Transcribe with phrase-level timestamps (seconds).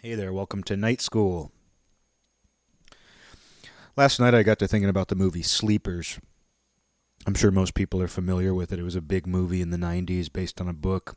[0.00, 1.50] Hey there, welcome to Night School.
[3.96, 6.20] Last night I got to thinking about the movie Sleepers.
[7.26, 8.78] I'm sure most people are familiar with it.
[8.78, 11.16] It was a big movie in the 90s based on a book.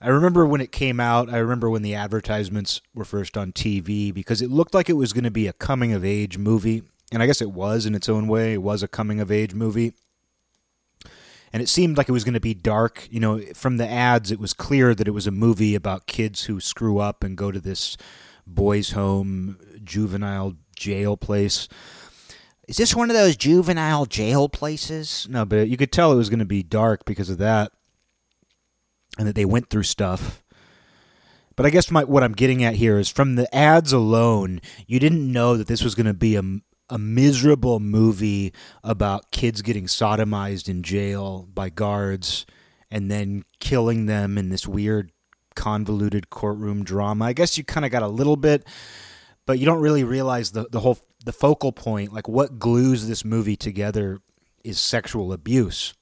[0.00, 4.14] I remember when it came out, I remember when the advertisements were first on TV
[4.14, 6.84] because it looked like it was going to be a coming of age movie.
[7.10, 8.52] And I guess it was in its own way.
[8.52, 9.94] It was a coming of age movie
[11.52, 13.08] and it seemed like it was going to be dark.
[13.10, 16.44] You know, from the ads, it was clear that it was a movie about kids
[16.44, 17.96] who screw up and go to this
[18.46, 21.68] boys' home, juvenile jail place.
[22.68, 25.26] Is this one of those juvenile jail places?
[25.28, 27.72] No, but you could tell it was going to be dark because of that,
[29.18, 30.42] and that they went through stuff.
[31.56, 34.98] But I guess my, what I'm getting at here is from the ads alone, you
[34.98, 36.42] didn't know that this was going to be a,
[36.90, 38.52] a miserable movie
[38.84, 42.44] about kids getting sodomized in jail by guards
[42.90, 45.12] and then killing them in this weird
[45.54, 47.26] convoluted courtroom drama.
[47.26, 48.66] I guess you kind of got a little bit,
[49.46, 53.24] but you don't really realize the the whole the focal point, like what glues this
[53.24, 54.20] movie together
[54.64, 55.94] is sexual abuse.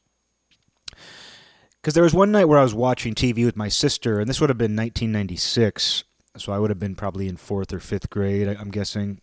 [1.81, 4.41] Because there was one night where I was watching TV with my sister, and this
[4.41, 6.05] would have been 1996,
[6.37, 9.21] so I would have been probably in fourth or fifth grade, I'm guessing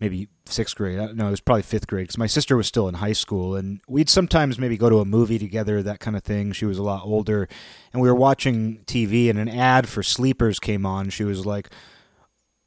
[0.00, 1.16] maybe sixth grade.
[1.16, 3.80] No, it was probably fifth grade because my sister was still in high school, and
[3.88, 6.52] we'd sometimes maybe go to a movie together, that kind of thing.
[6.52, 7.48] She was a lot older,
[7.92, 11.10] and we were watching TV, and an ad for Sleepers came on.
[11.10, 11.70] She was like,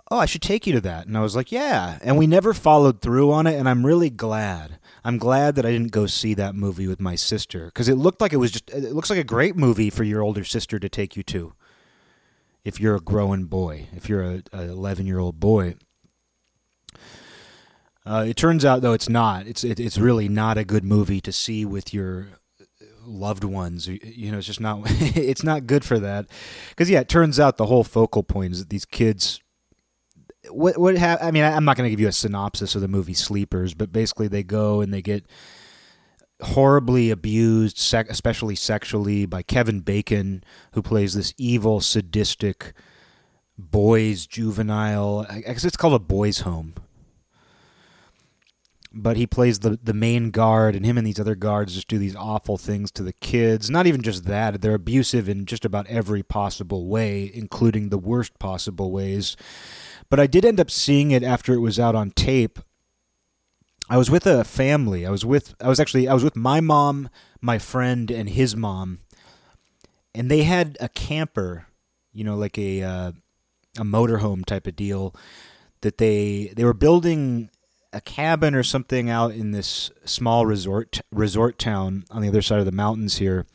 [0.10, 2.54] "Oh, I should take you to that," and I was like, "Yeah," and we never
[2.54, 4.80] followed through on it, and I'm really glad.
[5.04, 8.22] I'm glad that I didn't go see that movie with my sister because it looked
[8.22, 8.70] like it was just.
[8.70, 11.54] It looks like a great movie for your older sister to take you to.
[12.66, 15.76] If you're a growing boy, if you're a, a 11 year old boy,
[18.08, 19.48] uh, it turns out though it's not.
[19.48, 22.28] It's it, it's really not a good movie to see with your
[23.06, 23.88] loved ones.
[23.88, 24.82] You know, it's just not.
[24.86, 26.28] it's not good for that.
[26.70, 29.42] Because yeah, it turns out the whole focal point is that these kids.
[30.50, 32.88] What what ha- I mean, I'm not going to give you a synopsis of the
[32.88, 35.26] movie Sleepers, but basically they go and they get
[36.42, 42.72] horribly abused, sec- especially sexually, by Kevin Bacon, who plays this evil, sadistic
[43.58, 45.26] boys juvenile.
[45.30, 46.76] I guess it's called a boys' home
[48.94, 51.98] but he plays the the main guard and him and these other guards just do
[51.98, 53.70] these awful things to the kids.
[53.70, 58.38] Not even just that they're abusive in just about every possible way including the worst
[58.40, 59.36] possible ways.
[60.10, 62.60] But i did end up seeing it after it was out on tape.
[63.90, 65.06] I was with a family.
[65.06, 67.10] I was with i was actually i was with my mom
[67.42, 69.00] my friend and his mom.
[70.16, 71.68] And they had a camper
[72.14, 73.12] you know like a uh,
[73.78, 75.16] a motorhome type of deal
[75.82, 77.50] that they they were building
[77.94, 82.60] a cabin or something out in this small resort resort town on the other side
[82.60, 83.46] of the mountains here.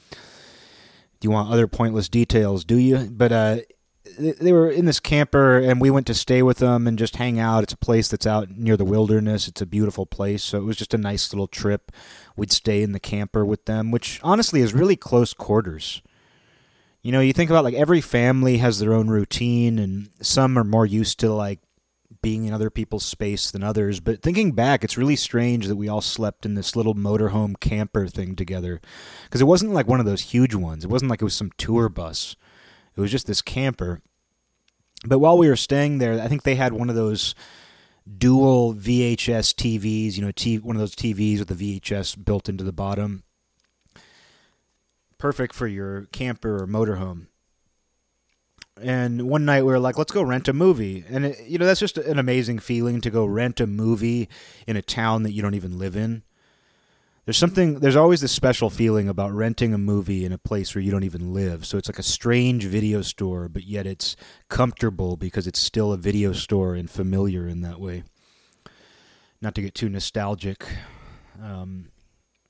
[1.20, 2.64] Do you want other pointless details?
[2.64, 3.08] Do you?
[3.10, 3.56] But uh,
[4.18, 7.38] they were in this camper, and we went to stay with them and just hang
[7.38, 7.62] out.
[7.62, 9.48] It's a place that's out near the wilderness.
[9.48, 11.92] It's a beautiful place, so it was just a nice little trip.
[12.36, 16.02] We'd stay in the camper with them, which honestly is really close quarters.
[17.02, 20.64] You know, you think about like every family has their own routine, and some are
[20.64, 21.60] more used to like
[22.22, 24.00] being in other people's space than others.
[24.00, 28.06] But thinking back, it's really strange that we all slept in this little motorhome camper
[28.06, 28.80] thing together.
[29.24, 31.52] Because it wasn't like one of those huge ones, it wasn't like it was some
[31.58, 32.36] tour bus,
[32.96, 34.00] it was just this camper.
[35.04, 37.34] But while we were staying there, I think they had one of those
[38.18, 42.62] dual VHS TVs, you know, t- one of those TVs with the VHS built into
[42.62, 43.24] the bottom.
[45.18, 47.26] Perfect for your camper or motorhome
[48.80, 51.04] and one night we were like, let's go rent a movie.
[51.08, 54.28] And, it, you know, that's just an amazing feeling to go rent a movie
[54.66, 56.22] in a town that you don't even live in.
[57.24, 60.82] There's something, there's always this special feeling about renting a movie in a place where
[60.82, 61.64] you don't even live.
[61.64, 64.16] So it's like a strange video store, but yet it's
[64.48, 68.02] comfortable because it's still a video store and familiar in that way.
[69.40, 70.66] Not to get too nostalgic.
[71.40, 71.90] Um,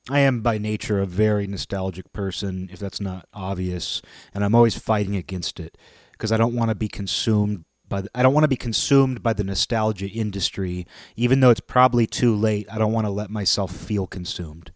[0.08, 4.00] I am by nature a very nostalgic person, if that's not obvious,
[4.34, 5.76] and I'm always fighting against it
[6.22, 9.24] because I don't want to be consumed by the, I don't want to be consumed
[9.24, 10.86] by the nostalgia industry
[11.16, 12.68] even though it's probably too late.
[12.70, 14.70] I don't want to let myself feel consumed.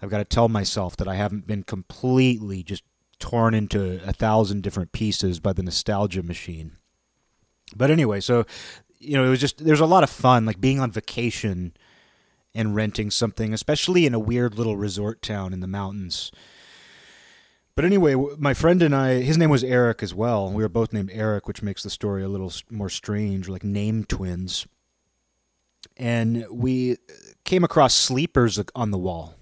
[0.00, 2.84] I've got to tell myself that I haven't been completely just
[3.18, 6.76] torn into a thousand different pieces by the nostalgia machine.
[7.74, 8.46] But anyway, so
[9.00, 11.72] you know, it was just there's a lot of fun like being on vacation
[12.54, 16.30] and renting something, especially in a weird little resort town in the mountains
[17.76, 20.50] but anyway, my friend and I, his name was Eric as well.
[20.50, 24.04] We were both named Eric, which makes the story a little more strange, like name
[24.04, 24.66] twins.
[25.96, 26.96] And we uh,
[27.44, 29.34] came across sleepers uh, on the wall.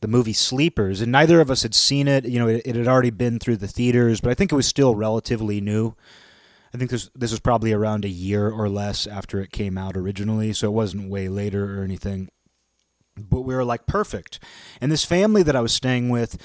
[0.00, 2.24] the movie Sleepers, and neither of us had seen it.
[2.24, 4.66] You know, it, it, had already been through the theaters, but I think it was
[4.66, 5.94] still relatively new.
[6.72, 9.96] I think this this was probably around a year or less after it came out
[9.96, 12.28] originally, so it wasn't way later or anything.
[13.16, 14.38] But we were like perfect,
[14.80, 16.36] and this family that I was staying with,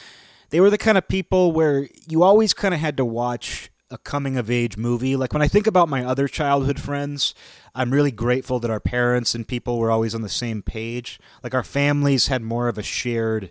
[0.54, 3.98] they were the kind of people where you always kind of had to watch a
[3.98, 5.16] coming of age movie.
[5.16, 7.34] Like when I think about my other childhood friends,
[7.74, 11.20] I'm really grateful that our parents and people were always on the same page.
[11.42, 13.50] Like our families had more of a shared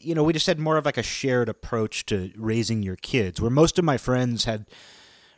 [0.00, 3.40] you know, we just had more of like a shared approach to raising your kids.
[3.40, 4.66] Where most of my friends had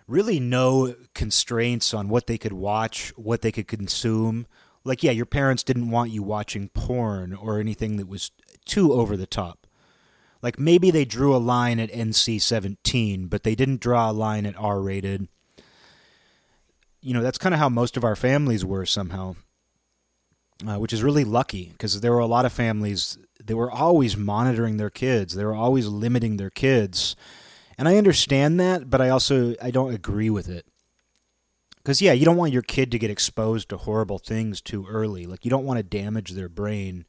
[0.06, 4.46] really no constraints on what they could watch, what they could consume.
[4.82, 8.30] Like yeah, your parents didn't want you watching porn or anything that was
[8.64, 9.66] too over the top.
[10.42, 14.46] Like maybe they drew a line at NC 17, but they didn't draw a line
[14.46, 15.28] at R rated.
[17.00, 19.36] You know, that's kind of how most of our families were somehow,
[20.66, 24.16] uh, which is really lucky because there were a lot of families they were always
[24.16, 25.34] monitoring their kids.
[25.34, 27.16] They were always limiting their kids.
[27.76, 30.66] And I understand that, but I also I don't agree with it.
[31.84, 35.26] Cuz yeah, you don't want your kid to get exposed to horrible things too early.
[35.26, 37.06] Like you don't want to damage their brain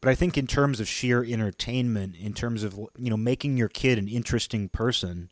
[0.00, 3.68] but I think in terms of sheer entertainment, in terms of you know making your
[3.68, 5.30] kid an interesting person,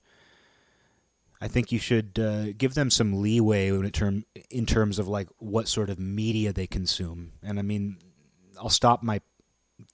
[1.40, 5.28] I think you should uh, give them some leeway in term in terms of like
[5.38, 7.32] what sort of media they consume.
[7.42, 7.98] And I mean,
[8.60, 9.20] I'll stop my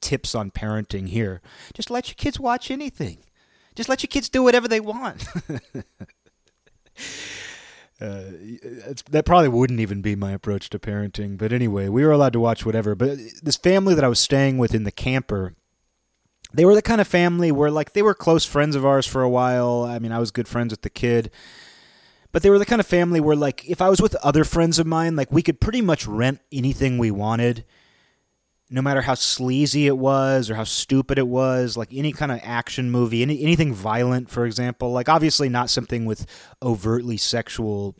[0.00, 1.40] tips on parenting here.
[1.74, 3.18] Just let your kids watch anything.
[3.74, 5.24] Just let your kids do whatever they want.
[8.00, 8.22] Uh,
[9.10, 11.38] that probably wouldn't even be my approach to parenting.
[11.38, 12.94] But anyway, we were allowed to watch whatever.
[12.94, 15.54] But this family that I was staying with in the camper,
[16.52, 19.22] they were the kind of family where like they were close friends of ours for
[19.22, 19.84] a while.
[19.84, 21.30] I mean, I was good friends with the kid.
[22.32, 24.80] But they were the kind of family where like if I was with other friends
[24.80, 27.64] of mine, like we could pretty much rent anything we wanted
[28.74, 32.40] no matter how sleazy it was or how stupid it was, like any kind of
[32.42, 36.26] action movie, any, anything violent, for example, like obviously not something with
[36.60, 37.94] overtly sexual,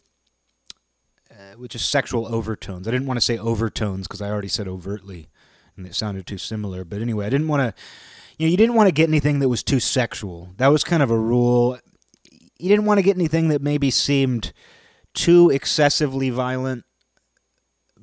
[1.30, 2.88] uh, which is sexual overtones.
[2.88, 5.28] I didn't want to say overtones because I already said overtly,
[5.76, 6.84] and it sounded too similar.
[6.84, 7.82] But anyway, I didn't want to,
[8.36, 10.54] you know, you didn't want to get anything that was too sexual.
[10.56, 11.78] That was kind of a rule.
[12.58, 14.52] You didn't want to get anything that maybe seemed
[15.14, 16.84] too excessively violent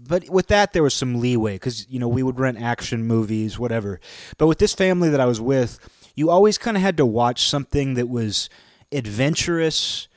[0.08, 3.60] but with that there was some leeway because you know we would rent action movies
[3.60, 4.00] whatever.
[4.38, 5.80] But with this family that i was with
[6.16, 8.50] you always kind of had to watch something that was
[8.92, 10.08] adventurous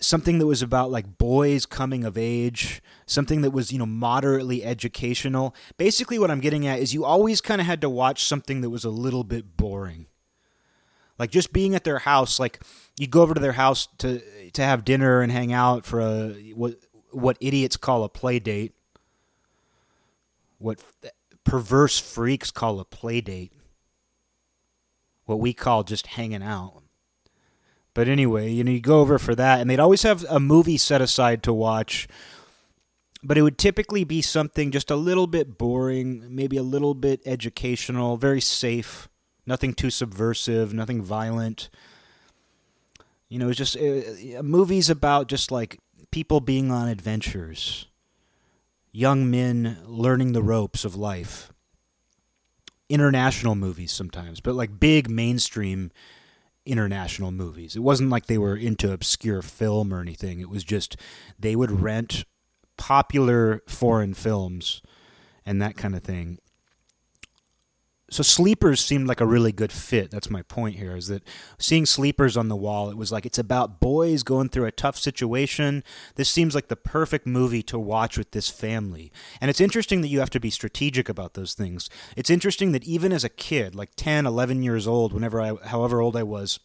[0.00, 4.64] something that was about like boys coming of age something that was you know moderately
[4.64, 5.54] educational.
[5.76, 8.70] Basically what i'm getting at is you always kind of had to watch something that
[8.70, 10.06] was a little bit boring.
[11.18, 12.60] Like just being at their house like
[12.98, 14.22] you'd go over to their house to
[14.52, 16.76] to have dinner and hang out for a what
[17.10, 18.74] what idiots call a play date
[20.58, 20.82] what
[21.44, 23.52] perverse freaks call a play date,
[25.24, 26.82] what we call just hanging out.
[27.94, 30.76] But anyway, you know, you go over for that, and they'd always have a movie
[30.76, 32.06] set aside to watch,
[33.22, 37.20] but it would typically be something just a little bit boring, maybe a little bit
[37.26, 39.08] educational, very safe,
[39.46, 41.70] nothing too subversive, nothing violent.
[43.28, 45.78] You know, it's just uh, movies about just like
[46.10, 47.86] people being on adventures
[48.98, 51.52] young men learning the ropes of life.
[52.88, 55.92] International movies sometimes, but like big mainstream
[56.66, 57.76] international movies.
[57.76, 60.40] It wasn't like they were into obscure film or anything.
[60.40, 60.96] It was just
[61.38, 62.24] they would rent
[62.76, 64.82] popular foreign films
[65.46, 66.38] and that kind of thing
[68.10, 70.10] so sleepers seemed like a really good fit.
[70.10, 71.22] That's my point here is that
[71.58, 74.96] seeing sleepers on the wall it was like it's about boys going through a tough
[74.98, 75.84] situation.
[76.14, 79.12] This seems like the perfect movie to watch with this family.
[79.40, 81.90] And it's interesting that you have to be strategic about those things.
[82.16, 86.00] It's interesting that even as a kid like 10 11 years old whenever i however
[86.00, 86.60] old i was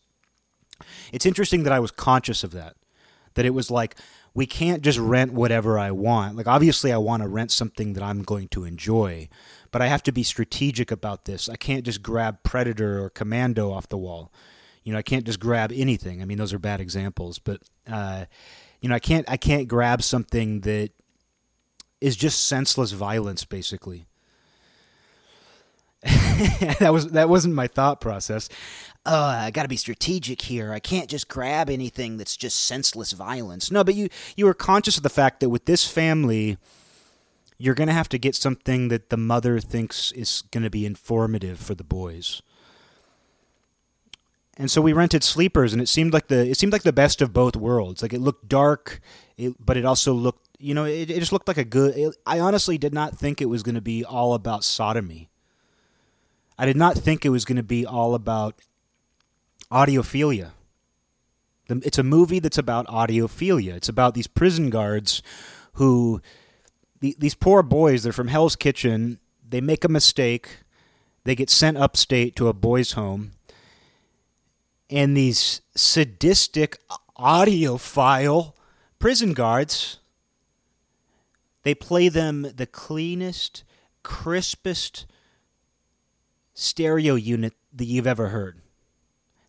[1.12, 2.75] it's interesting that i was conscious of that.
[3.33, 3.95] That it was like
[4.33, 6.38] we can't just rent whatever i want.
[6.38, 9.27] Like obviously i want to rent something that i'm going to enjoy
[9.73, 11.49] but I have to be strategic about this.
[11.49, 14.31] I can't just grab Predator or Commando off the wall.
[14.83, 16.21] You know, I can't just grab anything.
[16.21, 17.59] I mean, those are bad examples, but
[17.91, 18.25] uh,
[18.81, 20.91] you know, I can't I can't grab something that
[21.99, 24.05] is just senseless violence, basically.
[26.03, 28.49] that was that wasn't my thought process.
[29.07, 30.71] Oh, I got to be strategic here.
[30.71, 33.71] I can't just grab anything that's just senseless violence.
[33.71, 36.57] No, but you you were conscious of the fact that with this family,
[37.63, 40.86] you're going to have to get something that the mother thinks is going to be
[40.86, 42.41] informative for the boys.
[44.58, 47.22] And so we rented sleepers, and it seemed like the it seemed like the best
[47.22, 48.01] of both worlds.
[48.01, 49.00] Like it looked dark,
[49.38, 51.96] it, but it also looked you know it, it just looked like a good.
[51.96, 55.29] It, I honestly did not think it was going to be all about sodomy.
[56.60, 58.60] I did not think it was going to be all about
[59.72, 60.51] audiophilia.
[61.70, 63.74] It's a movie that's about audiophilia.
[63.75, 65.24] It's about these prison guards
[65.75, 66.22] who,
[67.12, 69.19] these poor boys, they're from Hell's Kitchen.
[69.48, 70.60] They make a mistake.
[71.25, 73.31] They get sent upstate to a boys' home.
[74.89, 76.79] And these sadistic,
[77.17, 78.53] audiophile
[79.00, 80.00] prison guards,
[81.63, 83.63] they play them the cleanest,
[84.01, 85.05] crispest
[86.53, 88.62] stereo unit that you've ever heard.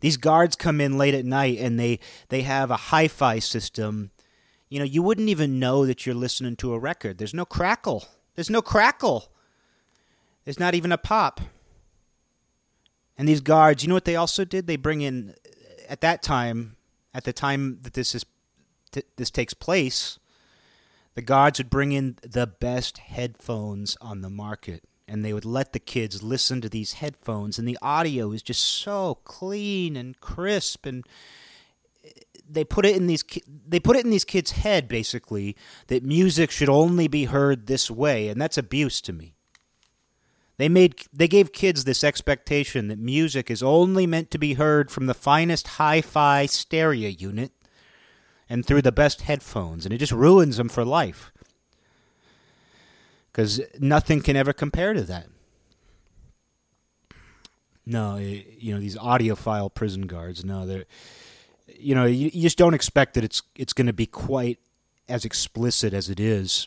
[0.00, 4.10] These guards come in late at night and they, they have a hi fi system.
[4.74, 7.18] You know, you wouldn't even know that you're listening to a record.
[7.18, 8.08] There's no crackle.
[8.34, 9.30] There's no crackle.
[10.44, 11.40] There's not even a pop.
[13.16, 14.66] And these guards, you know what they also did?
[14.66, 15.36] They bring in,
[15.88, 16.74] at that time,
[17.14, 18.26] at the time that this is
[19.14, 20.18] this takes place,
[21.14, 25.72] the guards would bring in the best headphones on the market and they would let
[25.72, 30.84] the kids listen to these headphones and the audio is just so clean and crisp
[30.84, 31.04] and
[32.48, 33.24] they put it in these
[33.66, 35.56] they put it in these kids head basically
[35.88, 39.34] that music should only be heard this way and that's abuse to me
[40.56, 44.90] they made they gave kids this expectation that music is only meant to be heard
[44.90, 47.52] from the finest hi-fi stereo unit
[48.48, 51.32] and through the best headphones and it just ruins them for life
[53.34, 55.26] because nothing can ever compare to that.
[57.84, 60.44] No, eh, you know these audiophile prison guards.
[60.44, 60.84] No, they're
[61.78, 64.58] you know you, you just don't expect that it's it's going to be quite
[65.08, 66.66] as explicit as it is.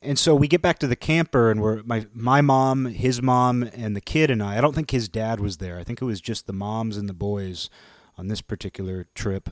[0.00, 3.62] And so we get back to the camper, and we're my my mom, his mom,
[3.62, 4.58] and the kid and I.
[4.58, 5.78] I don't think his dad was there.
[5.78, 7.68] I think it was just the moms and the boys
[8.16, 9.50] on this particular trip.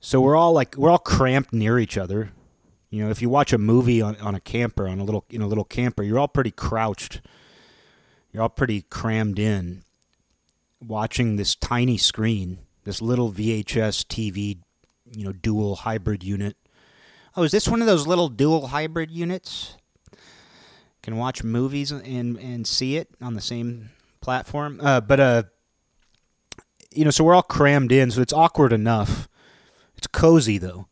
[0.00, 2.32] So we're all like we're all cramped near each other.
[2.90, 5.40] You know, if you watch a movie on, on a camper, on a little in
[5.40, 7.22] a little camper, you're all pretty crouched.
[8.32, 9.82] You're all pretty crammed in,
[10.80, 14.58] watching this tiny screen, this little VHS TV,
[15.12, 16.56] you know, dual hybrid unit.
[17.36, 19.76] Oh, is this one of those little dual hybrid units?
[21.02, 23.90] Can watch movies and and see it on the same
[24.20, 24.80] platform.
[24.82, 25.42] Uh, but uh,
[26.92, 29.28] you know, so we're all crammed in, so it's awkward enough.
[29.96, 30.88] It's cozy though.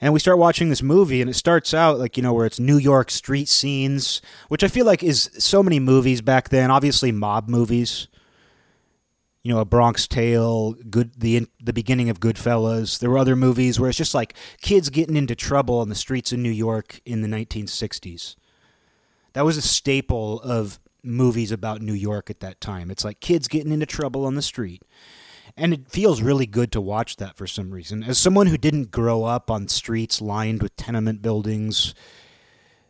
[0.00, 2.58] And we start watching this movie, and it starts out like, you know, where it's
[2.60, 7.12] New York street scenes, which I feel like is so many movies back then, obviously
[7.12, 8.08] mob movies.
[9.44, 12.98] You know, A Bronx Tale, good the the beginning of Goodfellas.
[12.98, 16.32] There were other movies where it's just like kids getting into trouble on the streets
[16.32, 18.34] of New York in the 1960s.
[19.34, 22.90] That was a staple of movies about New York at that time.
[22.90, 24.82] It's like kids getting into trouble on the street
[25.56, 28.02] and it feels really good to watch that for some reason.
[28.02, 31.94] As someone who didn't grow up on streets lined with tenement buildings,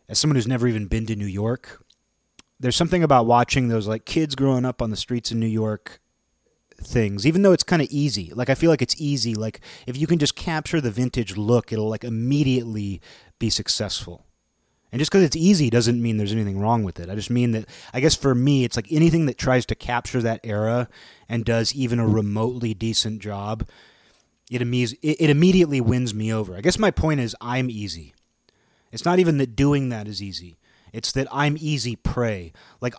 [0.09, 1.83] as someone who's never even been to New York,
[2.59, 5.99] there's something about watching those like kids growing up on the streets in New York
[6.81, 9.97] things even though it's kind of easy like i feel like it's easy like if
[9.97, 13.01] you can just capture the vintage look it'll like immediately
[13.39, 14.25] be successful
[14.95, 17.09] and just because it's easy doesn't mean there's anything wrong with it.
[17.09, 20.21] I just mean that, I guess for me, it's like anything that tries to capture
[20.21, 20.87] that era
[21.27, 23.67] and does even a remotely decent job,
[24.49, 26.55] it, imme- it immediately wins me over.
[26.55, 28.13] I guess my point is I'm easy.
[28.93, 30.55] It's not even that doing that is easy,
[30.93, 32.53] it's that I'm easy prey.
[32.79, 32.95] Like,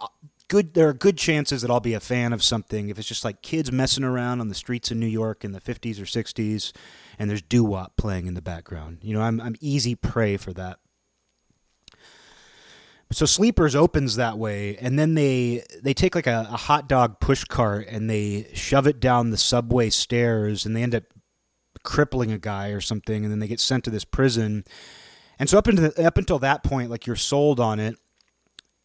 [0.49, 3.25] good there are good chances that I'll be a fan of something if it's just
[3.25, 6.73] like kids messing around on the streets in New York in the 50s or 60s
[7.19, 8.99] and there's doo-wop playing in the background.
[9.03, 10.79] You know, I'm I'm easy prey for that.
[13.13, 17.21] So Sleepers opens that way, and then they they take like a, a hot dog
[17.21, 21.05] push cart and they shove it down the subway stairs, and they end up
[21.85, 24.65] crippling a guy or something, and then they get sent to this prison.
[25.39, 27.97] And so up until the, up until that point, like you're sold on it,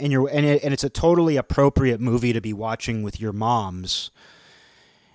[0.02, 3.32] and you're and it, and it's a totally appropriate movie to be watching with your
[3.32, 4.12] moms.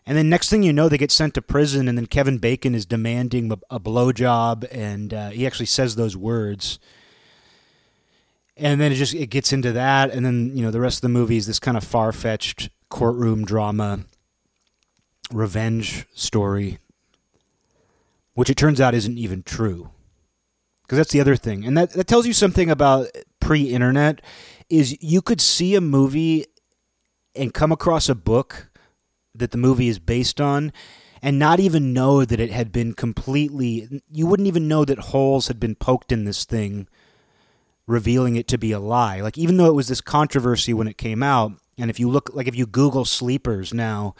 [0.06, 2.76] And then next thing you know, they get sent to prison, and then Kevin Bacon
[2.76, 6.78] is demanding a, blowjob, and uh, he actually says those words.
[8.56, 11.02] And then it just it gets into that, and then you know the rest of
[11.02, 14.04] the movie is this kind of far fetched courtroom drama,
[15.32, 16.78] revenge story,
[18.34, 19.90] which it turns out isn't even true,
[20.82, 23.08] because that's the other thing, and that that tells you something about
[23.40, 24.22] pre-internet,
[24.68, 26.46] is you could see a movie
[27.34, 28.68] and come across a book
[29.34, 30.72] that the movie is based on
[31.22, 35.48] and not even know that it had been completely you wouldn't even know that holes
[35.48, 36.88] had been poked in this thing
[37.86, 39.20] revealing it to be a lie.
[39.20, 42.30] Like even though it was this controversy when it came out, and if you look
[42.34, 44.14] like if you Google sleepers now,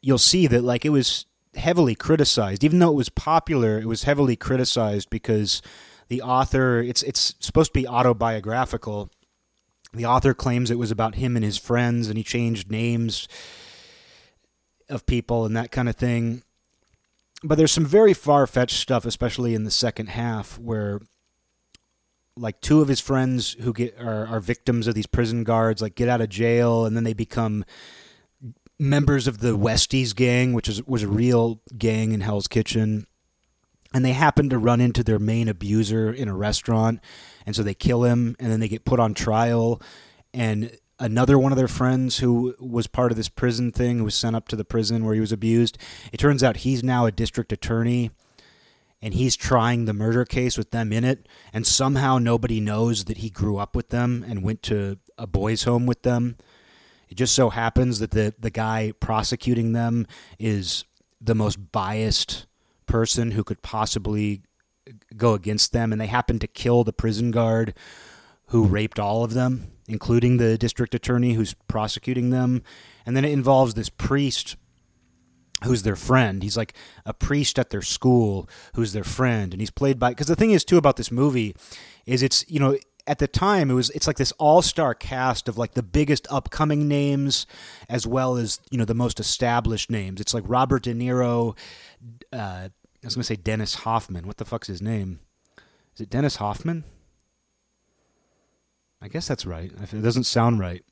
[0.00, 2.64] you'll see that like it was heavily criticized.
[2.64, 5.62] Even though it was popular, it was heavily criticized because
[6.08, 9.10] the author it's it's supposed to be autobiographical.
[9.94, 13.28] The author claims it was about him and his friends, and he changed names
[14.88, 16.42] of people and that kind of thing.
[17.42, 21.00] But there's some very far fetched stuff, especially in the second half, where
[22.36, 25.94] like two of his friends who get are, are victims of these prison guards like
[25.94, 27.64] get out of jail and then they become
[28.78, 33.06] members of the Westies gang, which is was a real gang in Hell's Kitchen.
[33.92, 37.00] And they happen to run into their main abuser in a restaurant,
[37.46, 39.80] and so they kill him, and then they get put on trial.
[40.32, 44.14] And another one of their friends who was part of this prison thing, who was
[44.14, 45.78] sent up to the prison where he was abused,
[46.12, 48.10] it turns out he's now a district attorney
[49.04, 53.18] and he's trying the murder case with them in it, and somehow nobody knows that
[53.18, 56.38] he grew up with them and went to a boys' home with them.
[57.10, 60.06] It just so happens that the, the guy prosecuting them
[60.38, 60.86] is
[61.20, 62.46] the most biased
[62.86, 64.40] person who could possibly
[65.16, 67.74] go against them, and they happen to kill the prison guard
[68.48, 72.62] who raped all of them, including the district attorney who's prosecuting them.
[73.06, 74.56] And then it involves this priest
[75.64, 76.42] who's their friend.
[76.42, 76.74] He's like
[77.06, 80.10] a priest at their school who's their friend, and he's played by.
[80.10, 81.54] Because the thing is too about this movie
[82.06, 82.76] is it's you know
[83.06, 86.88] at the time it was it's like this all-star cast of like the biggest upcoming
[86.88, 87.46] names
[87.88, 91.56] as well as you know the most established names it's like robert de niro
[92.32, 92.68] uh,
[93.04, 95.20] i was going to say dennis hoffman what the fuck's his name
[95.94, 96.84] is it dennis hoffman
[99.00, 100.82] i guess that's right it doesn't sound right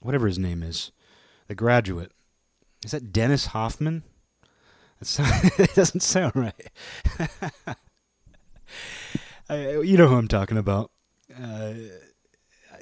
[0.00, 0.92] whatever his name is
[1.48, 2.12] the graduate
[2.84, 4.04] is that Dennis Hoffman?
[5.58, 6.70] It doesn't sound right.
[9.48, 10.90] I, you know who I'm talking about.
[11.40, 11.74] Uh,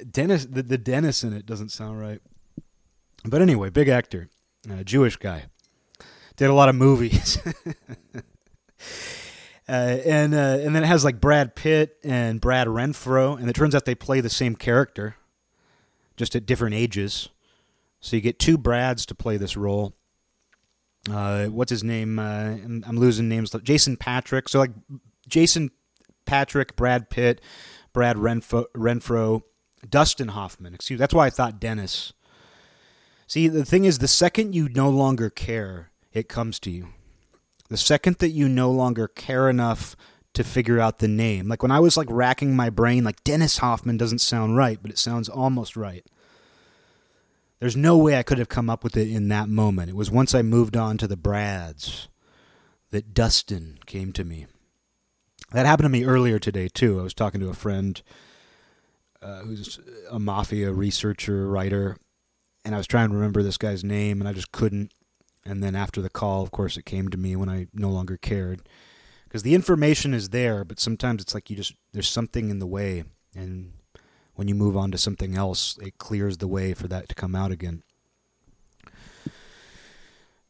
[0.09, 2.19] Dennis, the, the Dennis in it doesn't sound right.
[3.23, 4.29] But anyway, big actor,
[4.69, 5.45] uh, Jewish guy,
[6.37, 7.37] did a lot of movies.
[9.69, 13.53] uh, and uh, and then it has like Brad Pitt and Brad Renfro, and it
[13.53, 15.15] turns out they play the same character,
[16.15, 17.29] just at different ages.
[17.99, 19.93] So you get two Brads to play this role.
[21.09, 22.19] Uh, what's his name?
[22.19, 23.55] Uh, I'm, I'm, losing names.
[23.63, 24.49] Jason Patric.
[24.49, 24.71] So like
[25.27, 25.71] Jason
[26.25, 27.41] Patric, Brad Pitt,
[27.93, 29.43] Brad Renfro, Renfro
[29.89, 30.73] Dustin Hoffman.
[30.73, 30.97] Excuse.
[30.97, 31.01] Me.
[31.01, 32.13] That's why I thought Dennis.
[33.25, 36.89] See, the thing is, the second you no longer care, it comes to you.
[37.69, 39.95] The second that you no longer care enough
[40.33, 43.57] to figure out the name, like when I was like racking my brain, like Dennis
[43.57, 46.05] Hoffman doesn't sound right, but it sounds almost right.
[47.59, 49.89] There's no way I could have come up with it in that moment.
[49.89, 52.07] It was once I moved on to the Brads
[52.91, 54.45] that Dustin came to me.
[55.51, 56.99] That happened to me earlier today, too.
[56.99, 58.01] I was talking to a friend
[59.21, 59.79] uh, who's
[60.11, 61.97] a mafia researcher, writer,
[62.63, 64.91] and I was trying to remember this guy's name, and I just couldn't.
[65.47, 68.17] And then after the call, of course, it came to me when I no longer
[68.17, 68.67] cared.
[69.23, 72.67] Because the information is there, but sometimes it's like you just, there's something in the
[72.67, 73.03] way.
[73.35, 73.73] And
[74.35, 77.35] when you move on to something else, it clears the way for that to come
[77.35, 77.83] out again.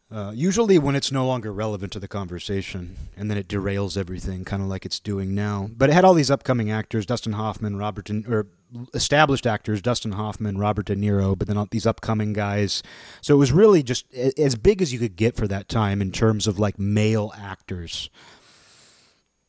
[0.09, 4.45] Uh, usually, when it's no longer relevant to the conversation, and then it derails everything,
[4.45, 5.69] kind of like it's doing now.
[5.75, 8.47] But it had all these upcoming actors: Dustin Hoffman, Robert, De, or
[8.93, 11.37] established actors: Dustin Hoffman, Robert De Niro.
[11.37, 12.83] But then all these upcoming guys.
[13.19, 16.13] So it was really just as big as you could get for that time in
[16.13, 18.09] terms of like male actors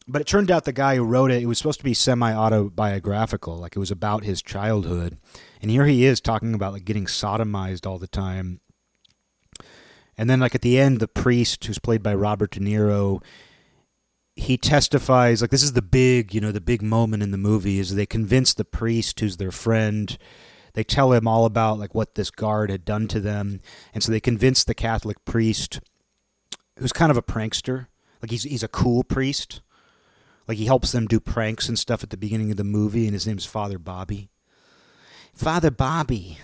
[0.08, 2.32] but it turned out the guy who wrote it, it was supposed to be semi
[2.32, 5.18] autobiographical, like it was about his childhood.
[5.60, 8.60] And here he is talking about like getting sodomized all the time.
[10.18, 13.22] And then like at the end, the priest who's played by Robert De Niro,
[14.36, 17.78] he testifies like this is the big, you know, the big moment in the movie
[17.78, 20.18] is they convince the priest who's their friend.
[20.74, 23.60] They tell him all about like what this guard had done to them.
[23.94, 25.80] And so they convince the Catholic priest
[26.78, 27.86] who's kind of a prankster.
[28.20, 29.62] Like he's he's a cool priest
[30.48, 33.12] like he helps them do pranks and stuff at the beginning of the movie, and
[33.12, 34.30] his name's Father Bobby.
[35.34, 36.38] Father Bobby.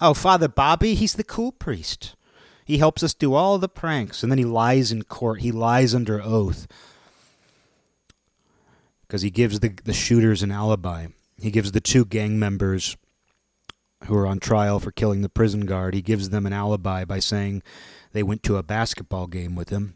[0.00, 2.16] Oh, Father Bobby, he's the cool priest.
[2.64, 5.40] He helps us do all the pranks, and then he lies in court.
[5.40, 6.66] He lies under oath
[9.02, 11.08] because he gives the the shooters an alibi.
[11.40, 12.96] He gives the two gang members
[14.04, 15.94] who are on trial for killing the prison guard.
[15.94, 17.62] He gives them an alibi by saying
[18.12, 19.94] they went to a basketball game with him,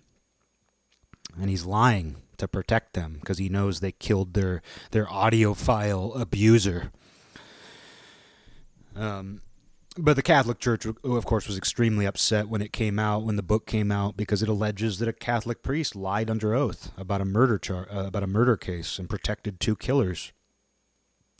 [1.40, 6.90] and he's lying to protect them because he knows they killed their their audiophile abuser.
[8.94, 9.40] Um,
[9.98, 13.42] but the Catholic Church, of course, was extremely upset when it came out, when the
[13.42, 17.24] book came out, because it alleges that a Catholic priest lied under oath about a
[17.24, 20.32] murder char- uh, about a murder case and protected two killers.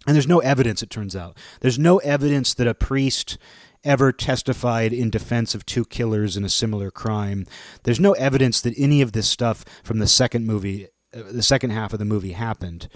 [0.06, 0.82] And there's no evidence.
[0.82, 3.38] It turns out there's no evidence that a priest
[3.84, 7.46] ever testified in defense of two killers in a similar crime.
[7.84, 11.70] There's no evidence that any of this stuff from the second movie, uh, the second
[11.70, 12.88] half of the movie, happened.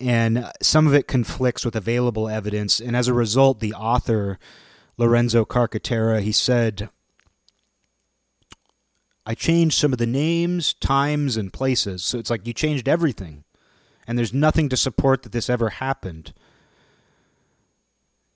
[0.00, 2.80] And some of it conflicts with available evidence.
[2.80, 4.38] And as a result, the author,
[4.96, 6.88] Lorenzo Carcaterra, he said,
[9.26, 12.02] I changed some of the names, times, and places.
[12.02, 13.44] So it's like you changed everything.
[14.06, 16.32] And there's nothing to support that this ever happened.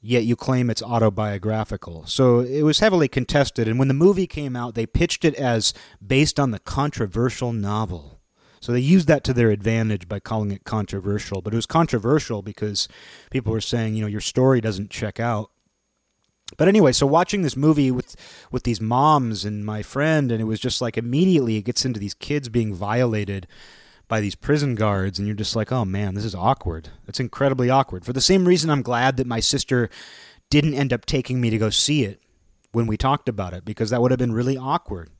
[0.02, 2.06] Yet you claim it's autobiographical.
[2.06, 3.68] So it was heavily contested.
[3.68, 5.72] And when the movie came out, they pitched it as
[6.04, 8.20] based on the controversial novel.
[8.62, 11.42] So they used that to their advantage by calling it controversial.
[11.42, 12.86] But it was controversial because
[13.32, 15.50] people were saying, you know, your story doesn't check out.
[16.56, 18.14] But anyway, so watching this movie with
[18.52, 21.98] with these moms and my friend, and it was just like immediately it gets into
[21.98, 23.48] these kids being violated
[24.06, 26.90] by these prison guards, and you're just like, oh man, this is awkward.
[27.08, 28.04] It's incredibly awkward.
[28.04, 29.90] For the same reason, I'm glad that my sister
[30.50, 32.22] didn't end up taking me to go see it
[32.70, 35.10] when we talked about it because that would have been really awkward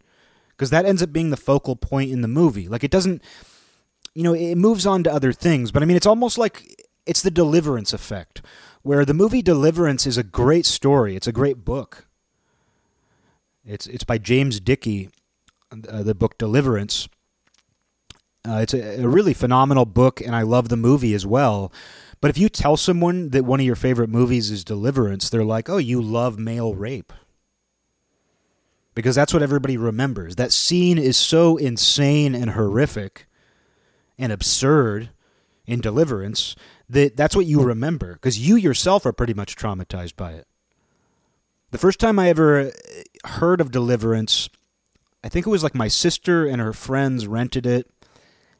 [0.52, 2.68] because that ends up being the focal point in the movie.
[2.68, 3.22] Like it doesn't,
[4.14, 7.22] you know, it moves on to other things, but I mean, it's almost like it's
[7.22, 8.42] the Deliverance effect,
[8.82, 11.16] where the movie Deliverance is a great story.
[11.16, 12.06] It's a great book.
[13.64, 15.10] It's it's by James Dickey,
[15.70, 17.08] uh, the book Deliverance.
[18.46, 21.72] Uh, it's a, a really phenomenal book, and I love the movie as well.
[22.20, 25.68] But if you tell someone that one of your favorite movies is Deliverance, they're like,
[25.68, 27.12] "Oh, you love male rape."
[28.94, 30.36] Because that's what everybody remembers.
[30.36, 33.26] That scene is so insane and horrific
[34.18, 35.10] and absurd
[35.66, 36.54] in Deliverance
[36.88, 40.46] that that's what you remember because you yourself are pretty much traumatized by it.
[41.70, 42.70] The first time I ever uh,
[43.24, 44.50] heard of Deliverance,
[45.24, 47.90] I think it was like my sister and her friends rented it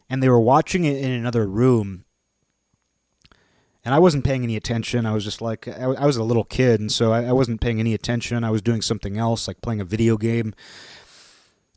[0.08, 2.04] and they were watching it in another room
[3.84, 5.06] and I wasn't paying any attention.
[5.06, 7.60] I was just like, I, I was a little kid, and so I, I, wasn't
[7.60, 8.44] paying any attention.
[8.44, 10.54] I was doing something else, like playing a video game.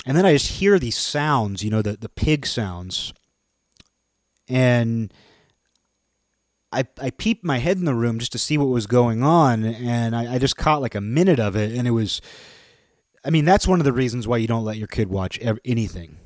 [0.06, 3.12] And then I just hear these sounds, you know, the, the pig sounds.
[4.48, 5.12] And
[6.72, 9.66] I, I peeped my head in the room just to see what was going on,
[9.66, 12.22] and I, I just caught like a minute of it, and it was.
[13.24, 16.18] I mean, that's one of the reasons why you don't let your kid watch anything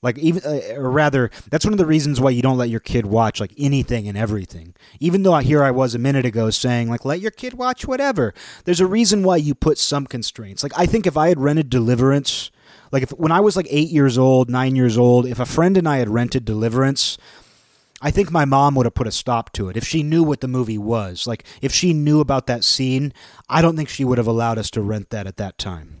[0.00, 2.80] like even, uh, or rather, that's one of the reasons why you don't let your
[2.80, 4.74] kid watch like anything and everything.
[5.00, 7.86] Even though I here I was a minute ago saying like let your kid watch
[7.86, 8.32] whatever.
[8.64, 10.62] There's a reason why you put some constraints.
[10.62, 12.52] Like I think if I had rented Deliverance,
[12.92, 15.76] like if when I was like eight years old, nine years old, if a friend
[15.76, 17.18] and I had rented Deliverance,
[18.00, 20.40] I think my mom would have put a stop to it if she knew what
[20.40, 21.26] the movie was.
[21.26, 23.12] Like if she knew about that scene,
[23.48, 25.97] I don't think she would have allowed us to rent that at that time.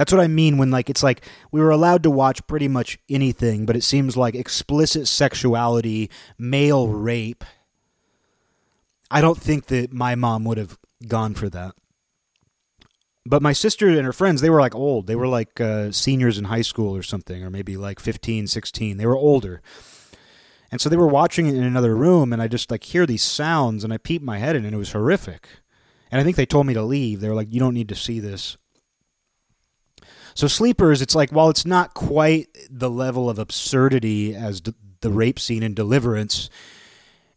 [0.00, 2.98] That's what I mean when like it's like we were allowed to watch pretty much
[3.10, 6.08] anything, but it seems like explicit sexuality,
[6.38, 7.44] male rape.
[9.10, 11.74] I don't think that my mom would have gone for that.
[13.26, 15.06] But my sister and her friends, they were like old.
[15.06, 18.96] They were like uh, seniors in high school or something, or maybe like 15, 16.
[18.96, 19.60] They were older.
[20.72, 23.22] And so they were watching it in another room, and I just like hear these
[23.22, 25.46] sounds, and I peeped my head in, and it was horrific.
[26.10, 27.20] And I think they told me to leave.
[27.20, 28.56] They were like, "You don't need to see this."
[30.34, 35.10] So Sleepers, it's like while it's not quite the level of absurdity as d- the
[35.10, 36.50] rape scene in Deliverance,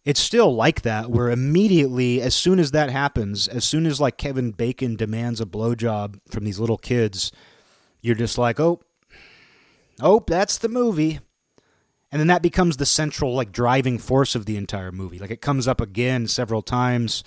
[0.06, 1.10] it's still like that.
[1.10, 5.46] Where immediately, as soon as that happens, as soon as like Kevin Bacon demands a
[5.46, 7.32] blowjob from these little kids,
[8.02, 8.82] you're just like, oh,
[10.02, 11.20] oh, that's the movie.
[12.12, 15.18] And then that becomes the central like driving force of the entire movie.
[15.18, 17.24] Like it comes up again several times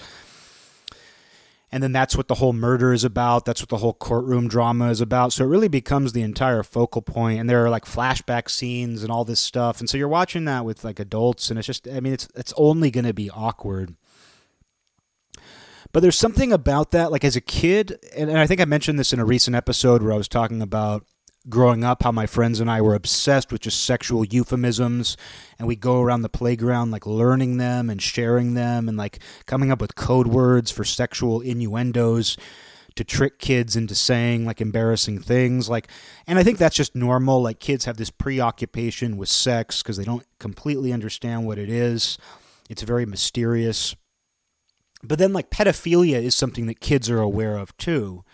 [1.73, 3.45] and then that's what the whole murder is about.
[3.45, 5.33] That's what the whole courtroom drama is about.
[5.33, 7.41] So it really becomes the entire focal point.
[7.41, 9.81] and there are like flashback scenes and all this stuff.
[9.81, 11.51] And so you're watching that with like adults.
[11.51, 13.95] And it's just i mean it's it's only going to be awkward.
[15.93, 18.99] But there's something about that like as a kid and, and i think i mentioned
[18.99, 21.07] this in a recent episode where i was talking about
[21.49, 25.17] growing up how my friends and I were obsessed with just sexual euphemisms
[25.59, 29.71] and we go around the playground like learning them and sharing them and like coming
[29.71, 32.37] up with code words for sexual innuendos
[32.97, 35.89] to trick kids into saying like embarrassing things like
[36.27, 40.05] and I think that's just normal like kids have this preoccupation with sex because they
[40.05, 42.19] don't completely understand what it is.
[42.69, 43.95] It's very mysterious.
[45.03, 48.25] But then like pedophilia is something that kids are aware of too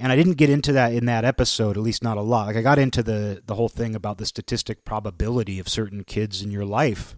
[0.00, 2.46] and I didn't get into that in that episode, at least not a lot.
[2.46, 6.42] Like I got into the the whole thing about the statistic probability of certain kids
[6.42, 7.14] in your life.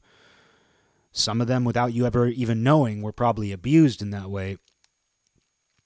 [1.12, 4.56] Some of them, without you ever even knowing, were probably abused in that way.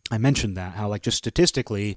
[0.08, 1.96] I mentioned that how, like, just statistically,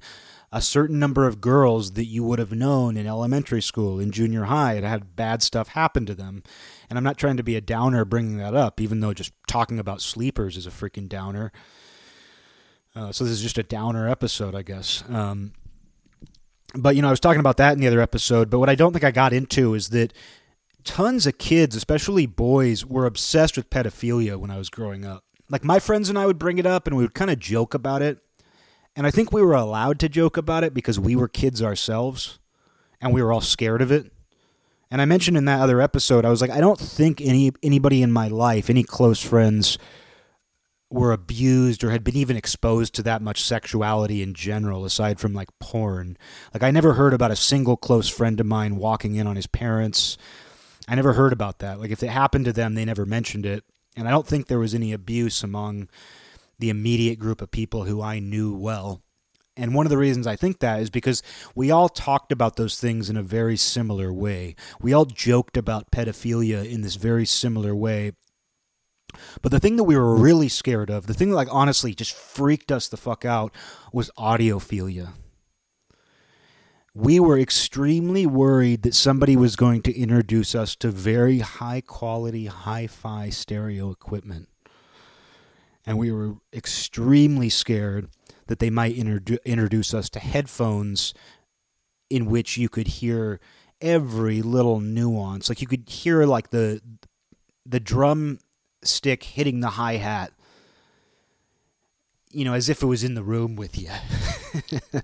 [0.52, 4.46] a certain number of girls that you would have known in elementary school, in junior
[4.46, 6.42] high, had had bad stuff happen to them.
[6.90, 9.78] And I'm not trying to be a downer bringing that up, even though just talking
[9.78, 11.52] about sleepers is a freaking downer.
[12.96, 15.04] Uh, so this is just a downer episode, I guess.
[15.10, 15.54] Um,
[16.76, 18.50] but you know, I was talking about that in the other episode.
[18.50, 20.14] But what I don't think I got into is that
[20.84, 25.24] tons of kids, especially boys, were obsessed with pedophilia when I was growing up.
[25.50, 27.74] Like my friends and I would bring it up and we would kind of joke
[27.74, 28.20] about it.
[28.96, 32.40] And I think we were allowed to joke about it because we were kids ourselves
[33.02, 34.12] and we were all scared of it.
[34.92, 38.02] And I mentioned in that other episode, I was like, I don't think any anybody
[38.02, 39.78] in my life, any close friends,
[40.90, 45.34] were abused or had been even exposed to that much sexuality in general, aside from
[45.34, 46.18] like porn.
[46.54, 49.48] Like I never heard about a single close friend of mine walking in on his
[49.48, 50.18] parents.
[50.88, 51.80] I never heard about that.
[51.80, 53.64] Like if it happened to them, they never mentioned it.
[53.96, 55.90] And I don't think there was any abuse among
[56.58, 59.02] the immediate group of people who I knew well.
[59.56, 61.22] And one of the reasons I think that is because
[61.54, 64.56] we all talked about those things in a very similar way.
[64.82, 68.14] We all joked about pedophilia in this very similar way.
[69.42, 72.14] But the thing that we were really scared of, the thing that like honestly just
[72.14, 73.54] freaked us the fuck out
[73.92, 75.14] was audiophilia.
[76.94, 82.48] We were extremely worried that somebody was going to introduce us to very high quality
[82.48, 84.50] hi-fi stereo equipment.
[85.86, 88.10] And we were extremely scared
[88.48, 91.14] that they might introdu- introduce us to headphones
[92.10, 93.40] in which you could hear
[93.80, 95.50] every little nuance.
[95.50, 96.82] Like you could hear like the
[97.66, 98.40] the drum
[98.84, 100.32] stick hitting the hi hat,
[102.32, 103.90] you know, as if it was in the room with you.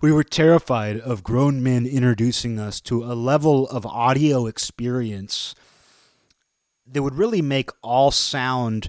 [0.00, 5.54] we were terrified of grown men introducing us to a level of audio experience
[6.86, 8.88] that would really make all sound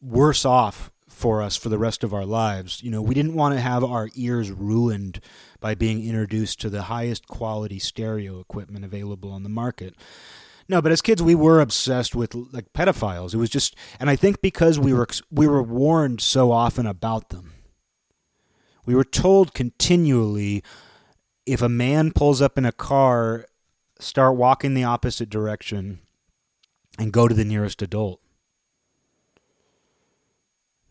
[0.00, 2.82] worse off for us for the rest of our lives.
[2.82, 5.20] You know, we didn't want to have our ears ruined
[5.60, 9.94] by being introduced to the highest quality stereo equipment available on the market.
[10.68, 13.34] No, but as kids we were obsessed with like pedophiles.
[13.34, 17.30] It was just and I think because we were we were warned so often about
[17.30, 17.54] them.
[18.84, 20.62] We were told continually
[21.46, 23.46] if a man pulls up in a car,
[23.98, 26.00] start walking the opposite direction
[26.98, 28.20] and go to the nearest adult.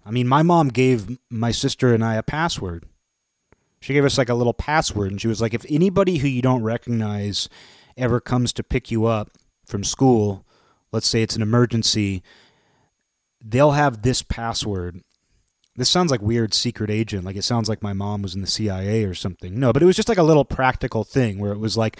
[0.06, 2.86] I mean, my mom gave my sister and I a password.
[3.88, 6.42] She gave us like a little password, and she was like, if anybody who you
[6.42, 7.48] don't recognize
[7.96, 9.30] ever comes to pick you up
[9.66, 10.46] from school,
[10.92, 12.22] let's say it's an emergency,
[13.42, 15.00] they'll have this password.
[15.78, 18.48] This sounds like weird secret agent, like it sounds like my mom was in the
[18.48, 19.58] CIA or something.
[19.58, 21.98] No, but it was just like a little practical thing where it was like,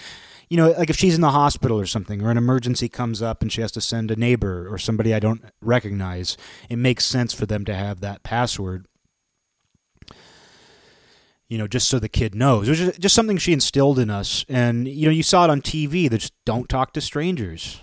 [0.50, 3.40] you know, like if she's in the hospital or something, or an emergency comes up
[3.40, 6.36] and she has to send a neighbor or somebody I don't recognize,
[6.68, 8.84] it makes sense for them to have that password.
[11.48, 12.68] You know, just so the kid knows.
[12.68, 14.44] It was just, something she instilled in us.
[14.50, 17.80] And, you know, you saw it on TV that just don't talk to strangers,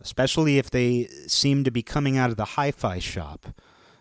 [0.00, 3.46] especially if they seem to be coming out of the hi fi shop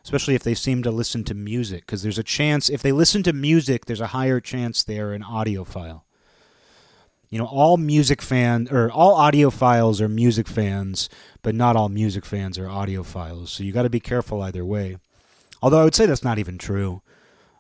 [0.03, 3.23] especially if they seem to listen to music, because there's a chance, if they listen
[3.23, 6.03] to music, there's a higher chance they're an audiophile
[7.29, 11.09] you know all music fans or all audiophiles are music fans
[11.41, 14.97] but not all music fans are audiophiles so you got to be careful either way
[15.61, 17.01] although i would say that's not even true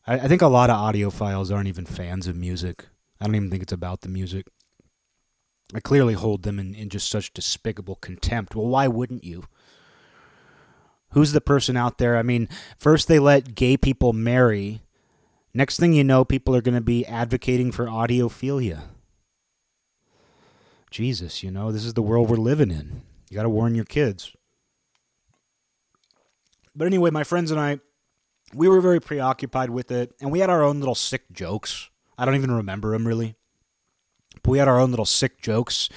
[0.07, 2.87] I, I, think a lot of audiophiles aren't even fans of music.
[3.19, 4.47] I don't even think it's about the music.
[5.75, 8.55] I clearly hold them in, in just such despicable contempt.
[8.55, 9.45] Well why wouldn't you?
[11.11, 12.17] Who's the person out there?
[12.17, 14.81] I mean first they let gay people marry.
[15.53, 18.83] Next thing you know people are going to be advocating for audiophilia.
[20.89, 23.01] Jesus, you know, this is the world we're living in.
[23.29, 24.33] You got to warn your kids.
[26.75, 27.79] But anyway, my friends and I,
[28.53, 31.89] we were very preoccupied with it, and we had our own little sick jokes.
[32.17, 33.35] I don't even remember them really.
[34.43, 35.89] But we had our own little sick jokes.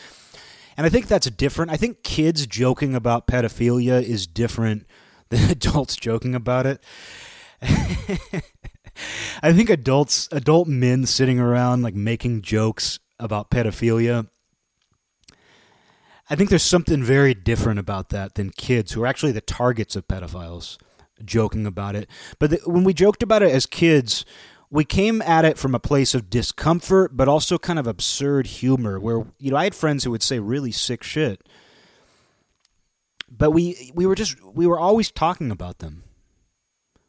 [0.76, 1.70] And I think that's different.
[1.70, 4.86] I think kids joking about pedophilia is different
[5.30, 6.82] than adults joking about it.
[9.42, 14.28] I think adults, adult men sitting around like making jokes about pedophilia
[16.32, 19.96] I think there's something very different about that than kids who are actually the targets
[19.96, 20.78] of pedophiles
[21.24, 22.08] joking about it.
[22.38, 24.24] But the, when we joked about it as kids,
[24.70, 29.00] we came at it from a place of discomfort, but also kind of absurd humor.
[29.00, 31.48] Where you know, I had friends who would say really sick shit,
[33.28, 36.04] but we we were just we were always talking about them.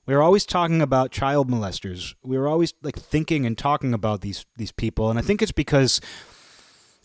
[0.07, 2.15] We were always talking about child molesters.
[2.23, 5.51] We were always like thinking and talking about these these people, and I think it's
[5.51, 6.01] because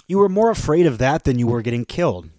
[0.08, 2.30] you were more afraid of that than you were getting killed.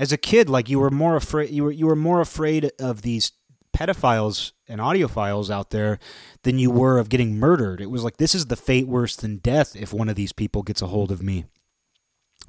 [0.00, 3.02] As a kid, like you were more afraid you were you were more afraid of
[3.02, 3.32] these
[3.76, 5.98] pedophiles and audiophiles out there
[6.42, 7.82] than you were of getting murdered.
[7.82, 10.62] It was like this is the fate worse than death if one of these people
[10.62, 11.44] gets a hold of me.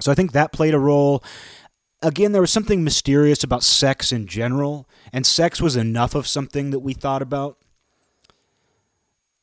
[0.00, 1.22] So I think that played a role.
[2.00, 6.70] Again, there was something mysterious about sex in general, and sex was enough of something
[6.70, 7.58] that we thought about.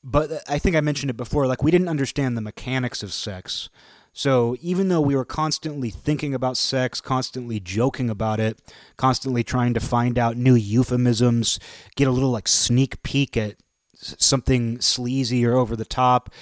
[0.04, 1.46] but uh, I think I mentioned it before.
[1.46, 3.70] Like we didn't understand the mechanics of sex.
[4.14, 8.60] So even though we were constantly thinking about sex, constantly joking about it,
[8.98, 11.60] constantly trying to find out new euphemisms,
[11.96, 13.56] get a little like sneak peek at
[13.94, 16.34] something sleazy or over the top,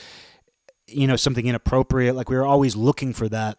[0.87, 3.57] you know, something inappropriate, like we were always looking for that.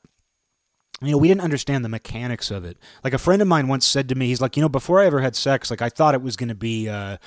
[1.00, 2.76] You know, we didn't understand the mechanics of it.
[3.04, 5.06] Like a friend of mine once said to me, he's like, you know, before I
[5.06, 7.18] ever had sex, like I thought it was going to be uh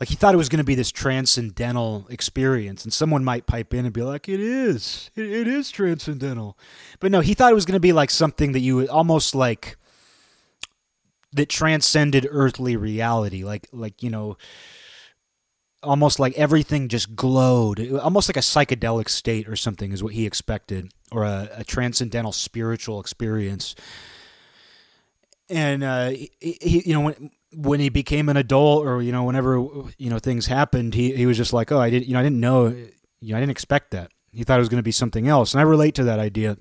[0.00, 3.72] like he thought it was going to be this transcendental experience and someone might pipe
[3.72, 5.10] in and be like it is.
[5.14, 6.58] It, it is transcendental.
[7.00, 9.76] But no he thought it was going to be like something that you almost like
[11.32, 13.44] that transcended earthly reality.
[13.44, 14.36] Like like you know
[15.84, 17.92] almost like everything just glowed.
[17.98, 22.32] Almost like a psychedelic state or something is what he expected or a, a transcendental
[22.32, 23.74] spiritual experience.
[25.48, 29.24] And uh, he, he, you know when when he became an adult or you know
[29.24, 29.58] whenever
[29.98, 32.22] you know things happened he, he was just like oh i didn't you know i
[32.22, 32.66] didn't know
[33.20, 34.10] you know i didn't expect that.
[34.32, 35.54] He thought it was going to be something else.
[35.54, 36.58] And i relate to that idea.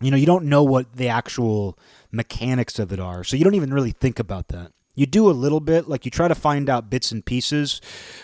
[0.00, 1.78] You know you don't know what the actual
[2.12, 4.72] mechanics of it are so you don't even really think about that.
[4.94, 7.80] You do a little bit like you try to find out bits and pieces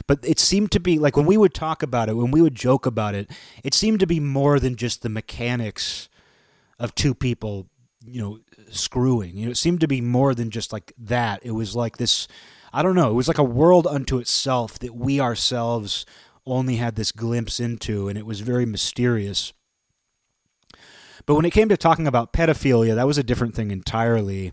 [0.07, 2.55] but it seemed to be like when we would talk about it when we would
[2.55, 3.31] joke about it
[3.63, 6.09] it seemed to be more than just the mechanics
[6.79, 7.69] of two people
[8.07, 8.39] you know
[8.75, 9.37] screwing.
[9.37, 11.41] You know, it seemed to be more than just like that.
[11.43, 12.29] It was like this.
[12.73, 13.11] I don't know.
[13.11, 16.05] It was like a world unto itself that we ourselves
[16.47, 19.53] only had this glimpse into, and it was very mysterious.
[21.27, 24.53] But when it came to talking about pedophilia, that was a different thing entirely.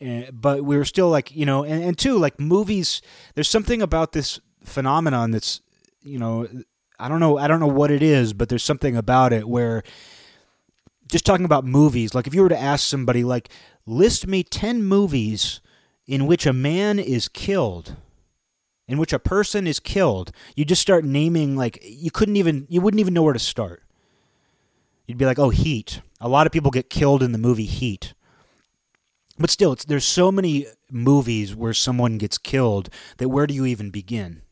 [0.00, 3.02] Eh, but we were still like, you know, and, and two, like movies,
[3.34, 5.60] there's something about this phenomenon that's,
[6.02, 6.46] you know,
[6.98, 9.82] I don't know, I don't know what it is, but there's something about it where
[11.08, 13.50] just talking about movies, like if you were to ask somebody, like,
[13.86, 15.60] list me 10 movies
[16.06, 17.96] in which a man is killed,
[18.86, 22.80] in which a person is killed, you just start naming, like, you couldn't even, you
[22.80, 23.82] wouldn't even know where to start.
[25.06, 26.00] You'd be like, oh, Heat.
[26.20, 28.14] A lot of people get killed in the movie Heat.
[29.38, 33.90] But still, there's so many movies where someone gets killed that where do you even
[33.90, 34.42] begin?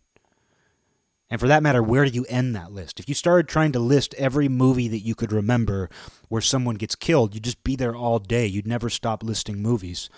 [1.29, 3.01] And for that matter, where do you end that list?
[3.01, 5.91] If you started trying to list every movie that you could remember
[6.29, 8.47] where someone gets killed, you'd just be there all day.
[8.47, 10.09] You'd never stop listing movies.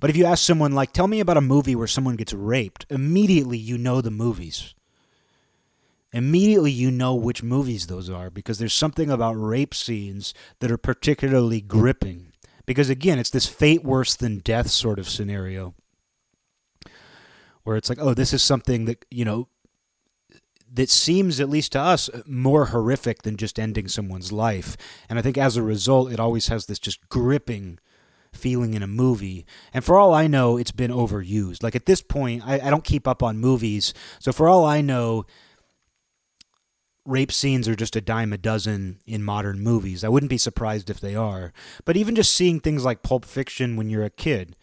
[0.00, 2.84] But if you ask someone, like, tell me about a movie where someone gets raped,
[2.90, 4.74] immediately you know the movies.
[6.12, 10.76] Immediately you know which movies those are because there's something about rape scenes that are
[10.76, 12.32] particularly gripping.
[12.66, 15.74] Because again, it's this fate worse than death sort of scenario
[17.64, 19.48] where it's like, oh, this is something that, you know,
[20.74, 24.76] that seems, at least to us, more horrific than just ending someone's life.
[25.08, 27.78] And I think as a result, it always has this just gripping
[28.32, 29.44] feeling in a movie.
[29.74, 31.62] And for all I know, it's been overused.
[31.62, 33.92] Like at this point, I, I don't keep up on movies.
[34.18, 35.26] So for all I know,
[37.04, 40.04] rape scenes are just a dime a dozen in modern movies.
[40.04, 41.52] I wouldn't be surprised if they are.
[41.84, 44.56] But even just seeing things like Pulp Fiction when you're a kid.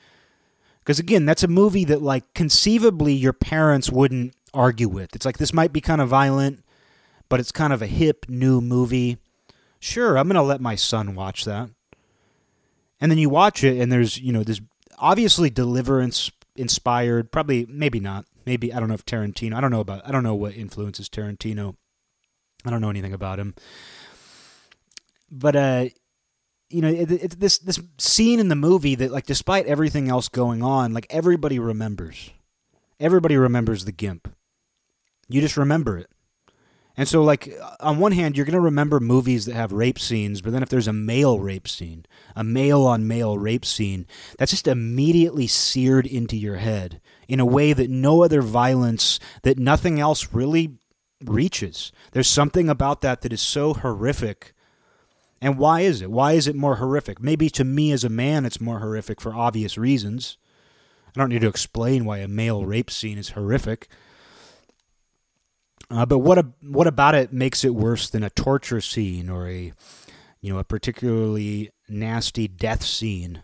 [0.80, 5.16] Because again, that's a movie that, like, conceivably your parents wouldn't argue with.
[5.16, 6.64] It's like this might be kind of violent,
[7.30, 9.18] but it's kind of a hip new movie.
[9.80, 11.70] Sure, I'm going to let my son watch that.
[13.00, 14.60] And then you watch it and there's, you know, this
[14.98, 18.26] obviously deliverance inspired, probably maybe not.
[18.46, 21.08] Maybe I don't know if Tarantino, I don't know about I don't know what influences
[21.08, 21.76] Tarantino.
[22.66, 23.56] I don't know anything about him.
[25.32, 25.86] But uh
[26.70, 30.30] you know, it, it, this this scene in the movie that like despite everything else
[30.30, 32.32] going on, like everybody remembers.
[33.00, 34.28] Everybody remembers the gimp.
[35.30, 36.10] You just remember it.
[36.98, 40.42] And so, like, on one hand, you're going to remember movies that have rape scenes,
[40.42, 44.06] but then if there's a male rape scene, a male on male rape scene,
[44.38, 49.58] that's just immediately seared into your head in a way that no other violence, that
[49.58, 50.76] nothing else really
[51.24, 51.94] reaches.
[52.12, 54.54] There's something about that that is so horrific.
[55.40, 56.12] And why is it?
[56.12, 57.22] Why is it more horrific?
[57.22, 60.38] Maybe to me as a man, it's more horrific for obvious reasons.
[61.16, 63.88] I don't need to explain why a male rape scene is horrific.
[65.92, 69.48] Uh, but what a, what about it makes it worse than a torture scene or
[69.48, 69.74] a
[70.42, 73.42] you know a particularly nasty death scene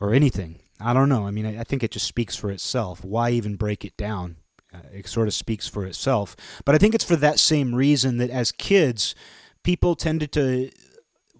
[0.00, 0.58] or anything?
[0.78, 1.26] I don't know.
[1.26, 3.04] I mean, I, I think it just speaks for itself.
[3.04, 4.36] Why even break it down?
[4.74, 6.34] Uh, it sort of speaks for itself.
[6.64, 9.14] But I think it's for that same reason that as kids,
[9.62, 10.70] people tended to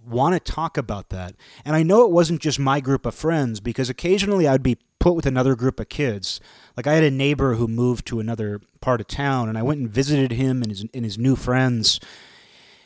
[0.07, 1.34] want to talk about that.
[1.64, 5.16] And I know it wasn't just my group of friends because occasionally I'd be put
[5.16, 6.40] with another group of kids.
[6.76, 9.80] Like I had a neighbor who moved to another part of town, and I went
[9.80, 11.98] and visited him and his and his new friends.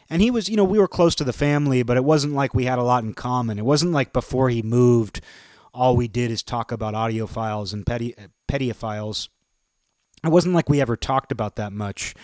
[0.08, 2.54] And he was, you know, we were close to the family, but it wasn't like
[2.54, 3.58] we had a lot in common.
[3.58, 5.20] It wasn't like before he moved,
[5.74, 9.28] all we did is talk about audiophiles and petty, uh, pedophiles.
[10.24, 12.14] It wasn't like we ever talked about that much.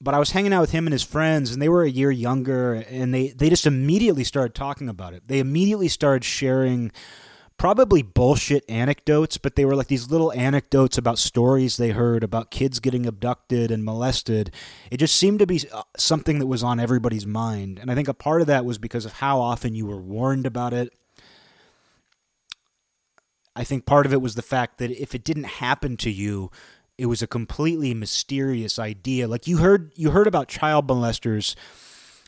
[0.00, 2.10] But I was hanging out with him and his friends, and they were a year
[2.10, 5.28] younger, and they, they just immediately started talking about it.
[5.28, 6.90] They immediately started sharing
[7.60, 12.50] probably bullshit anecdotes, but they were like these little anecdotes about stories they heard about
[12.50, 14.50] kids getting abducted and molested.
[14.90, 17.78] It just seemed to be uh, something that was on everybody's mind.
[17.78, 20.46] And I think a part of that was because of how often you were warned
[20.46, 20.90] about it.
[23.54, 26.50] I think part of it was the fact that if it didn't happen to you,
[26.96, 29.28] it was a completely mysterious idea.
[29.28, 31.54] Like you heard you heard about child molesters,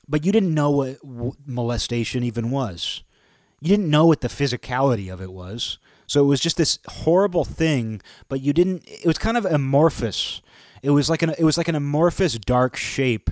[0.06, 0.98] but you didn't know what
[1.46, 3.02] molestation even was
[3.62, 5.78] you didn't know what the physicality of it was.
[6.08, 10.42] So it was just this horrible thing, but you didn't it was kind of amorphous.
[10.82, 13.30] It was like an it was like an amorphous dark shape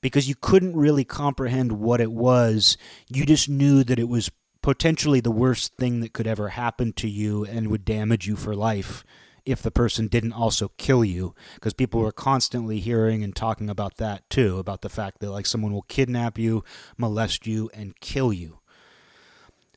[0.00, 2.76] because you couldn't really comprehend what it was.
[3.08, 4.32] You just knew that it was
[4.62, 8.56] potentially the worst thing that could ever happen to you and would damage you for
[8.56, 9.04] life
[9.44, 13.96] if the person didn't also kill you because people were constantly hearing and talking about
[13.98, 16.64] that too about the fact that like someone will kidnap you
[16.98, 18.58] molest you and kill you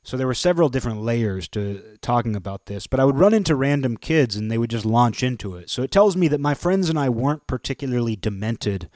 [0.10, 3.55] so there were several different layers to talking about this, but I would run into
[3.55, 5.70] random kids and they would just launch into it.
[5.70, 8.89] So it tells me that my friends and I weren't particularly demented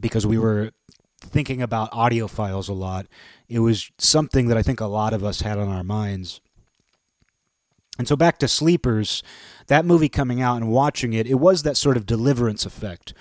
[0.00, 0.70] because we were
[1.20, 3.06] thinking about audiophiles a lot.
[3.50, 6.40] It was something that I think a lot of us had on our minds.
[7.98, 9.22] And so back to Sleepers,
[9.66, 13.12] that movie coming out and watching it, it was that sort of deliverance effect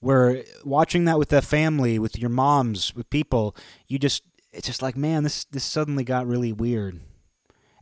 [0.00, 3.54] where watching that with the family, with your moms, with people,
[3.86, 7.00] you just it's just like, man, this this suddenly got really weird.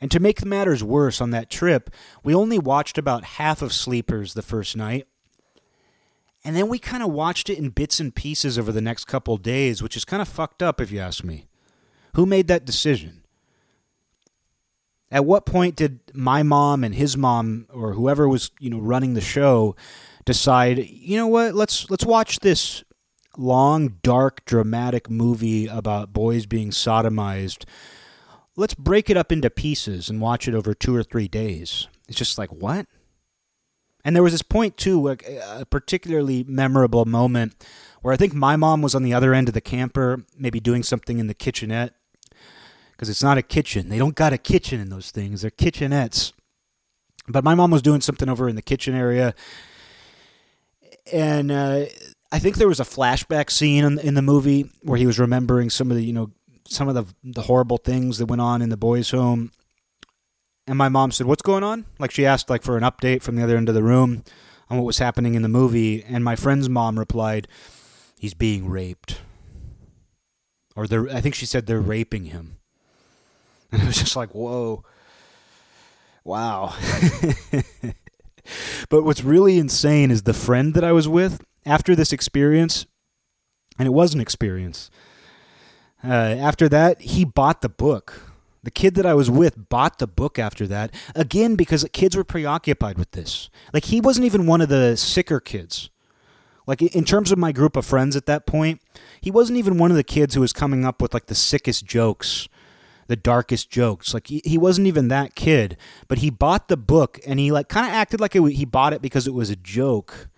[0.00, 1.90] And to make matters worse, on that trip,
[2.24, 5.06] we only watched about half of Sleepers the first night.
[6.42, 9.36] And then we kind of watched it in bits and pieces over the next couple
[9.36, 11.46] days, which is kind of fucked up if you ask me.
[12.14, 13.22] Who made that decision?
[15.10, 19.12] At what point did my mom and his mom or whoever was, you know, running
[19.12, 19.76] the show
[20.24, 22.84] decide, you know what, let's let's watch this
[23.40, 27.64] long, dark, dramatic movie about boys being sodomized,
[28.56, 31.88] let's break it up into pieces and watch it over two or three days.
[32.08, 32.86] It's just like, what?
[34.04, 35.16] And there was this point, too, a,
[35.60, 37.54] a particularly memorable moment
[38.02, 40.82] where I think my mom was on the other end of the camper, maybe doing
[40.82, 41.94] something in the kitchenette.
[42.92, 43.88] Because it's not a kitchen.
[43.88, 46.32] They don't got a kitchen in those things, they're kitchenettes.
[47.28, 49.34] But my mom was doing something over in the kitchen area.
[51.12, 51.86] And uh,
[52.32, 55.70] I think there was a flashback scene in, in the movie where he was remembering
[55.70, 56.30] some of the you know
[56.66, 59.52] some of the the horrible things that went on in the boys' home.
[60.66, 63.36] And my mom said, "What's going on?" Like she asked like for an update from
[63.36, 64.24] the other end of the room
[64.68, 66.04] on what was happening in the movie.
[66.04, 67.48] And my friend's mom replied,
[68.18, 69.20] "He's being raped."
[70.76, 72.56] Or they're, I think she said they're raping him.
[73.72, 74.82] And it was just like, whoa,
[76.24, 76.74] wow.
[78.88, 82.86] but what's really insane is the friend that I was with after this experience,
[83.78, 84.90] and it was an experience,
[86.02, 88.22] uh, after that, he bought the book.
[88.62, 92.24] The kid that I was with bought the book after that, again, because kids were
[92.24, 93.48] preoccupied with this.
[93.72, 95.90] Like, he wasn't even one of the sicker kids.
[96.66, 98.80] Like, in terms of my group of friends at that point,
[99.20, 101.84] he wasn't even one of the kids who was coming up with, like, the sickest
[101.84, 102.48] jokes
[103.10, 104.14] the darkest jokes.
[104.14, 107.84] Like he, wasn't even that kid, but he bought the book and he like kind
[107.84, 110.28] of acted like it, he bought it because it was a joke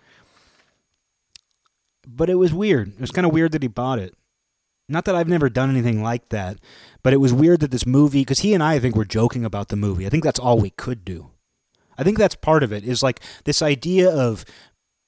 [2.07, 2.89] but it was weird.
[2.93, 4.15] It was kind of weird that he bought it.
[4.89, 6.59] Not that I've never done anything like that,
[7.03, 9.45] but it was weird that this movie, because he and I, I think, were joking
[9.45, 10.05] about the movie.
[10.05, 11.31] I think that's all we could do.
[11.97, 14.43] I think that's part of it, is like this idea of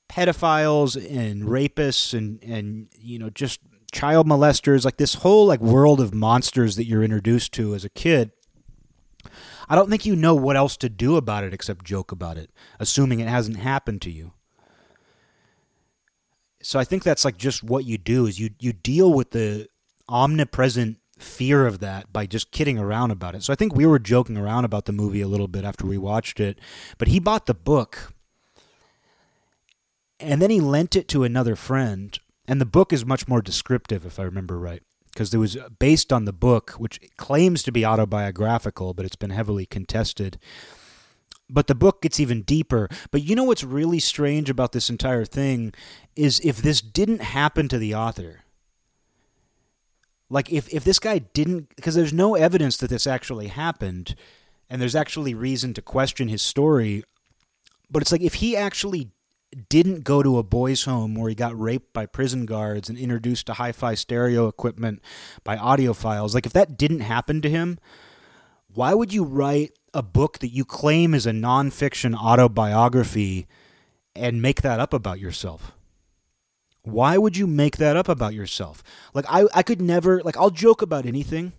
[0.09, 3.59] pedophiles and rapists and, and you know, just
[3.91, 7.89] child molesters, like this whole like world of monsters that you're introduced to as a
[7.89, 8.31] kid.
[9.67, 12.51] I don't think you know what else to do about it except joke about it,
[12.79, 14.31] assuming it hasn't happened to you
[16.65, 19.69] so I think that's like just what you do is you you deal with the
[20.09, 23.43] omnipresent fear of that by just kidding around about it.
[23.43, 25.99] So I think we were joking around about the movie a little bit after we
[25.99, 26.57] watched it,
[26.97, 28.13] but he bought the book
[30.19, 34.03] and then he lent it to another friend and the book is much more descriptive
[34.03, 34.81] if I remember right
[35.13, 39.29] because it was based on the book which claims to be autobiographical but it's been
[39.29, 40.39] heavily contested
[41.49, 42.89] but the book gets even deeper.
[43.11, 45.73] But you know what's really strange about this entire thing
[46.15, 48.41] is if this didn't happen to the author,
[50.29, 54.15] like if, if this guy didn't, because there's no evidence that this actually happened,
[54.69, 57.03] and there's actually reason to question his story.
[57.89, 59.11] But it's like if he actually
[59.69, 63.45] didn't go to a boys' home where he got raped by prison guards and introduced
[63.45, 65.01] to hi fi stereo equipment
[65.43, 67.77] by audiophiles, like if that didn't happen to him,
[68.75, 73.47] Why would you write a book that you claim is a nonfiction autobiography
[74.13, 75.71] and make that up about yourself?
[76.83, 78.83] Why would you make that up about yourself?
[79.13, 81.53] Like I, I could never like I'll joke about anything.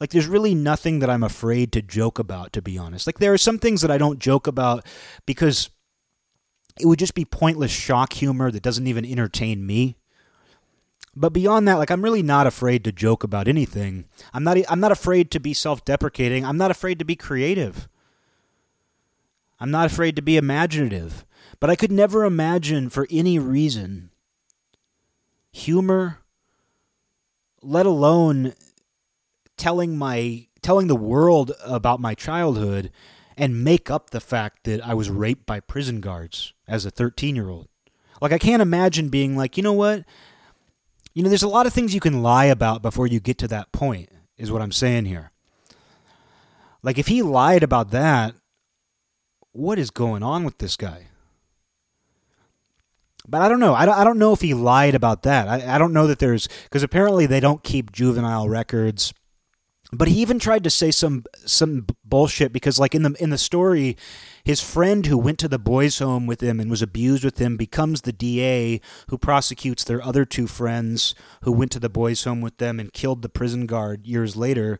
[0.00, 3.06] Like there's really nothing that I'm afraid to joke about, to be honest.
[3.06, 4.84] Like there are some things that I don't joke about
[5.26, 5.70] because
[6.80, 9.96] it would just be pointless shock humor that doesn't even entertain me.
[11.14, 14.06] But beyond that, like I'm really not afraid to joke about anything.
[14.32, 16.44] I'm not I'm not afraid to be self-deprecating.
[16.44, 17.88] I'm not afraid to be creative.
[19.60, 21.24] I'm not afraid to be imaginative.
[21.60, 24.10] But I could never imagine for any reason
[25.52, 26.18] humor
[27.60, 28.54] let alone
[29.56, 32.90] telling my telling the world about my childhood
[33.36, 37.68] and make up the fact that I was raped by prison guards as a 13-year-old.
[38.20, 40.04] Like I can't imagine being like, "You know what?
[41.14, 43.48] You know, there's a lot of things you can lie about before you get to
[43.48, 45.30] that point, is what I'm saying here.
[46.82, 48.34] Like, if he lied about that,
[49.52, 51.06] what is going on with this guy?
[53.28, 53.74] But I don't know.
[53.74, 55.48] I don't, know if he lied about that.
[55.48, 56.48] I don't know that there's.
[56.64, 59.14] Because apparently they don't keep juvenile records
[59.92, 63.38] but he even tried to say some some bullshit because like in the in the
[63.38, 63.96] story
[64.42, 67.56] his friend who went to the boys home with him and was abused with him
[67.56, 72.40] becomes the DA who prosecutes their other two friends who went to the boys home
[72.40, 74.78] with them and killed the prison guard years later.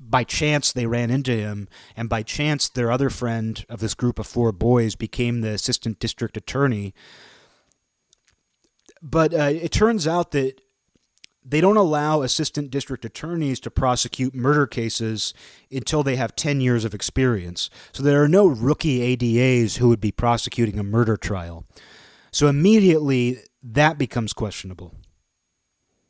[0.00, 4.18] By chance they ran into him and by chance their other friend of this group
[4.18, 6.94] of four boys became the assistant district attorney.
[9.02, 10.60] But uh, it turns out that
[11.50, 15.32] they don't allow assistant district attorneys to prosecute murder cases
[15.70, 17.70] until they have 10 years of experience.
[17.92, 21.64] So there are no rookie ADAs who would be prosecuting a murder trial.
[22.30, 24.94] So immediately that becomes questionable.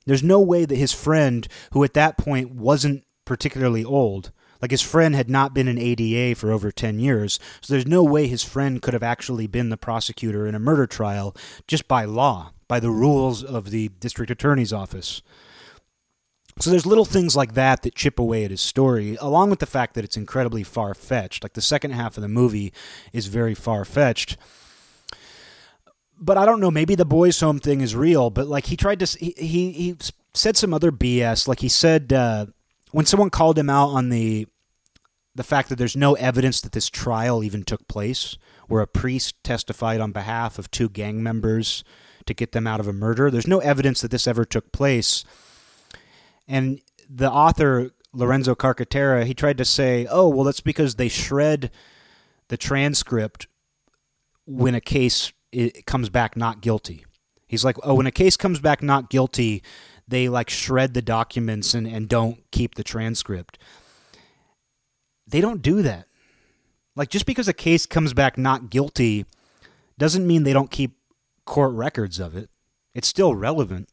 [0.07, 4.83] There's no way that his friend, who at that point wasn't particularly old, like his
[4.83, 8.43] friend had not been an ADA for over 10 years, so there's no way his
[8.43, 11.37] friend could have actually been the prosecutor in a murder trial
[11.69, 15.23] just by law by the rules of the district attorney's office.
[16.61, 19.67] So there's little things like that that chip away at his story, along with the
[19.67, 21.43] fact that it's incredibly far fetched.
[21.43, 22.73] Like the second half of the movie
[23.13, 24.37] is very far fetched.
[26.21, 26.71] But I don't know.
[26.71, 28.31] Maybe the boys' home thing is real.
[28.31, 29.97] But like he tried to, he he, he
[30.35, 31.47] said some other BS.
[31.47, 32.47] Like he said uh,
[32.91, 34.49] when someone called him out on the
[35.37, 39.37] the fact that there's no evidence that this trial even took place, where a priest
[39.45, 41.85] testified on behalf of two gang members
[42.29, 43.31] to get them out of a murder.
[43.31, 45.25] There's no evidence that this ever took place.
[46.47, 51.71] And the author, Lorenzo Carcaterra, he tried to say, oh, well, that's because they shred
[52.49, 53.47] the transcript
[54.47, 55.33] when a case
[55.87, 57.05] comes back not guilty.
[57.47, 59.63] He's like, oh, when a case comes back not guilty,
[60.07, 63.59] they like shred the documents and, and don't keep the transcript.
[65.27, 66.07] They don't do that.
[66.97, 69.25] Like, just because a case comes back not guilty
[69.99, 70.98] doesn't mean they don't keep
[71.49, 72.51] court records of it.
[72.95, 73.89] It's still relevant.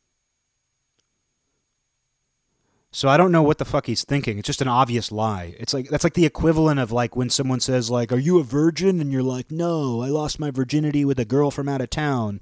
[2.91, 4.37] So I don't know what the fuck he's thinking.
[4.37, 5.55] It's just an obvious lie.
[5.59, 8.43] It's like that's like the equivalent of like when someone says like, "Are you a
[8.43, 11.89] virgin?" and you're like, "No, I lost my virginity with a girl from out of
[11.89, 12.39] town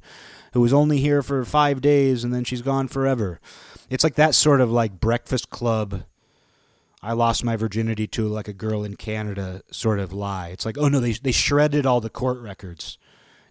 [0.54, 3.40] who was only here for 5 days and then she's gone forever."
[3.90, 6.04] It's like that sort of like breakfast club
[7.04, 10.50] I lost my virginity to like a girl in Canada sort of lie.
[10.50, 12.98] It's like, "Oh no, they they shredded all the court records."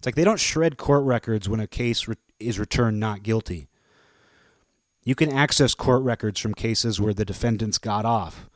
[0.02, 3.68] It's like they don't shred court records when a case re- is returned not guilty.
[5.04, 8.50] You can access court records from cases where the defendants got off.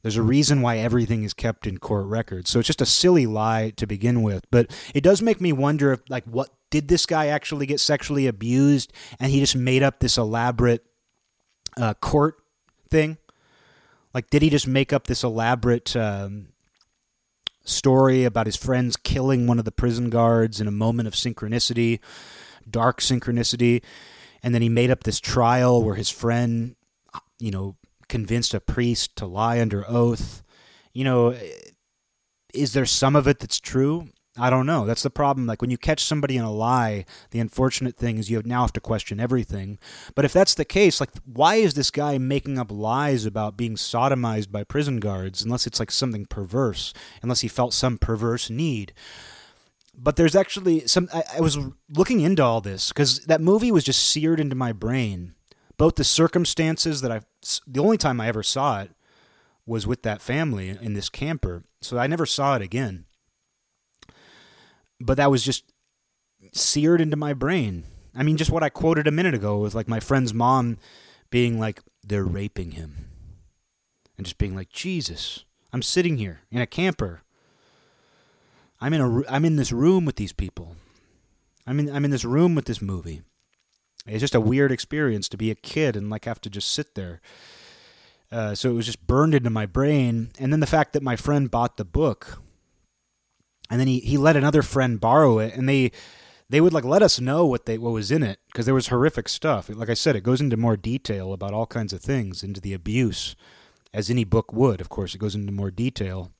[0.00, 2.48] There's a reason why everything is kept in court records.
[2.48, 4.46] So it's just a silly lie to begin with.
[4.50, 8.26] But it does make me wonder if, like, what did this guy actually get sexually
[8.26, 10.86] abused and he just made up this elaborate
[11.76, 12.36] uh, court
[12.88, 13.18] thing?
[14.14, 16.48] Like, did he just make up this elaborate um,
[17.68, 22.00] story about his friends killing one of the prison guards in a moment of synchronicity,
[22.68, 23.82] dark synchronicity.
[24.42, 26.76] And then he made up this trial where his friend,
[27.38, 27.76] you know,
[28.08, 30.42] convinced a priest to lie under oath.
[30.92, 31.36] You know,
[32.54, 34.08] is there some of it that's true?
[34.38, 34.84] I don't know.
[34.84, 35.46] That's the problem.
[35.46, 38.72] Like when you catch somebody in a lie, the unfortunate thing is you now have
[38.74, 39.78] to question everything.
[40.14, 43.76] But if that's the case, like why is this guy making up lies about being
[43.76, 48.92] sodomized by prison guards unless it's like something perverse, unless he felt some perverse need?
[49.98, 51.58] But there's actually some I, I was
[51.88, 55.34] looking into all this cuz that movie was just seared into my brain.
[55.78, 57.20] Both the circumstances that I
[57.66, 58.90] the only time I ever saw it
[59.64, 61.64] was with that family in this camper.
[61.80, 63.05] So I never saw it again
[65.00, 65.64] but that was just
[66.52, 67.84] seared into my brain.
[68.14, 70.78] I mean, just what I quoted a minute ago with like my friend's mom
[71.30, 73.06] being like, they're raping him.
[74.16, 77.22] and just being like, Jesus, I'm sitting here in a camper.
[78.80, 80.76] I'm in a I'm in this room with these people.
[81.66, 83.22] I'm in I'm in this room with this movie.
[84.06, 86.94] It's just a weird experience to be a kid and like have to just sit
[86.94, 87.20] there.
[88.30, 90.30] Uh, so it was just burned into my brain.
[90.38, 92.40] And then the fact that my friend bought the book,
[93.70, 95.92] and then he, he let another friend borrow it, and they
[96.48, 98.88] they would like let us know what they what was in it because there was
[98.88, 99.68] horrific stuff.
[99.68, 102.72] Like I said, it goes into more detail about all kinds of things, into the
[102.72, 103.34] abuse,
[103.92, 104.80] as any book would.
[104.80, 106.32] Of course, it goes into more detail.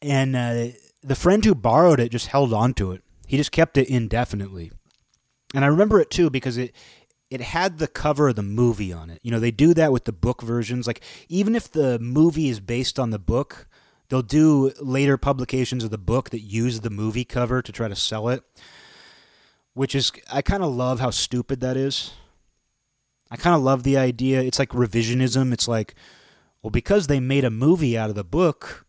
[0.00, 0.66] And uh,
[1.02, 3.02] the friend who borrowed it just held on to it.
[3.26, 4.72] He just kept it indefinitely.
[5.54, 6.74] And I remember it too because it
[7.30, 9.20] it had the cover of the movie on it.
[9.22, 10.86] You know, they do that with the book versions.
[10.86, 13.68] Like even if the movie is based on the book,
[14.08, 17.96] they'll do later publications of the book that use the movie cover to try to
[17.96, 18.42] sell it.
[19.74, 22.12] Which is I kind of love how stupid that is.
[23.30, 24.42] I kind of love the idea.
[24.42, 25.52] It's like revisionism.
[25.52, 25.94] It's like,
[26.62, 28.86] well, because they made a movie out of the book,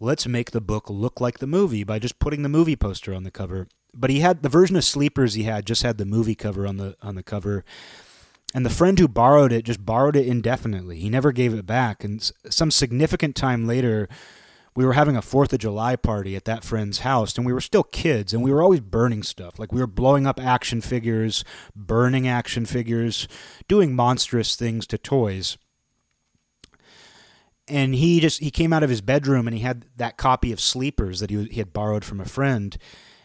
[0.00, 3.24] let's make the book look like the movie by just putting the movie poster on
[3.24, 3.68] the cover.
[3.92, 6.78] But he had the version of Sleepers he had just had the movie cover on
[6.78, 7.64] the on the cover.
[8.54, 11.00] And the friend who borrowed it just borrowed it indefinitely.
[11.00, 12.04] He never gave it back.
[12.04, 14.08] And some significant time later,
[14.76, 17.60] we were having a 4th of July party at that friend's house, and we were
[17.60, 19.58] still kids, and we were always burning stuff.
[19.58, 21.44] Like we were blowing up action figures,
[21.76, 23.28] burning action figures,
[23.68, 25.56] doing monstrous things to toys
[27.68, 30.60] and he just he came out of his bedroom and he had that copy of
[30.60, 32.76] Sleepers that he, he had borrowed from a friend,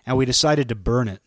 [0.06, 1.22] and we decided to burn it.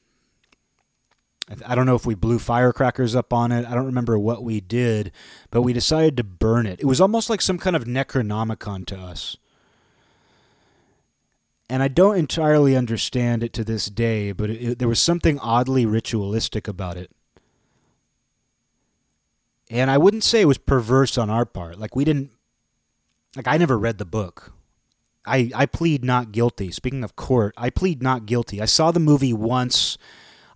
[1.67, 3.67] I don't know if we blew firecrackers up on it.
[3.67, 5.13] I don't remember what we did,
[5.51, 6.81] but we decided to burn it.
[6.81, 9.37] It was almost like some kind of Necronomicon to us.
[11.73, 15.39] And I don't entirely understand it to this day, but it, it, there was something
[15.39, 17.11] oddly ritualistic about it.
[19.71, 21.79] And I wouldn't say it was perverse on our part.
[21.79, 22.31] Like, we didn't
[23.35, 24.53] like I never read the book.
[25.25, 26.71] I I plead not guilty.
[26.73, 28.61] Speaking of court, I plead not guilty.
[28.61, 29.97] I saw the movie once.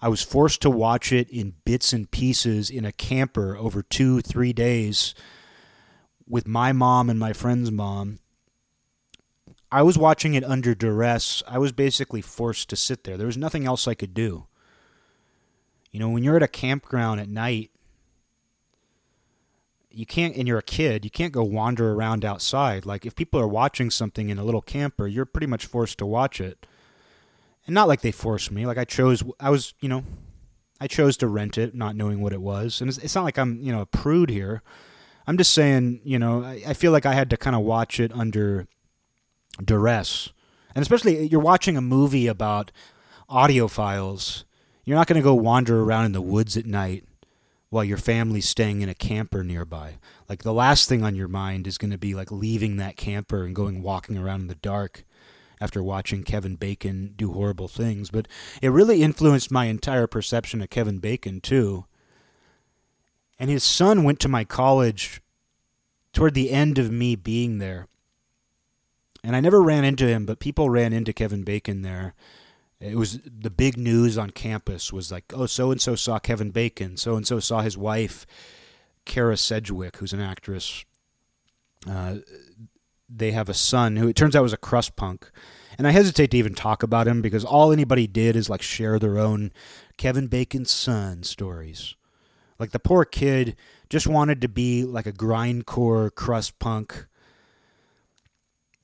[0.03, 4.21] I was forced to watch it in bits and pieces in a camper over 2
[4.21, 5.15] 3 days
[6.29, 8.19] with my mom and my friend's mom.
[9.77, 11.43] I was watching it under duress.
[11.47, 13.19] I was basically forced to sit there.
[13.19, 14.47] There was nothing else I could do.
[15.91, 17.71] You know, when you're at a campground at night
[19.91, 23.41] you can't and you're a kid you can't go wander around outside like if people
[23.41, 26.67] are watching something in a little camper you're pretty much forced to watch it
[27.67, 30.05] and not like they forced me like i chose i was you know
[30.83, 33.39] i chose to rent it not knowing what it was and it's, it's not like
[33.39, 34.61] i'm you know a prude here
[35.27, 37.99] i'm just saying you know i, I feel like i had to kind of watch
[37.99, 38.69] it under
[39.65, 40.31] duress
[40.75, 42.71] and especially uh, you're watching a movie about
[43.31, 44.45] audiophiles
[44.85, 47.05] you're not going to go wander around in the woods at night
[47.71, 49.99] while your family's staying in a camper nearby.
[50.29, 53.45] Like the last thing on your mind is going to be like leaving that camper
[53.45, 55.05] and going walking around in the dark
[55.61, 58.11] after watching Kevin Bacon do horrible things.
[58.11, 58.29] But
[58.63, 61.87] it really influenced my entire perception of Kevin Bacon, too.
[63.39, 65.21] And his son went to my college
[66.13, 67.89] toward the end of me being there.
[69.27, 72.15] And I never ran into him, but people ran into Kevin Bacon there
[72.81, 76.51] it was the big news on campus was like, oh, so and so saw Kevin
[76.51, 78.27] Bacon, so and so saw his wife,
[79.07, 80.85] Kyra Sedgwick, who's an actress.
[81.89, 82.17] Uh,
[83.09, 85.31] they have a son who it turns out was a crust punk.
[85.79, 88.99] And I hesitate to even talk about him because all anybody did is like share
[88.99, 89.53] their own
[89.97, 91.95] Kevin Bacon's son stories.
[92.59, 93.57] Like the poor kid
[93.89, 97.07] just wanted to be like a grindcore crust punk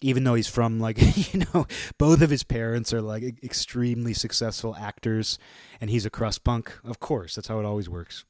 [0.04, 0.98] even though he's from like
[1.32, 1.66] you know
[1.98, 5.38] both of his parents are like extremely successful actors
[5.80, 8.24] and he's a crust punk of course that's how it always works.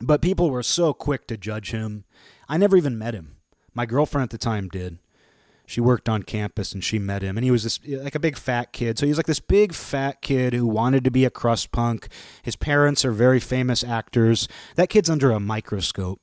[0.00, 2.04] But people were so quick to judge him.
[2.48, 3.36] I never even met him.
[3.72, 4.98] My girlfriend at the time did.
[5.68, 8.36] She worked on campus and she met him and he was this like a big
[8.36, 8.98] fat kid.
[8.98, 12.08] So he was like this big fat kid who wanted to be a crust punk.
[12.42, 14.46] His parents are very famous actors.
[14.76, 16.20] That kid's under a microscope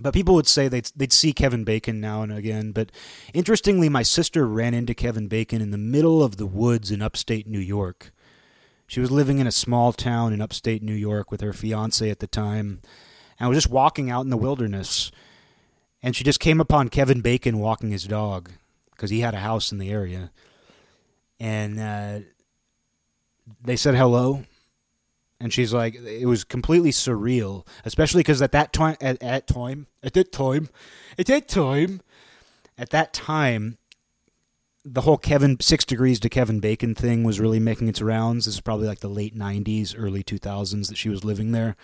[0.00, 2.72] but people would say they'd, they'd see Kevin Bacon now and again.
[2.72, 2.92] But
[3.34, 7.46] interestingly, my sister ran into Kevin Bacon in the middle of the woods in upstate
[7.46, 8.12] New York.
[8.86, 12.20] She was living in a small town in upstate New York with her fiance at
[12.20, 12.80] the time,
[13.38, 15.12] and was just walking out in the wilderness.
[16.02, 18.50] And she just came upon Kevin Bacon walking his dog
[18.90, 20.30] because he had a house in the area.
[21.38, 22.20] And uh,
[23.62, 24.44] they said hello
[25.40, 29.86] and she's like it was completely surreal especially because at that time at, at time
[30.02, 30.68] at that time
[31.18, 32.00] at that time
[32.76, 33.78] at that time
[34.84, 38.54] the whole kevin six degrees to kevin bacon thing was really making its rounds this
[38.54, 41.76] is probably like the late 90s early 2000s that she was living there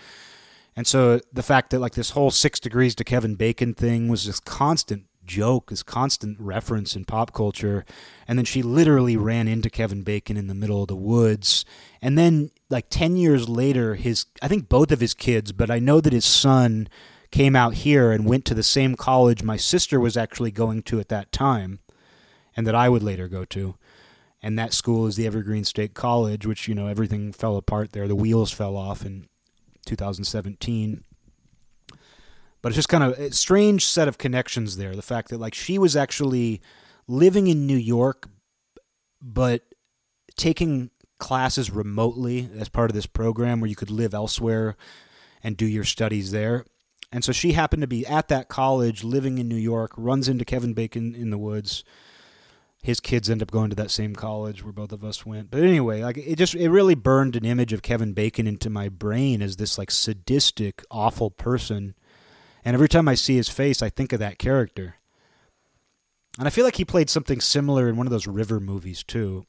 [0.75, 4.25] And so the fact that like this whole six degrees to Kevin Bacon thing was
[4.25, 7.85] this constant joke, this constant reference in pop culture.
[8.27, 11.65] And then she literally ran into Kevin Bacon in the middle of the woods.
[12.01, 15.79] And then like 10 years later, his, I think both of his kids, but I
[15.79, 16.87] know that his son
[17.31, 20.99] came out here and went to the same college my sister was actually going to
[20.99, 21.79] at that time
[22.55, 23.75] and that I would later go to.
[24.41, 28.07] And that school is the Evergreen State College, which, you know, everything fell apart there.
[28.07, 29.27] The wheels fell off in
[29.85, 31.03] 2017.
[32.61, 34.95] But it's just kind of a strange set of connections there.
[34.95, 36.61] The fact that, like, she was actually
[37.07, 38.29] living in New York,
[39.21, 39.63] but
[40.35, 44.75] taking classes remotely as part of this program where you could live elsewhere
[45.43, 46.65] and do your studies there.
[47.11, 50.43] And so she happened to be at that college, living in New York, runs into
[50.43, 51.83] Kevin Bacon in the woods.
[52.81, 55.49] His kids end up going to that same college where both of us went.
[55.49, 58.89] But anyway, like it just it really burned an image of Kevin Bacon into my
[58.89, 61.95] brain as this like sadistic, awful person.
[62.63, 64.95] And every time I see his face, I think of that character.
[66.37, 69.45] And I feel like he played something similar in one of those River movies too.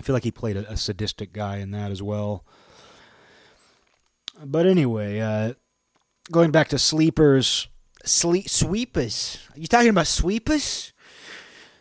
[0.00, 2.42] I feel like he played a, a sadistic guy in that as well.
[4.42, 5.52] But anyway, uh,
[6.32, 7.68] going back to sleepers,
[8.02, 9.46] sleep sweepers.
[9.54, 10.94] Are you talking about sweepers?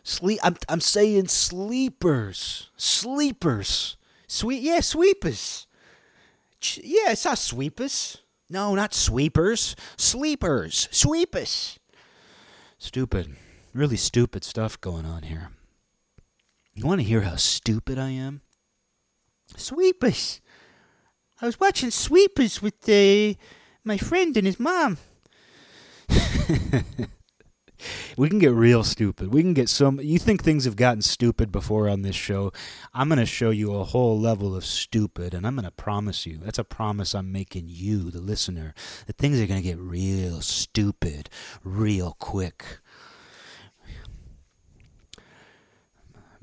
[0.04, 0.38] Sleep.
[0.44, 3.96] I'm I'm saying sleepers, sleepers.
[4.28, 4.62] Sweet.
[4.64, 5.66] Yeah, sweepers.
[6.76, 8.18] Yeah, it's not sweepers.
[8.50, 9.78] No, not sweepers.
[9.96, 10.90] Sleepers.
[10.92, 11.80] Sweepers.
[12.78, 13.38] Stupid.
[13.74, 15.52] Really stupid stuff going on here.
[16.80, 18.40] You want to hear how stupid I am?
[19.58, 20.40] Sweepers.
[21.42, 23.34] I was watching Sweepers with uh,
[23.84, 24.98] my friend and his mom.
[28.18, 29.34] we can get real stupid.
[29.34, 30.00] We can get some.
[30.00, 32.54] You think things have gotten stupid before on this show?
[32.94, 36.26] I'm going to show you a whole level of stupid, and I'm going to promise
[36.26, 38.74] you that's a promise I'm making you, the listener,
[39.06, 41.30] that things are going to get real stupid
[41.62, 42.80] real quick.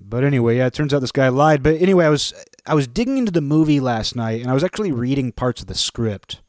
[0.08, 1.62] But anyway, yeah, it turns out this guy lied.
[1.62, 2.32] But anyway, I was
[2.64, 5.66] I was digging into the movie last night, and I was actually reading parts of
[5.66, 6.42] the script,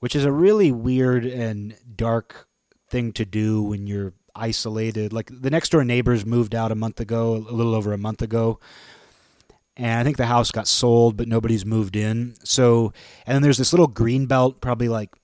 [0.00, 2.46] which is a really weird and dark
[2.88, 5.12] thing to do when you're isolated.
[5.12, 8.22] Like the next door neighbors moved out a month ago, a little over a month
[8.22, 8.60] ago.
[9.78, 12.34] And I think the house got sold, but nobody's moved in.
[12.44, 12.94] So,
[13.26, 15.14] and then there's this little green belt, probably like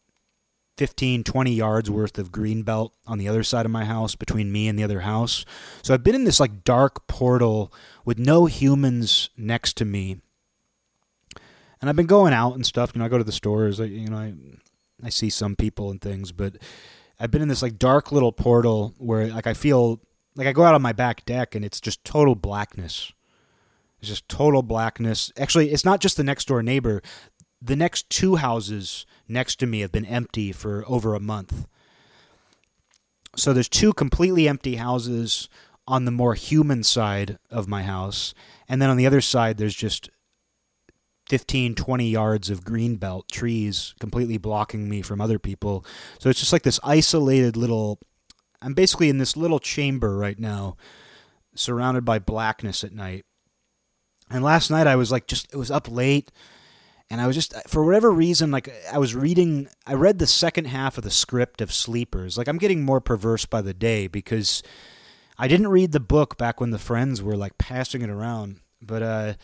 [0.83, 4.51] 15, 20 yards worth of green belt on the other side of my house between
[4.51, 5.45] me and the other house.
[5.81, 7.73] So I've been in this like dark portal
[8.05, 10.21] with no humans next to me.
[11.81, 12.91] And I've been going out and stuff.
[12.93, 14.35] You know, I go to the stores, I, you know, I,
[15.05, 16.57] I see some people and things, but
[17.21, 20.01] I've been in this like dark little portal where like I feel
[20.35, 23.13] like I go out on my back deck and it's just total blackness.
[24.01, 25.31] It's just total blackness.
[25.39, 27.03] Actually, it's not just the next door neighbor.
[27.65, 31.67] The next two houses next to me have been empty for over a month.
[33.37, 35.49] So there's two completely empty houses
[35.87, 38.35] on the more human side of my house.
[38.69, 40.11] And then on the other side, there's just
[41.29, 45.85] 15, 20 yards of green belt trees completely blocking me from other people.
[46.19, 48.01] So it's just like this isolated little.
[48.61, 50.77] I'm basically in this little chamber right now,
[51.55, 53.25] surrounded by blackness at night.
[54.31, 56.33] And last night I was like, just, it was up late.
[57.13, 60.65] And I was just, for whatever reason, like I was reading, I read the second
[60.65, 62.39] half of the script of Sleepers.
[62.39, 64.63] Like I'm getting more perverse by the day because
[65.39, 68.61] I didn't read the book back when the friends were like passing it around.
[68.81, 69.35] But, uh,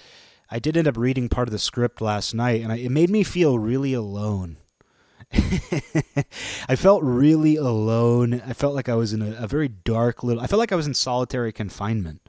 [0.51, 3.11] I did end up reading part of the script last night, and I, it made
[3.11, 4.57] me feel really alone.
[6.71, 8.41] I felt really alone.
[8.47, 10.43] I felt like I was in a, a, very dark little.
[10.43, 12.27] I felt like I was in solitary confinement.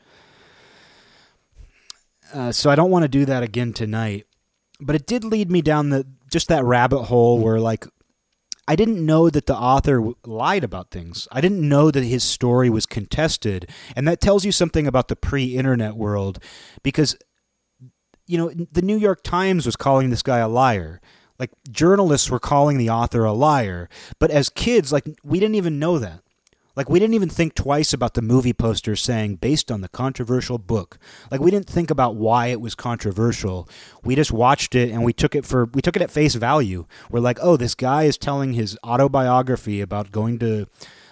[2.33, 4.25] Uh, so I don't want to do that again tonight.
[4.79, 7.85] But it did lead me down the just that rabbit hole where like
[8.67, 11.27] I didn't know that the author lied about things.
[11.31, 15.15] I didn't know that his story was contested, and that tells you something about the
[15.15, 16.37] pre-internet world
[16.83, 17.17] because
[18.29, 21.01] you know, the New York Times was calling this guy a liar.
[21.39, 23.89] Like journalists were calling the author a liar.
[24.19, 26.21] But as kids, like we didn't even know that.
[26.79, 30.57] Like we didn't even think twice about the movie poster saying based on the controversial
[30.57, 30.97] book.
[31.29, 33.67] Like we didn't think about why it was controversial.
[34.05, 36.85] We just watched it and we took it for we took it at face value.
[37.11, 40.67] We're like, "Oh, this guy is telling his autobiography about going to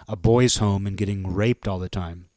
[0.07, 2.29] a boys' home and getting raped all the time."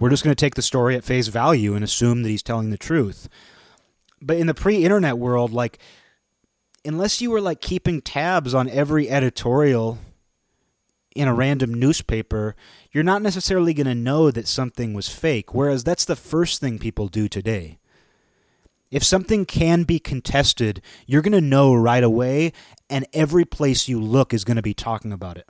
[0.00, 2.70] We're just going to take the story at face value and assume that he's telling
[2.70, 3.28] the truth.
[4.20, 5.78] But in the pre-internet world, like
[6.84, 10.00] unless you were like keeping tabs on every editorial
[11.16, 12.54] in a random newspaper,
[12.92, 15.54] you're not necessarily going to know that something was fake.
[15.54, 17.78] Whereas that's the first thing people do today.
[18.90, 22.52] If something can be contested, you're going to know right away,
[22.88, 25.48] and every place you look is going to be talking about it.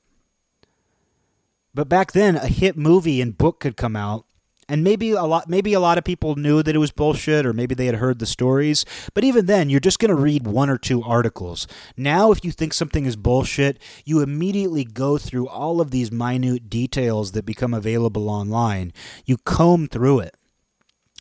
[1.74, 4.25] But back then, a hit movie and book could come out,
[4.68, 7.52] and maybe a lot maybe a lot of people knew that it was bullshit or
[7.52, 8.84] maybe they had heard the stories.
[9.14, 11.66] But even then you're just going to read one or two articles.
[11.96, 16.68] Now if you think something is bullshit you immediately go through all of these minute
[16.68, 18.92] details that become available online.
[19.24, 20.34] You comb through it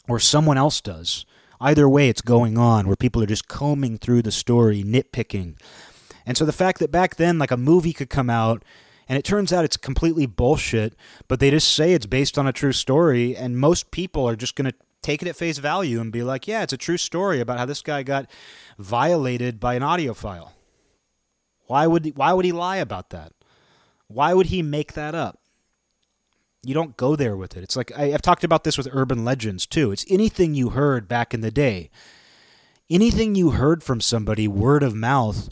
[0.08, 1.26] or someone else does.
[1.62, 5.58] Either way it's going on where people are just combing through the story nitpicking.
[6.26, 8.64] And so the fact that back then like a movie could come out
[9.08, 10.95] and it turns out it's completely bullshit,
[11.28, 14.56] but they just say it's based on a true story, and most people are just
[14.56, 17.39] going to take it at face value and be like, yeah, it's a true story
[17.39, 18.30] about how this guy got
[18.80, 20.49] violated by an audiophile.
[21.68, 23.32] Why would he, why would he lie about that?
[24.08, 25.39] Why would he make that up?
[26.64, 27.64] You don't go there with it.
[27.64, 29.91] It's like I, I've talked about this with urban legends too.
[29.91, 31.91] It's anything you heard back in the day.
[32.89, 35.49] Anything you heard from somebody, word of mouth,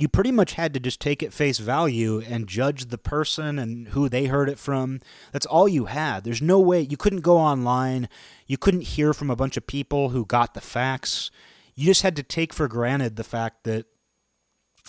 [0.00, 3.88] you pretty much had to just take it face value and judge the person and
[3.88, 4.98] who they heard it from.
[5.30, 6.24] That's all you had.
[6.24, 8.08] There's no way you couldn't go online.
[8.46, 11.30] You couldn't hear from a bunch of people who got the facts.
[11.74, 13.84] You just had to take for granted the fact that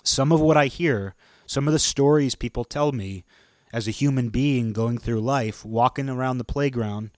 [0.01, 3.25] some of what I hear, some of the stories people tell me
[3.73, 7.11] as a human being going through life, walking around the playground,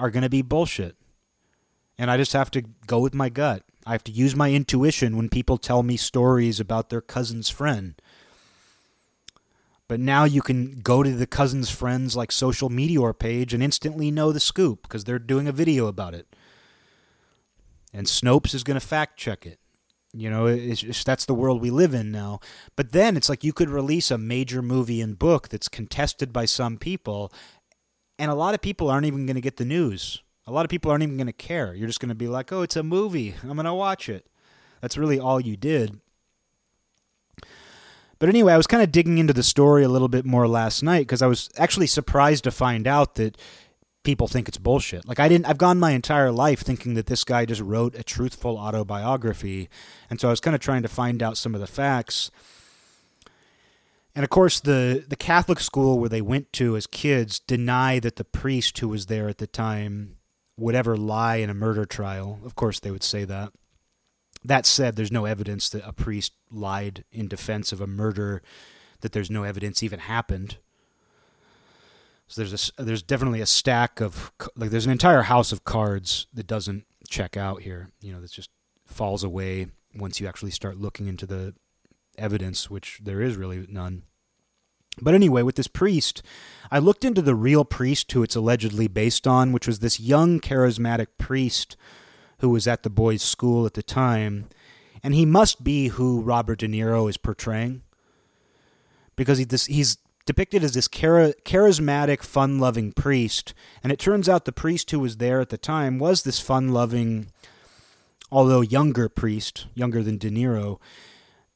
[0.00, 0.96] are going to be bullshit.
[1.96, 3.62] And I just have to go with my gut.
[3.86, 7.94] I have to use my intuition when people tell me stories about their cousin's friend.
[9.86, 14.10] But now you can go to the cousin's friend's like social meteor page and instantly
[14.10, 16.26] know the scoop because they're doing a video about it.
[17.92, 19.60] And Snopes is going to fact check it.
[20.12, 22.40] You know, it's just, that's the world we live in now.
[22.74, 26.46] But then it's like you could release a major movie and book that's contested by
[26.46, 27.32] some people,
[28.18, 30.22] and a lot of people aren't even going to get the news.
[30.46, 31.74] A lot of people aren't even going to care.
[31.74, 33.34] You're just going to be like, oh, it's a movie.
[33.42, 34.26] I'm going to watch it.
[34.80, 36.00] That's really all you did.
[38.18, 40.82] But anyway, I was kind of digging into the story a little bit more last
[40.82, 43.36] night because I was actually surprised to find out that
[44.04, 45.06] people think it's bullshit.
[45.06, 48.04] Like I didn't I've gone my entire life thinking that this guy just wrote a
[48.04, 49.68] truthful autobiography.
[50.08, 52.30] And so I was kind of trying to find out some of the facts.
[54.14, 58.16] And of course, the, the Catholic school where they went to as kids deny that
[58.16, 60.15] the priest who was there at the time
[60.58, 62.40] would ever lie in a murder trial.
[62.44, 63.52] Of course, they would say that.
[64.44, 68.42] That said, there's no evidence that a priest lied in defense of a murder,
[69.00, 70.58] that there's no evidence even happened.
[72.28, 76.26] So there's a, there's definitely a stack of like there's an entire house of cards
[76.34, 77.90] that doesn't check out here.
[78.00, 78.50] You know, that just
[78.84, 81.54] falls away once you actually start looking into the
[82.18, 84.02] evidence, which there is really none.
[85.00, 86.22] But anyway, with this priest,
[86.70, 90.40] I looked into the real priest who it's allegedly based on, which was this young
[90.40, 91.76] charismatic priest
[92.38, 94.48] who was at the boys' school at the time.
[95.02, 97.82] And he must be who Robert De Niro is portraying.
[99.14, 103.54] Because he's depicted as this char- charismatic, fun loving priest.
[103.82, 106.70] And it turns out the priest who was there at the time was this fun
[106.70, 107.28] loving,
[108.30, 110.78] although younger priest, younger than De Niro.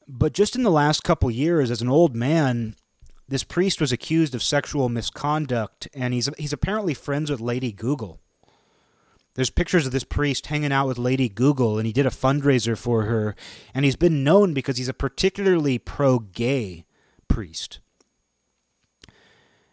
[0.07, 2.75] But just in the last couple years, as an old man,
[3.31, 8.19] this priest was accused of sexual misconduct, and he's he's apparently friends with Lady Google.
[9.35, 12.77] There's pictures of this priest hanging out with Lady Google, and he did a fundraiser
[12.77, 13.33] for her,
[13.73, 16.83] and he's been known because he's a particularly pro-gay
[17.29, 17.79] priest.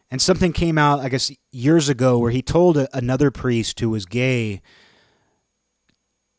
[0.08, 3.90] And something came out, I guess, years ago where he told a, another priest who
[3.90, 4.62] was gay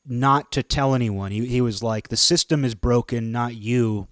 [0.05, 1.33] not to tell anyone.
[1.33, 4.07] He, he was like, The system is broken, not you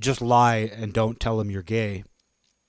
[0.00, 2.04] just lie and don't tell them you're gay.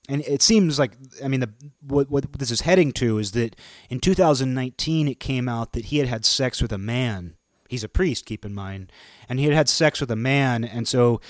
[0.08, 0.92] And it seems like,
[1.24, 3.56] I mean, the, what, what this is heading to is that
[3.88, 7.36] in 2019 it came out that he had had sex with a man.
[7.68, 8.92] He's a priest, keep in mind.
[9.28, 10.64] And he had had sex with a man.
[10.64, 11.20] And so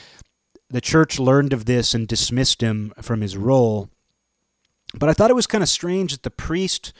[0.69, 3.91] the church learned of this and dismissed him from his role.
[4.95, 6.93] But I thought it was kind of strange that the priest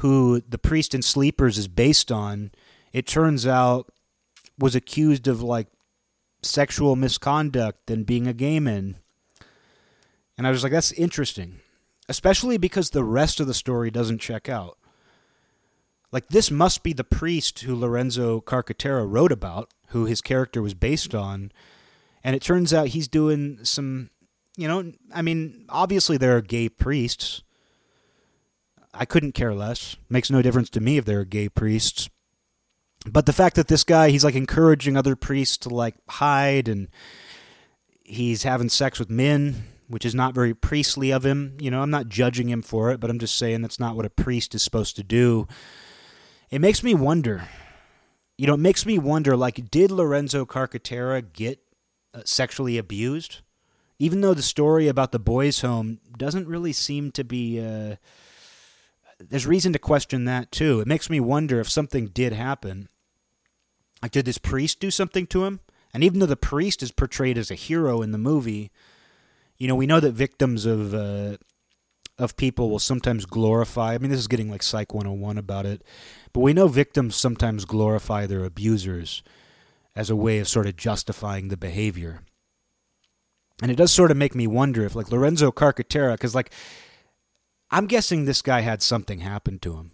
[0.00, 2.50] who the priest in Sleepers is based on,
[2.92, 3.90] it turns out
[4.58, 5.68] was accused of like
[6.46, 8.96] sexual misconduct than being a gay man.
[10.38, 11.60] And I was like, that's interesting.
[12.08, 14.78] Especially because the rest of the story doesn't check out.
[16.12, 20.74] Like, this must be the priest who Lorenzo Carcaterra wrote about, who his character was
[20.74, 21.50] based on.
[22.22, 24.10] And it turns out he's doing some,
[24.56, 27.42] you know, I mean, obviously there are gay priests.
[28.94, 29.96] I couldn't care less.
[30.08, 32.08] Makes no difference to me if there are gay priests
[33.06, 36.88] but the fact that this guy he's like encouraging other priests to like hide and
[38.02, 41.90] he's having sex with men which is not very priestly of him you know i'm
[41.90, 44.62] not judging him for it but i'm just saying that's not what a priest is
[44.62, 45.46] supposed to do
[46.50, 47.48] it makes me wonder
[48.38, 51.60] you know, it makes me wonder like, did Lorenzo Carcaterra get
[52.12, 53.40] uh, sexually abused?
[53.98, 57.60] Even though the story about the boys' home doesn't really seem to be.
[57.60, 57.96] Uh,
[59.18, 60.80] there's reason to question that too.
[60.80, 62.90] It makes me wonder if something did happen.
[64.02, 65.60] Like, did this priest do something to him?
[65.92, 68.70] And even though the priest is portrayed as a hero in the movie,
[69.56, 71.38] you know, we know that victims of uh,
[72.18, 73.94] of people will sometimes glorify.
[73.94, 75.82] I mean, this is getting like Psych 101 about it,
[76.32, 79.22] but we know victims sometimes glorify their abusers
[79.94, 82.20] as a way of sort of justifying the behavior.
[83.62, 86.52] And it does sort of make me wonder if, like Lorenzo Carcaterra, because like
[87.70, 89.92] I'm guessing this guy had something happen to him.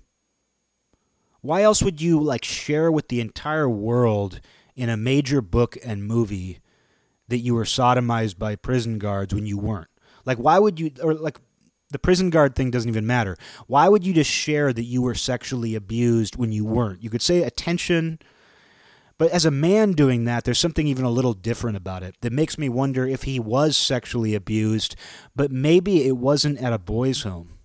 [1.42, 4.40] Why else would you like share with the entire world
[4.74, 6.60] in a major book and movie
[7.28, 9.88] that you were sodomized by prison guards when you weren't?
[10.24, 11.38] Like why would you or like
[11.92, 13.36] the prison guard thing doesn't even matter.
[13.66, 17.02] Why would you just share that you were sexually abused when you weren't?
[17.02, 18.18] You could say attention,
[19.18, 22.32] but as a man doing that, there's something even a little different about it that
[22.32, 24.96] makes me wonder if he was sexually abused,
[25.36, 27.58] but maybe it wasn't at a boys' home.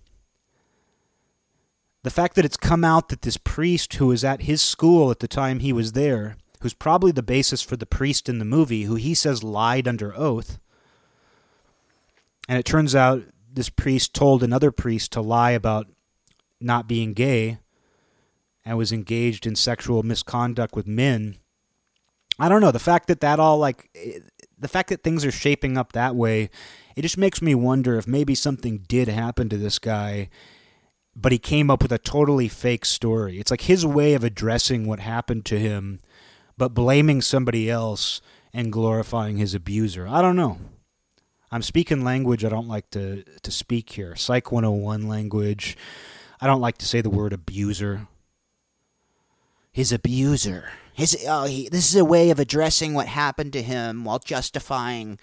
[2.02, 5.18] The fact that it's come out that this priest who was at his school at
[5.18, 8.84] the time he was there, who's probably the basis for the priest in the movie,
[8.84, 10.58] who he says lied under oath,
[12.48, 15.86] and it turns out this priest told another priest to lie about
[16.60, 17.58] not being gay
[18.64, 21.36] and was engaged in sexual misconduct with men.
[22.38, 22.70] I don't know.
[22.70, 24.20] The fact that that all, like, eh,
[24.58, 26.50] the fact that things are shaping up that way,
[26.96, 30.28] it just makes me wonder if maybe something did happen to this guy
[31.20, 33.40] but he came up with a totally fake story.
[33.40, 35.98] It's like his way of addressing what happened to him,
[36.56, 38.20] but blaming somebody else
[38.52, 40.06] and glorifying his abuser.
[40.06, 40.58] I don't know.
[41.50, 44.14] I'm speaking language I don't like to, to speak here.
[44.14, 45.76] Psych 101 language.
[46.40, 48.06] I don't like to say the word abuser.
[49.72, 50.70] His abuser.
[50.92, 55.18] His oh, he, this is a way of addressing what happened to him while justifying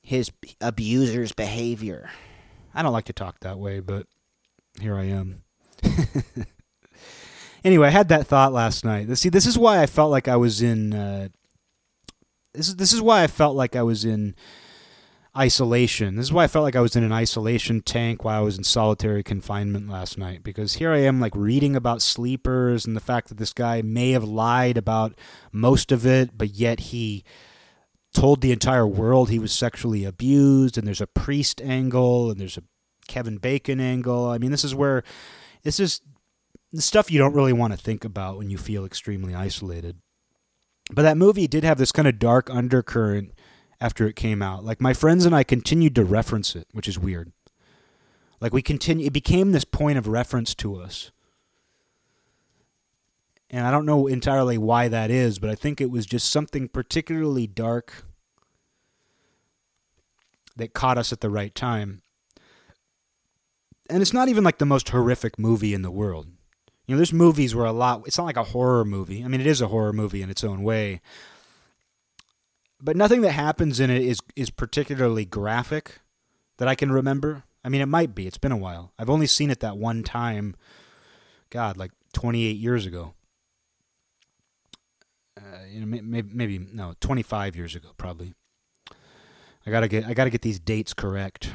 [0.00, 2.10] his abuser's behavior.
[2.74, 4.06] I don't like to talk that way, but
[4.78, 5.42] here I am.
[7.64, 9.16] anyway, I had that thought last night.
[9.16, 10.92] See, this is why I felt like I was in.
[10.92, 11.28] Uh,
[12.52, 14.34] this is this is why I felt like I was in
[15.36, 16.16] isolation.
[16.16, 18.58] This is why I felt like I was in an isolation tank while I was
[18.58, 20.42] in solitary confinement last night.
[20.42, 24.10] Because here I am, like reading about sleepers and the fact that this guy may
[24.10, 25.16] have lied about
[25.52, 27.24] most of it, but yet he
[28.12, 30.76] told the entire world he was sexually abused.
[30.76, 32.64] And there's a priest angle, and there's a
[33.10, 34.28] Kevin Bacon angle.
[34.28, 35.02] I mean, this is where
[35.64, 36.00] this is
[36.72, 39.98] the stuff you don't really want to think about when you feel extremely isolated.
[40.92, 43.32] But that movie did have this kind of dark undercurrent
[43.80, 44.64] after it came out.
[44.64, 47.32] Like my friends and I continued to reference it, which is weird.
[48.40, 51.10] Like we continue it became this point of reference to us.
[53.50, 56.68] And I don't know entirely why that is, but I think it was just something
[56.68, 58.04] particularly dark
[60.56, 62.02] that caught us at the right time
[63.90, 66.28] and it's not even like the most horrific movie in the world.
[66.86, 68.02] You know, there's movies where a lot.
[68.06, 69.24] It's not like a horror movie.
[69.24, 71.00] I mean, it is a horror movie in its own way,
[72.80, 76.00] but nothing that happens in it is is particularly graphic
[76.58, 77.44] that I can remember.
[77.64, 78.26] I mean, it might be.
[78.26, 78.92] It's been a while.
[78.98, 80.56] I've only seen it that one time.
[81.50, 83.14] God, like 28 years ago.
[85.36, 88.34] Uh, you know, maybe, maybe no, 25 years ago, probably.
[89.66, 91.50] I gotta get I gotta get these dates correct.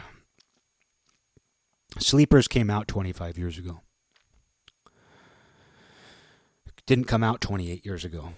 [2.00, 3.82] Sleepers came out 25 years ago.
[6.86, 8.34] Didn't come out 28 years ago.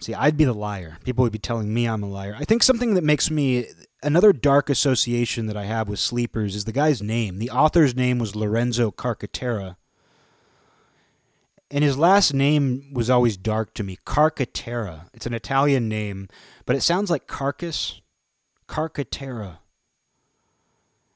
[0.00, 0.98] See, I'd be the liar.
[1.04, 2.36] People would be telling me I'm a liar.
[2.38, 3.66] I think something that makes me
[4.02, 7.38] another dark association that I have with Sleepers is the guy's name.
[7.38, 9.76] The author's name was Lorenzo Carcaterra.
[11.70, 13.96] And his last name was always dark to me.
[14.04, 15.08] Carcaterra.
[15.14, 16.28] It's an Italian name,
[16.66, 18.00] but it sounds like carcass.
[18.68, 19.58] Carcaterra.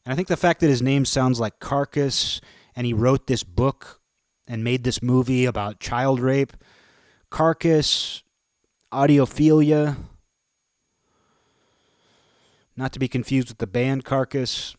[0.05, 2.41] And I think the fact that his name sounds like Carcass
[2.77, 4.01] and he wrote this book
[4.47, 6.53] and made this movie about child rape,
[7.31, 8.23] Carcass,
[8.93, 9.97] audiophilia,
[12.77, 14.77] not to be confused with the band Carcass,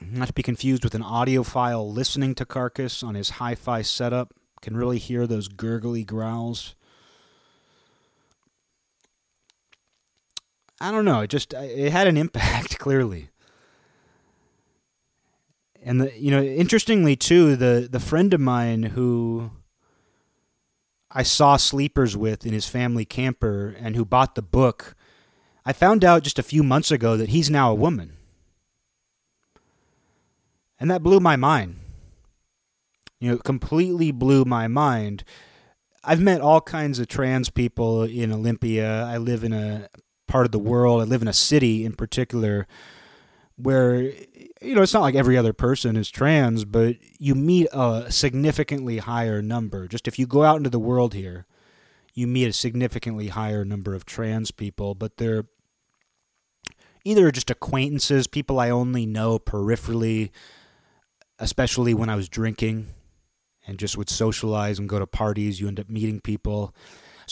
[0.00, 4.34] not to be confused with an audiophile listening to Carcass on his hi fi setup,
[4.60, 6.74] can really hear those gurgly growls.
[10.82, 11.20] I don't know.
[11.20, 13.30] It just uh, it had an impact clearly.
[15.82, 19.50] And the you know interestingly too the the friend of mine who
[21.10, 24.96] I saw sleepers with in his family camper and who bought the book
[25.64, 28.16] I found out just a few months ago that he's now a woman.
[30.80, 31.78] And that blew my mind.
[33.20, 35.22] You know, completely blew my mind.
[36.02, 39.04] I've met all kinds of trans people in Olympia.
[39.04, 39.88] I live in a
[40.26, 41.00] part of the world.
[41.00, 42.66] I live in a city in particular
[43.56, 48.10] where you know it's not like every other person is trans, but you meet a
[48.10, 49.86] significantly higher number.
[49.86, 51.46] Just if you go out into the world here,
[52.14, 55.44] you meet a significantly higher number of trans people, but they're
[57.04, 60.30] either just acquaintances, people I only know peripherally,
[61.38, 62.88] especially when I was drinking
[63.66, 65.60] and just would socialize and go to parties.
[65.60, 66.74] You end up meeting people.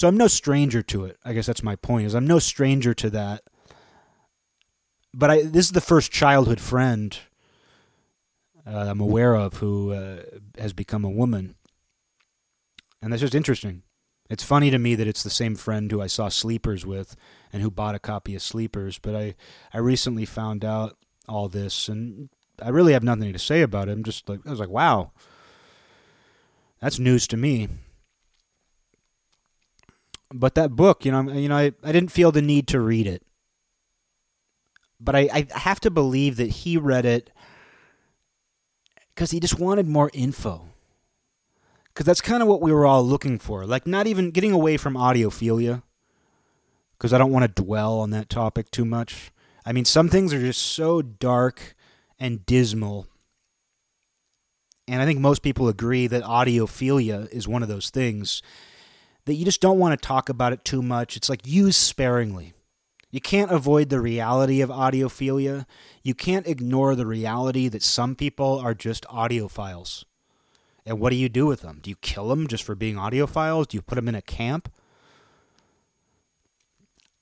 [0.01, 1.19] So I'm no stranger to it.
[1.27, 2.07] I guess that's my point.
[2.07, 3.43] Is I'm no stranger to that.
[5.13, 7.19] But I this is the first childhood friend
[8.67, 10.23] uh, I'm aware of who uh,
[10.57, 11.55] has become a woman,
[13.03, 13.83] and that's just interesting.
[14.31, 17.15] It's funny to me that it's the same friend who I saw Sleepers with
[17.53, 18.99] and who bought a copy of Sleepers.
[18.99, 19.35] But I
[19.75, 20.97] I recently found out
[21.29, 22.31] all this, and
[22.63, 23.93] I really have nothing to say about it.
[23.93, 25.13] I'm just like I was like, wow,
[26.81, 27.69] that's news to me
[30.33, 33.07] but that book, you know, you know, I, I didn't feel the need to read
[33.07, 33.23] it,
[35.01, 37.31] but I, I have to believe that he read it
[39.15, 40.67] because he just wanted more info.
[41.89, 43.67] Because that's kind of what we were all looking for.
[43.67, 45.83] Like, not even getting away from audiophilia,
[46.97, 49.33] because I don't want to dwell on that topic too much.
[49.67, 51.75] I mean, some things are just so dark
[52.19, 53.09] and dismal.
[54.87, 58.41] And I think most people agree that audiophilia is one of those things
[59.25, 61.17] that you just don't want to talk about it too much.
[61.17, 62.55] It's like use sparingly.
[63.11, 65.67] You can't avoid the reality of audiophilia.
[66.03, 70.05] You can't ignore the reality that some people are just audiophiles.
[70.87, 71.81] And what do you do with them?
[71.83, 73.69] Do you kill them just for being audiophiles?
[73.69, 74.73] Do you put them in a camp?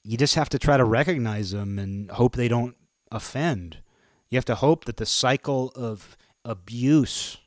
[0.05, 2.77] You just have to try to recognize them and hope they don't
[3.11, 3.79] offend.
[4.31, 7.39] You have to hope that the cycle of abuse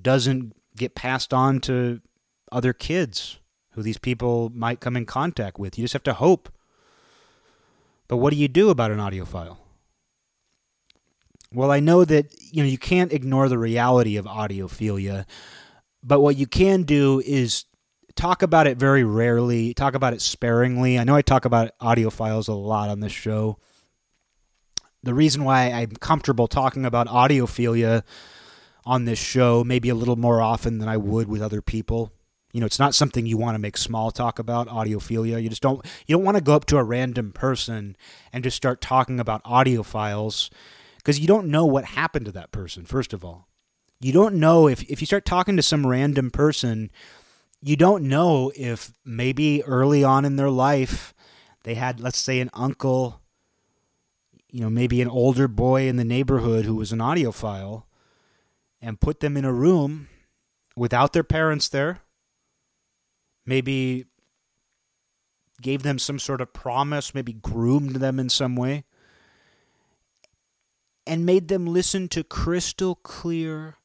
[0.00, 2.00] doesn't get passed on to
[2.52, 3.38] other kids
[3.72, 5.78] who these people might come in contact with.
[5.78, 6.50] You just have to hope.
[8.08, 9.58] But what do you do about an audiophile?
[11.52, 15.26] Well, I know that you know you can't ignore the reality of audiophilia,
[16.02, 17.64] but what you can do is
[18.14, 20.98] talk about it very rarely, talk about it sparingly.
[20.98, 23.58] I know I talk about audiophiles a lot on this show.
[25.02, 28.02] The reason why I'm comfortable talking about audiophilia
[28.84, 32.12] on this show maybe a little more often than I would with other people
[32.52, 35.42] you know, it's not something you want to make small talk about audiophilia.
[35.42, 37.96] You just don't you don't want to go up to a random person
[38.32, 40.50] and just start talking about audiophiles
[40.96, 43.48] because you don't know what happened to that person first of all.
[44.00, 46.90] You don't know if if you start talking to some random person,
[47.60, 51.14] you don't know if maybe early on in their life
[51.62, 53.20] they had let's say an uncle,
[54.50, 57.84] you know, maybe an older boy in the neighborhood who was an audiophile
[58.82, 60.08] and put them in a room
[60.74, 62.00] without their parents there
[63.50, 64.06] maybe
[65.60, 68.84] gave them some sort of promise, maybe groomed them in some way,
[71.04, 73.76] and made them listen to crystal clear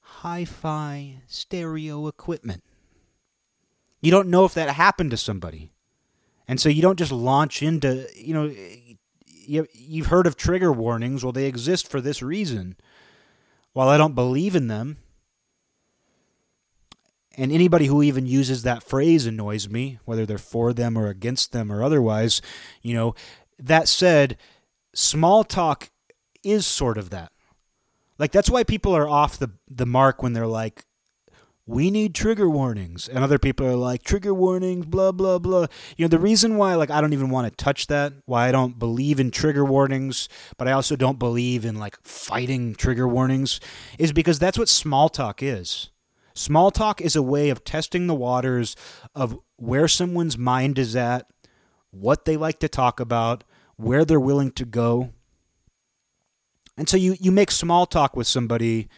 [0.00, 2.62] hi fi stereo equipment.
[4.02, 5.72] You don't know if that happened to somebody.
[6.46, 8.52] And so you don't just launch into, you know,
[9.46, 11.24] you've heard of trigger warnings.
[11.24, 12.76] Well, they exist for this reason.
[13.72, 14.98] While I don't believe in them,
[17.36, 21.52] and anybody who even uses that phrase annoys me, whether they're for them or against
[21.52, 22.42] them or otherwise.
[22.82, 23.14] You know,
[23.58, 24.36] that said,
[24.94, 25.90] small talk
[26.42, 27.32] is sort of that.
[28.18, 30.84] Like that's why people are off the the mark when they're like,
[31.66, 35.66] we need trigger warnings, and other people are like trigger warnings, blah blah blah.
[35.96, 38.52] You know, the reason why like I don't even want to touch that, why I
[38.52, 40.28] don't believe in trigger warnings,
[40.58, 43.60] but I also don't believe in like fighting trigger warnings,
[43.98, 45.88] is because that's what small talk is
[46.34, 48.76] Small talk is a way of testing the waters
[49.14, 51.26] of where someone's mind is at,
[51.90, 53.44] what they like to talk about,
[53.76, 55.10] where they're willing to go.
[56.76, 58.88] And so you, you make small talk with somebody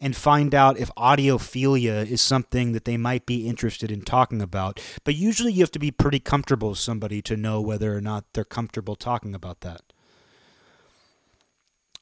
[0.00, 4.80] and find out if audiophilia is something that they might be interested in talking about.
[5.04, 8.24] But usually you have to be pretty comfortable with somebody to know whether or not
[8.34, 9.80] they're comfortable talking about that.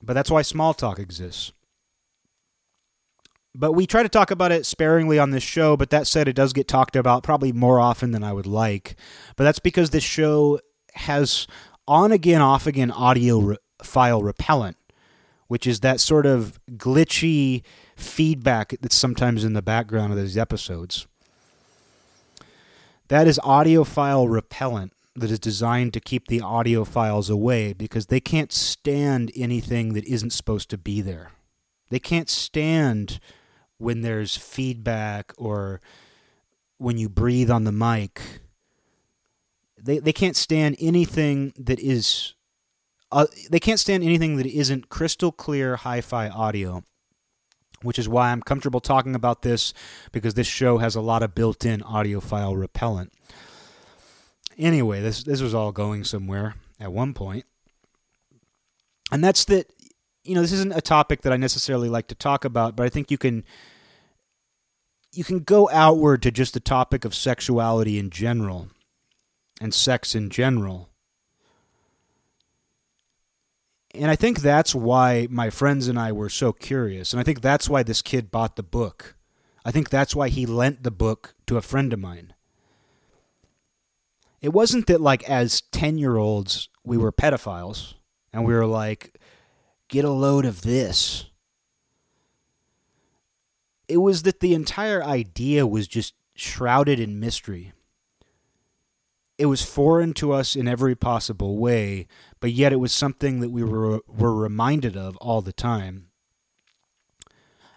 [0.02, 1.52] But that's why small talk exists.
[3.54, 6.32] But we try to talk about it sparingly on this show, but that said, it
[6.34, 8.96] does get talked about probably more often than I would like.
[9.36, 10.58] But that's because this show
[10.94, 11.46] has
[11.86, 14.78] on again, off again audio re- file repellent,
[15.48, 17.62] which is that sort of glitchy
[17.94, 21.06] feedback that's sometimes in the background of these episodes.
[23.08, 28.20] That is audiophile repellent that is designed to keep the audio files away because they
[28.20, 31.32] can't stand anything that isn't supposed to be there.
[31.90, 33.20] They can't stand
[33.82, 35.80] when there's feedback or
[36.78, 38.22] when you breathe on the mic.
[39.76, 42.34] They they can't stand anything that is
[43.10, 46.84] uh, they can't stand anything that isn't crystal clear hi-fi audio.
[47.82, 49.74] Which is why I'm comfortable talking about this
[50.12, 53.12] because this show has a lot of built-in audiophile repellent.
[54.56, 57.44] Anyway, this this was all going somewhere at one point.
[59.10, 59.66] And that's that
[60.24, 62.88] you know, this isn't a topic that I necessarily like to talk about, but I
[62.88, 63.44] think you can
[65.12, 68.68] you can go outward to just the topic of sexuality in general
[69.60, 70.88] and sex in general.
[73.94, 77.12] And I think that's why my friends and I were so curious.
[77.12, 79.16] And I think that's why this kid bought the book.
[79.66, 82.32] I think that's why he lent the book to a friend of mine.
[84.40, 87.94] It wasn't that, like, as 10 year olds, we were pedophiles
[88.32, 89.20] and we were like,
[89.88, 91.26] get a load of this
[93.92, 97.72] it was that the entire idea was just shrouded in mystery.
[99.36, 102.06] It was foreign to us in every possible way,
[102.40, 106.08] but yet it was something that we were were reminded of all the time.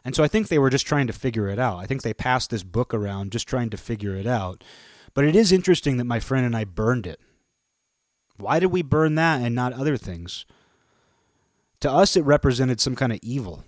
[0.05, 1.79] And so I think they were just trying to figure it out.
[1.79, 4.63] I think they passed this book around just trying to figure it out.
[5.13, 7.19] But it is interesting that my friend and I burned it.
[8.37, 10.45] Why did we burn that and not other things?
[11.79, 13.63] To us, it represented some kind of evil.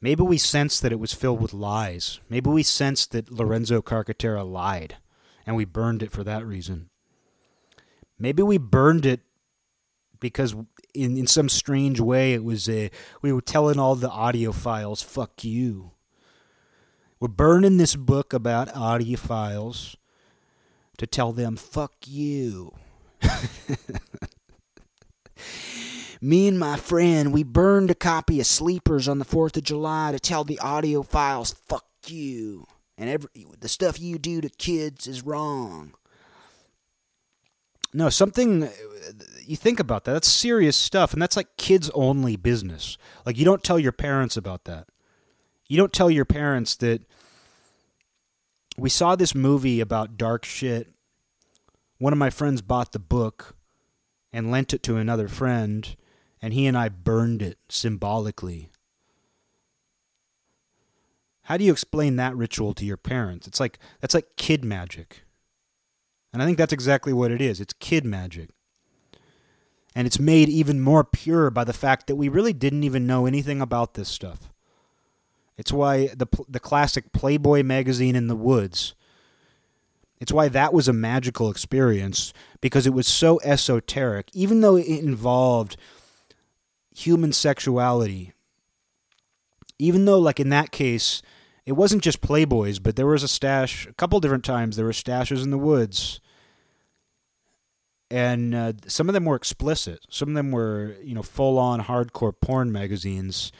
[0.00, 2.20] Maybe we sensed that it was filled with lies.
[2.28, 4.96] Maybe we sensed that Lorenzo Carcaterra lied,
[5.44, 6.88] and we burned it for that reason.
[8.18, 9.20] Maybe we burned it
[10.20, 10.54] because
[10.94, 12.90] in, in some strange way it was a
[13.22, 15.92] we were telling all the audiophiles, fuck you.
[17.20, 19.96] We're burning this book about audiophiles
[20.98, 22.74] to tell them, fuck you.
[26.20, 30.12] Me and my friend, we burned a copy of Sleepers on the 4th of July
[30.12, 32.66] to tell the audiophiles, fuck you.
[32.96, 33.28] And every,
[33.60, 35.94] the stuff you do to kids is wrong.
[37.94, 38.70] No, something, uh,
[39.44, 40.12] you think about that.
[40.12, 41.12] That's serious stuff.
[41.12, 42.98] And that's like kids only business.
[43.24, 44.88] Like, you don't tell your parents about that.
[45.68, 47.02] You don't tell your parents that
[48.76, 50.88] we saw this movie about dark shit.
[51.98, 53.54] One of my friends bought the book
[54.32, 55.96] and lent it to another friend
[56.40, 58.70] and he and I burned it symbolically.
[61.42, 63.46] How do you explain that ritual to your parents?
[63.46, 65.22] It's like that's like kid magic.
[66.32, 67.60] And I think that's exactly what it is.
[67.60, 68.50] It's kid magic.
[69.94, 73.26] And it's made even more pure by the fact that we really didn't even know
[73.26, 74.52] anything about this stuff.
[75.56, 78.94] It's why the the classic Playboy magazine in the woods
[80.20, 84.86] it's why that was a magical experience because it was so esoteric even though it
[84.86, 85.76] involved
[86.98, 88.32] human sexuality.
[89.78, 91.22] Even though, like in that case,
[91.64, 94.92] it wasn't just Playboys, but there was a stash, a couple different times, there were
[94.92, 96.20] stashes in the woods.
[98.10, 100.00] And uh, some of them were explicit.
[100.08, 103.52] Some of them were, you know, full on hardcore porn magazines.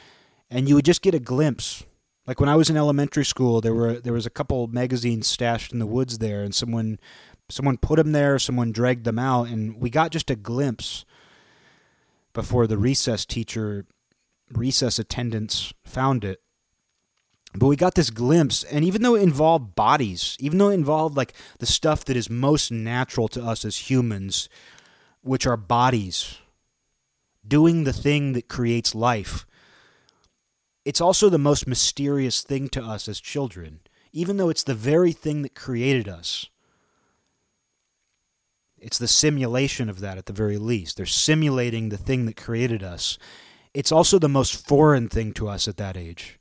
[0.49, 1.85] And you would just get a glimpse.
[2.25, 5.71] Like when I was in elementary school, there were there was a couple magazines stashed
[5.71, 6.99] in the woods there, and someone
[7.49, 11.05] someone put them there, someone dragged them out, and we got just a glimpse
[12.39, 13.85] before the recess teacher,
[14.53, 16.39] recess attendants found it.
[17.53, 21.17] But we got this glimpse, and even though it involved bodies, even though it involved
[21.17, 24.47] like the stuff that is most natural to us as humans,
[25.21, 26.37] which are bodies,
[27.45, 29.45] doing the thing that creates life,
[30.85, 33.81] it's also the most mysterious thing to us as children,
[34.13, 36.45] even though it's the very thing that created us.
[38.81, 40.97] It's the simulation of that at the very least.
[40.97, 43.17] They're simulating the thing that created us.
[43.73, 46.39] It's also the most foreign thing to us at that age.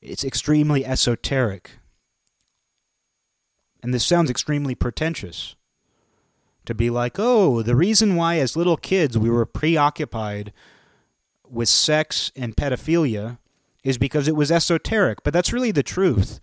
[0.00, 1.72] It's extremely esoteric.
[3.82, 5.56] And this sounds extremely pretentious.
[6.66, 10.52] To be like, oh, the reason why as little kids we were preoccupied
[11.48, 13.38] with sex and pedophilia
[13.82, 15.22] is because it was esoteric.
[15.24, 16.38] But that's really the truth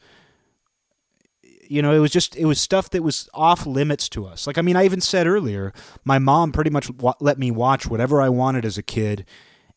[1.69, 4.47] you know, it was just it was stuff that was off limits to us.
[4.47, 5.73] Like I mean, I even said earlier,
[6.03, 9.25] my mom pretty much w- let me watch whatever I wanted as a kid,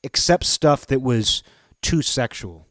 [0.03, 1.43] except stuff that was
[1.83, 2.67] too sexual.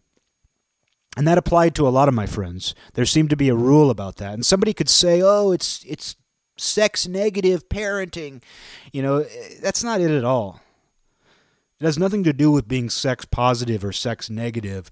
[1.18, 2.76] And that applied to a lot of my friends.
[2.94, 4.34] There seemed to be a rule about that.
[4.34, 6.16] And somebody could say, "Oh, it's it's
[6.58, 8.41] sex negative parenting."
[8.94, 10.62] You know, eh, that's not it at all.
[11.80, 14.90] It has nothing to do with being sex positive or sex negative.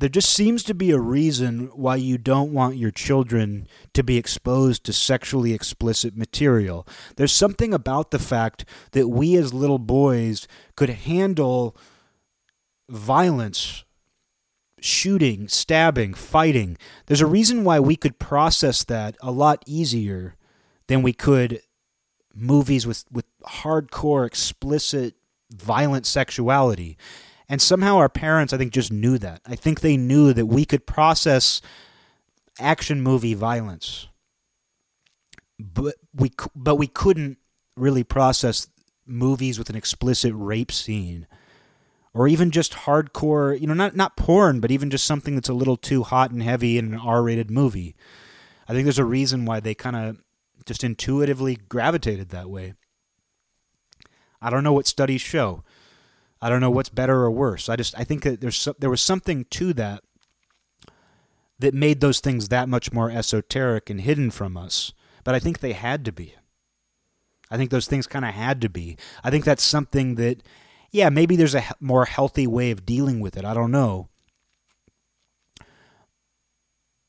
[0.00, 4.16] There just seems to be a reason why you don't want your children to be
[4.16, 6.86] exposed to sexually explicit material.
[7.16, 11.76] There's something about the fact that we as little boys could handle
[12.88, 13.84] violence,
[14.80, 16.78] shooting, stabbing, fighting.
[17.04, 20.34] There's a reason why we could process that a lot easier
[20.86, 21.60] than we could
[22.34, 25.14] movies with, with hardcore, explicit,
[25.50, 26.96] violent sexuality.
[27.50, 29.40] And somehow our parents, I think, just knew that.
[29.44, 31.60] I think they knew that we could process
[32.60, 34.06] action movie violence,
[35.58, 37.38] but we but we couldn't
[37.76, 38.68] really process
[39.04, 41.26] movies with an explicit rape scene,
[42.14, 43.60] or even just hardcore.
[43.60, 46.44] You know, not not porn, but even just something that's a little too hot and
[46.44, 47.96] heavy in an R-rated movie.
[48.68, 50.22] I think there's a reason why they kind of
[50.66, 52.74] just intuitively gravitated that way.
[54.40, 55.64] I don't know what studies show.
[56.42, 57.68] I don't know what's better or worse.
[57.68, 60.02] I just I think that there's there was something to that
[61.58, 64.92] that made those things that much more esoteric and hidden from us.
[65.24, 66.34] But I think they had to be.
[67.50, 68.96] I think those things kind of had to be.
[69.22, 70.42] I think that's something that
[70.90, 73.44] yeah, maybe there's a more healthy way of dealing with it.
[73.44, 74.08] I don't know.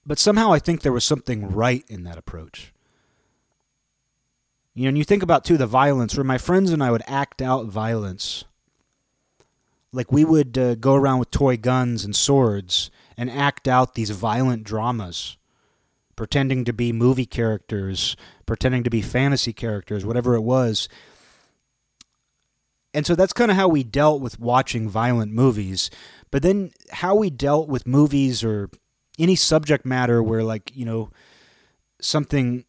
[0.05, 2.73] But somehow I think there was something right in that approach.
[4.73, 7.03] You know, and you think about too the violence where my friends and I would
[7.07, 8.45] act out violence
[9.93, 14.09] like we would uh, go around with toy guns and swords and act out these
[14.09, 15.37] violent dramas
[16.15, 18.15] pretending to be movie characters
[18.45, 20.87] pretending to be fantasy characters whatever it was.
[22.93, 25.89] And so that's kind of how we dealt with watching violent movies.
[26.29, 28.69] But then how we dealt with movies or
[29.17, 31.11] any subject matter where like you know
[32.01, 32.65] something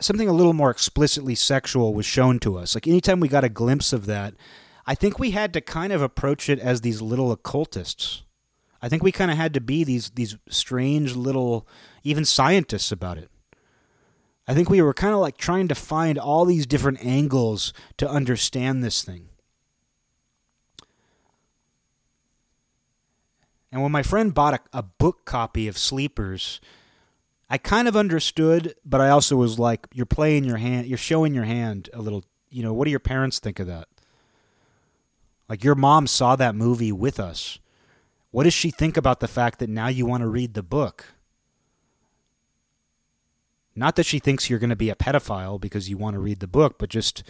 [0.00, 2.74] something a little more explicitly sexual was shown to us.
[2.74, 4.34] Like anytime we got a glimpse of that
[4.86, 8.22] I think we had to kind of approach it as these little occultists.
[8.80, 11.66] I think we kind of had to be these these strange little
[12.04, 13.30] even scientists about it.
[14.46, 18.08] I think we were kind of like trying to find all these different angles to
[18.08, 19.28] understand this thing.
[23.72, 26.60] And when my friend bought a, a book copy of Sleepers,
[27.50, 31.34] I kind of understood, but I also was like, you're playing your hand, you're showing
[31.34, 32.24] your hand a little.
[32.48, 33.88] You know, what do your parents think of that?
[35.48, 37.58] Like your mom saw that movie with us.
[38.30, 41.14] What does she think about the fact that now you want to read the book?
[43.74, 46.40] Not that she thinks you're going to be a pedophile because you want to read
[46.40, 47.22] the book, but just,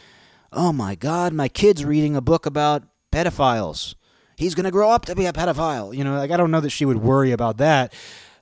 [0.52, 3.94] oh my God, my kid's reading a book about pedophiles.
[4.36, 5.94] He's going to grow up to be a pedophile.
[5.94, 7.93] You know, like I don't know that she would worry about that,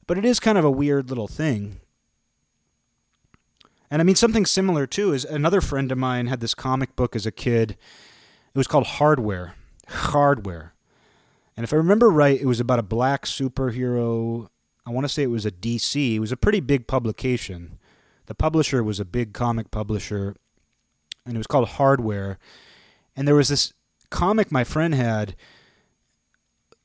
[0.06, 1.80] but it is kind of a weird little thing.
[3.90, 7.16] And I mean, something similar too is another friend of mine had this comic book
[7.16, 7.72] as a kid.
[7.72, 9.54] It was called Hardware
[9.88, 10.74] hardware.
[11.56, 14.48] And if I remember right, it was about a black superhero.
[14.86, 16.16] I want to say it was a DC.
[16.16, 17.78] It was a pretty big publication.
[18.26, 20.34] The publisher was a big comic publisher,
[21.24, 22.38] and it was called Hardware.
[23.14, 23.72] And there was this
[24.10, 25.36] comic my friend had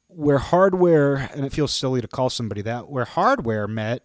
[0.08, 4.04] where Hardware, and it feels silly to call somebody that, where Hardware met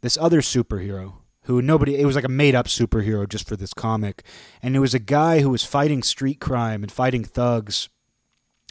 [0.00, 1.14] this other superhero
[1.48, 4.22] who nobody it was like a made up superhero just for this comic.
[4.62, 7.88] And it was a guy who was fighting street crime and fighting thugs.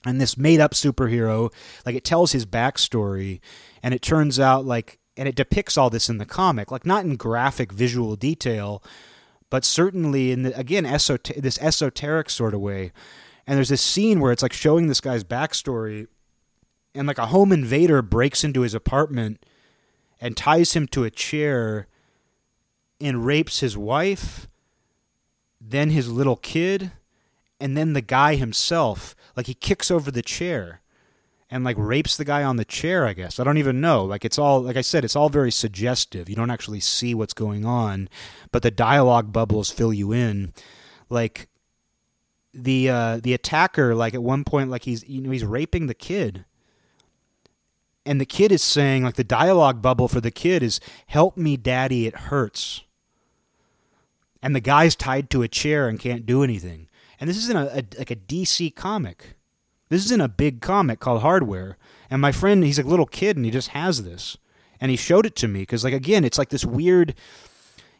[0.06, 1.52] And this made up superhero
[1.88, 3.40] like it tells his backstory
[3.82, 6.72] and it turns out like and it depicts all this in the comic.
[6.72, 8.84] Like not in graphic visual detail
[9.50, 12.92] but certainly in the, again esoter- this esoteric sort of way.
[13.48, 16.06] And there's this scene where it's like showing this guy's backstory
[16.94, 19.44] and like a home invader breaks into his apartment
[20.22, 21.88] and ties him to a chair
[23.00, 24.48] and rapes his wife,
[25.60, 26.92] then his little kid,
[27.60, 29.16] and then the guy himself.
[29.36, 30.82] Like he kicks over the chair
[31.50, 33.40] and like rapes the guy on the chair, I guess.
[33.40, 34.04] I don't even know.
[34.04, 36.30] Like it's all like I said, it's all very suggestive.
[36.30, 38.10] You don't actually see what's going on,
[38.52, 40.54] but the dialogue bubbles fill you in.
[41.10, 41.48] Like
[42.54, 45.94] the uh the attacker like at one point like he's you know he's raping the
[45.94, 46.44] kid
[48.04, 51.56] and the kid is saying like the dialogue bubble for the kid is help me
[51.56, 52.84] daddy it hurts
[54.42, 56.88] and the guy's tied to a chair and can't do anything.
[57.20, 59.36] And this isn't a, a like a DC comic.
[59.90, 61.78] This isn't a big comic called Hardware.
[62.10, 64.38] And my friend, he's a little kid and he just has this.
[64.80, 67.16] And he showed it to me because, like, again, it's like this weird.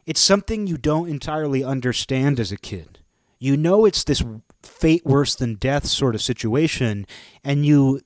[0.06, 3.00] It's something you don't entirely understand as a kid.
[3.40, 4.24] You know, it's this
[4.64, 7.06] fate worse than death sort of situation,
[7.44, 8.02] and you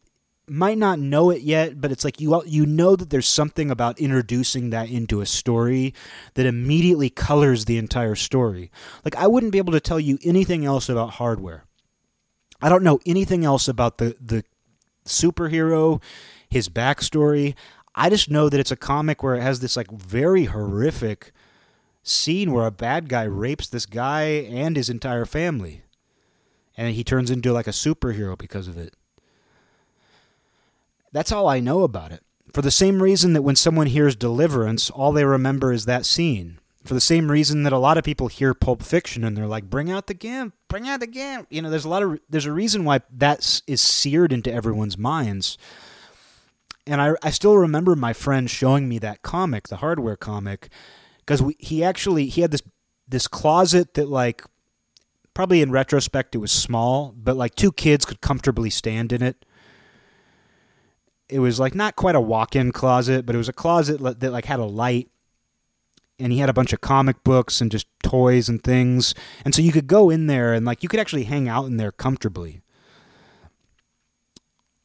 [0.51, 3.99] might not know it yet, but it's like you you know that there's something about
[3.99, 5.93] introducing that into a story
[6.33, 8.69] that immediately colors the entire story.
[9.05, 11.63] Like I wouldn't be able to tell you anything else about hardware.
[12.61, 14.43] I don't know anything else about the the
[15.05, 16.01] superhero,
[16.49, 17.55] his backstory.
[17.95, 21.31] I just know that it's a comic where it has this like very horrific
[22.03, 25.83] scene where a bad guy rapes this guy and his entire family.
[26.75, 28.95] And he turns into like a superhero because of it.
[31.11, 32.23] That's all I know about it.
[32.53, 36.59] For the same reason that when someone hears Deliverance, all they remember is that scene.
[36.83, 39.69] For the same reason that a lot of people hear Pulp Fiction and they're like,
[39.69, 42.47] "Bring out the gimp, bring out the gimp." You know, there's a lot of there's
[42.47, 45.57] a reason why that is seared into everyone's minds.
[46.88, 50.69] And I I still remember my friend showing me that comic, the hardware comic,
[51.19, 52.63] because he actually he had this
[53.07, 54.43] this closet that like
[55.35, 59.45] probably in retrospect it was small, but like two kids could comfortably stand in it
[61.31, 64.45] it was like not quite a walk-in closet, but it was a closet that like
[64.45, 65.09] had a light
[66.19, 69.15] and he had a bunch of comic books and just toys and things.
[69.45, 71.77] And so you could go in there and like you could actually hang out in
[71.77, 72.61] there comfortably.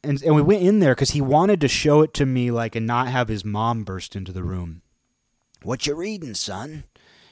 [0.05, 2.77] And and we went in there cuz he wanted to show it to me like
[2.77, 4.83] and not have his mom burst into the room.
[5.63, 6.85] What you reading, son?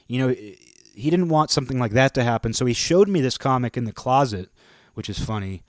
[0.07, 3.37] You know, he didn't want something like that to happen, so he showed me this
[3.37, 4.49] comic in the closet,
[4.93, 5.63] which is funny.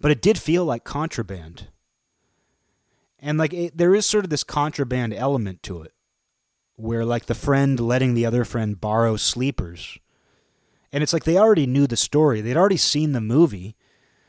[0.00, 1.68] But it did feel like contraband
[3.24, 5.92] and like it, there is sort of this contraband element to it
[6.76, 9.98] where like the friend letting the other friend borrow sleepers.
[10.92, 12.42] And it's like they already knew the story.
[12.42, 13.76] They'd already seen the movie.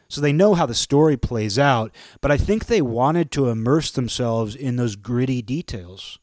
[0.07, 1.93] So they know how the story plays out.
[2.21, 6.17] But i think they wanted to immerse themselves in those gritty details.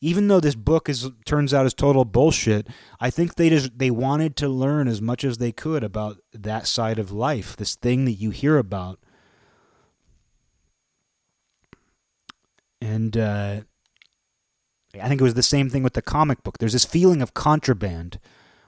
[0.00, 3.90] Even though this book is turns out is total bullshit i think they just they
[3.90, 8.06] wanted to learn as much as they could about that side of life this thing
[8.06, 8.98] that you hear about
[12.80, 13.60] and uh,
[15.00, 16.58] I think it was the same thing with the comic book.
[16.58, 18.18] There's this feeling of contraband,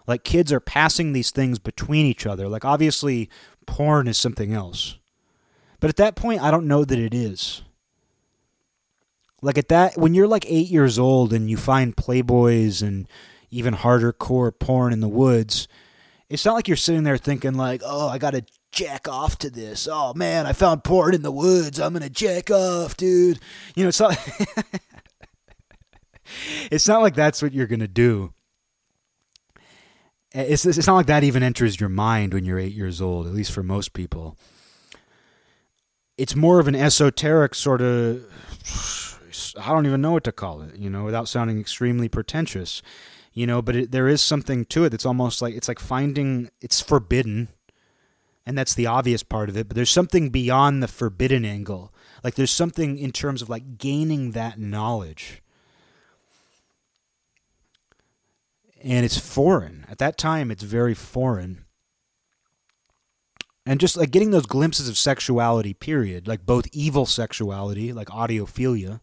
[0.06, 2.48] like kids are passing these things between each other.
[2.48, 3.28] Like obviously,
[3.66, 4.98] porn is something else,
[5.80, 7.62] but at that point, I don't know that it is.
[9.40, 13.08] Like at that, when you're like eight years old and you find Playboys and
[13.50, 15.66] even harder core porn in the woods,
[16.28, 19.50] it's not like you're sitting there thinking like, "Oh, I got to jack off to
[19.50, 19.86] this.
[19.90, 21.78] Oh man, I found porn in the woods.
[21.78, 23.38] I'm gonna jack off, dude.
[23.76, 24.18] You know, it's not.
[26.70, 28.32] it's not like that's what you're gonna do.
[30.34, 33.26] Eh, it's it's not like that even enters your mind when you're eight years old.
[33.26, 34.36] At least for most people,
[36.16, 38.24] it's more of an esoteric sort of.
[39.58, 40.76] I don't even know what to call it.
[40.76, 42.82] You know, without sounding extremely pretentious.
[43.34, 46.50] You know, but it, there is something to it that's almost like it's like finding
[46.60, 47.48] it's forbidden
[48.44, 51.92] and that's the obvious part of it but there's something beyond the forbidden angle.
[52.24, 55.42] Like there's something in terms of like gaining that knowledge.
[58.82, 59.86] And it's foreign.
[59.88, 61.64] At that time it's very foreign.
[63.64, 69.00] And just like getting those glimpses of sexuality period like both evil sexuality like audiophilia.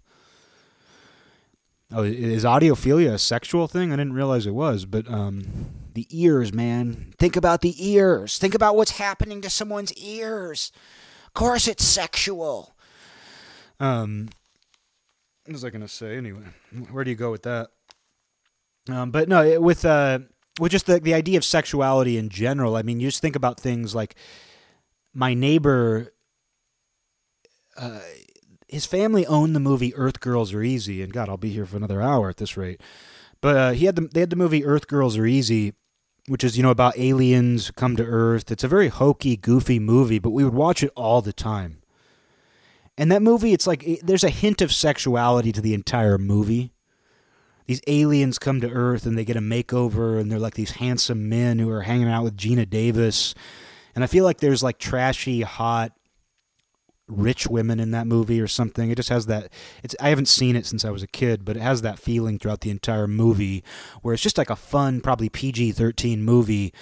[1.91, 3.91] Oh is audiophilia a sexual thing?
[3.91, 5.47] I didn't realize it was but um
[5.93, 7.13] the ears, man.
[7.17, 8.37] Think about the ears.
[8.37, 10.71] Think about what's happening to someone's ears.
[11.27, 12.75] Of course, it's sexual.
[13.79, 14.29] Um,
[15.45, 16.43] what was I to say anyway?
[16.91, 17.69] Where do you go with that?
[18.89, 20.19] Um, but no, with uh,
[20.59, 22.75] with just the the idea of sexuality in general.
[22.75, 24.15] I mean, you just think about things like
[25.13, 26.13] my neighbor.
[27.77, 27.99] Uh,
[28.67, 31.77] his family owned the movie Earth Girls Are Easy, and God, I'll be here for
[31.77, 32.81] another hour at this rate.
[33.41, 35.73] But uh, he had the, they had the movie Earth Girls Are Easy,
[36.27, 38.51] which is you know about aliens come to Earth.
[38.51, 41.81] It's a very hokey, goofy movie, but we would watch it all the time.
[42.97, 46.73] And that movie, it's like it, there's a hint of sexuality to the entire movie.
[47.65, 51.29] These aliens come to Earth and they get a makeover, and they're like these handsome
[51.29, 53.35] men who are hanging out with Geena Davis.
[53.95, 55.93] And I feel like there's like trashy, hot
[57.09, 58.89] rich women in that movie or something.
[58.89, 59.51] It just has that.
[59.83, 62.39] It's I haven't seen it since I was a kid, but it has that feeling
[62.39, 63.63] throughout the entire movie,
[64.01, 66.73] where it's just like a fun, probably PG thirteen movie.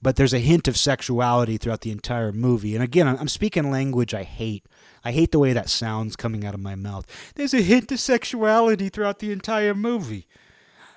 [0.00, 2.74] But there's a hint of sexuality throughout the entire movie.
[2.74, 4.66] And again, I'm speaking language I hate.
[5.04, 7.06] I hate the way that sounds coming out of my mouth.
[7.34, 10.26] There's a hint of sexuality throughout the entire movie.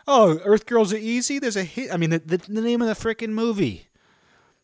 [0.07, 1.39] Oh, Earth Girls Are Easy?
[1.39, 1.91] There's a hint.
[1.93, 3.87] I mean, the, the, the name of the freaking movie.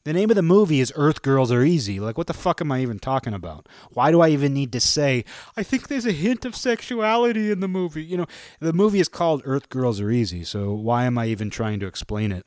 [0.03, 1.99] The name of the movie is Earth Girls Are Easy.
[1.99, 3.69] Like, what the fuck am I even talking about?
[3.91, 5.23] Why do I even need to say,
[5.55, 8.03] I think there's a hint of sexuality in the movie?
[8.03, 8.25] You know,
[8.59, 11.85] the movie is called Earth Girls Are Easy, so why am I even trying to
[11.85, 12.45] explain it?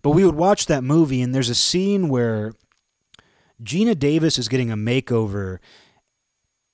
[0.00, 2.54] But we would watch that movie, and there's a scene where
[3.62, 5.58] Geena Davis is getting a makeover,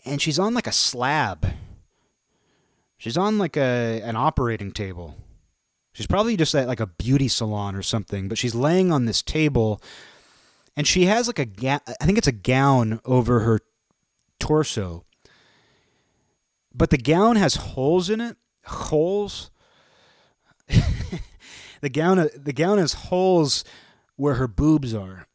[0.05, 1.49] and she's on like a slab.
[2.97, 5.17] She's on like a an operating table
[5.97, 9.23] She's probably just at like a beauty salon or something, but she's laying on this
[9.23, 9.81] table
[10.77, 13.61] and she has like a ga- I think it's a gown over her
[14.39, 15.07] torso.
[16.75, 18.37] But the gown has holes in it.
[18.67, 19.51] Holes.
[21.81, 23.65] the gown the gown has holes
[24.17, 25.27] where her boobs are.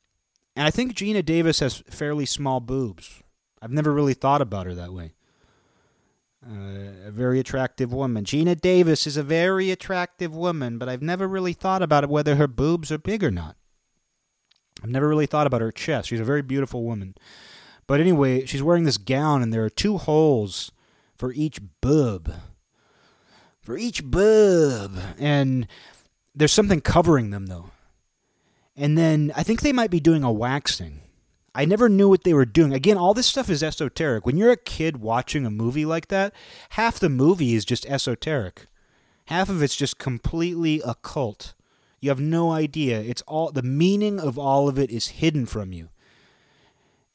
[0.55, 3.23] And I think Geena Davis has fairly small boobs.
[3.63, 5.13] I've never really thought about her that way.
[6.43, 8.23] Uh, a very attractive woman.
[8.23, 12.47] Geena Davis is a very attractive woman, but I've never really thought about whether her
[12.47, 13.57] boobs are big or not.
[14.83, 16.09] I've never really thought about her chest.
[16.09, 17.13] She's a very beautiful woman.
[17.85, 20.71] But anyway, she's wearing this gown, and there are two holes
[21.15, 22.33] for each boob.
[23.61, 24.97] For each boob.
[25.19, 25.67] And
[26.33, 27.69] there's something covering them, though.
[28.75, 31.01] And then I think they might be doing a waxing.
[31.53, 32.73] I never knew what they were doing.
[32.73, 34.25] Again, all this stuff is esoteric.
[34.25, 36.33] When you're a kid watching a movie like that,
[36.71, 38.67] half the movie is just esoteric.
[39.25, 41.53] Half of it's just completely occult.
[41.99, 43.01] You have no idea.
[43.01, 45.89] It's all the meaning of all of it is hidden from you.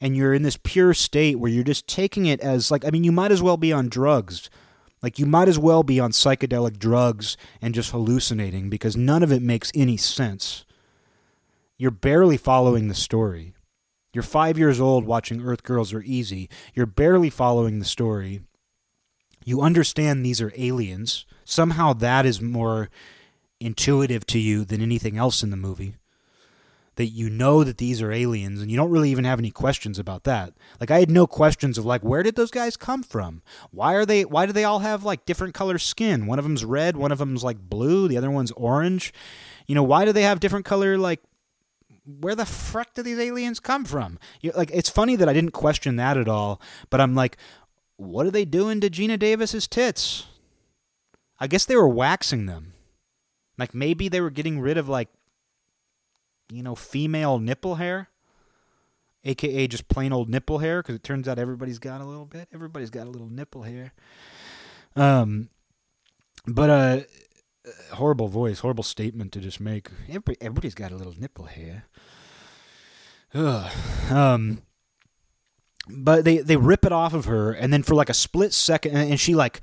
[0.00, 3.04] And you're in this pure state where you're just taking it as like I mean,
[3.04, 4.50] you might as well be on drugs.
[5.02, 9.32] Like you might as well be on psychedelic drugs and just hallucinating because none of
[9.32, 10.64] it makes any sense.
[11.78, 13.55] You're barely following the story.
[14.16, 16.48] You're five years old watching Earth Girls Are Easy.
[16.72, 18.40] You're barely following the story.
[19.44, 21.26] You understand these are aliens.
[21.44, 22.88] Somehow that is more
[23.60, 25.96] intuitive to you than anything else in the movie.
[26.94, 29.98] That you know that these are aliens and you don't really even have any questions
[29.98, 30.54] about that.
[30.80, 33.42] Like I had no questions of like where did those guys come from?
[33.70, 36.24] Why are they why do they all have like different color skin?
[36.24, 39.12] One of them's red, one of them's like blue, the other one's orange.
[39.66, 41.20] You know, why do they have different color like
[42.06, 44.18] where the frick do these aliens come from?
[44.40, 46.60] you like, it's funny that I didn't question that at all,
[46.90, 47.36] but I'm like,
[47.96, 50.26] what are they doing to Geena Davis's tits?
[51.38, 52.72] I guess they were waxing them.
[53.58, 55.08] Like maybe they were getting rid of like,
[56.50, 58.08] you know, female nipple hair,
[59.24, 62.48] aka just plain old nipple hair, because it turns out everybody's got a little bit.
[62.52, 63.92] Everybody's got a little nipple hair.
[64.94, 65.48] Um,
[66.46, 67.00] but uh
[67.92, 69.88] horrible voice, horrible statement to just make.
[70.08, 71.84] Everybody, everybody's got a little nipple hair.
[73.34, 73.72] Ugh.
[74.10, 74.62] Um,
[75.88, 78.96] but they they rip it off of her, and then for like a split second,
[78.96, 79.60] and she like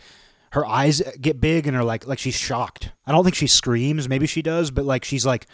[0.51, 2.91] her eyes get big, and are like like she's shocked.
[3.05, 4.09] I don't think she screams.
[4.09, 5.47] Maybe she does, but like she's like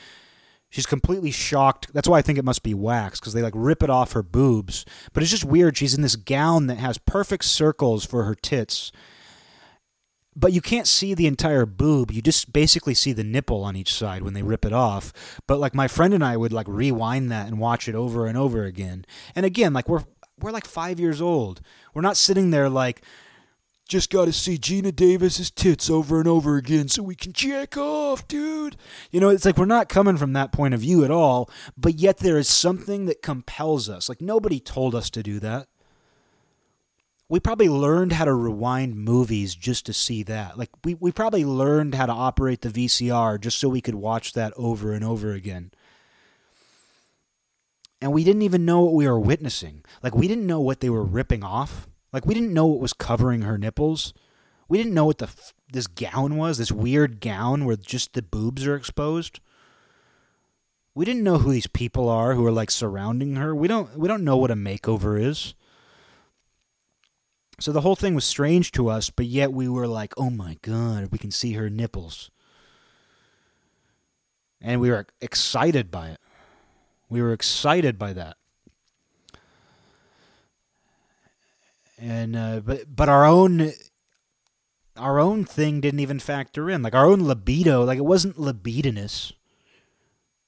[0.70, 1.94] she's completely shocked.
[1.94, 4.24] That's why I think it must be wax because they like rip it off her
[4.24, 4.86] boobs.
[5.14, 5.78] But it's just weird.
[5.78, 8.92] She's in this gown that has perfect circles for her tits
[10.36, 12.12] but you can't see the entire boob.
[12.12, 15.40] You just basically see the nipple on each side when they rip it off.
[15.48, 18.38] But like my friend and I would like rewind that and watch it over and
[18.38, 19.06] over again.
[19.36, 20.04] And again, like we're
[20.40, 21.62] we're like 5 years old.
[21.94, 23.02] We're not sitting there like
[23.90, 27.76] just got to see Geena Davis's tits over and over again so we can check
[27.76, 28.78] off, dude.
[29.12, 31.96] You know, it's like we're not coming from that point of view at all, but
[31.96, 34.08] yet there is something that compels us.
[34.08, 35.68] Like nobody told us to do that
[37.30, 40.58] we probably learned how to rewind movies just to see that.
[40.58, 44.34] Like we, we probably learned how to operate the VCR just so we could watch
[44.34, 45.72] that over and over again.
[48.02, 49.86] And we didn't even know what we were witnessing.
[50.02, 51.88] Like we didn't know what they were ripping off.
[52.12, 54.14] Like we didn't know what was covering her nipples.
[54.68, 55.30] We didn't know what the
[55.72, 59.40] this gown was, this weird gown where just the boobs are exposed.
[60.96, 63.54] We didn't know who these people are who are like surrounding her.
[63.54, 65.54] We don't we don't know what a makeover is.
[67.60, 70.58] So the whole thing was strange to us, but yet we were like, oh my
[70.62, 72.32] God, we can see her nipples.
[74.62, 76.20] And we were excited by it.
[77.10, 78.38] We were excited by that.
[81.98, 83.74] And uh, but but our own
[84.96, 86.82] our own thing didn't even factor in.
[86.82, 89.34] Like our own libido, like it wasn't libidinous.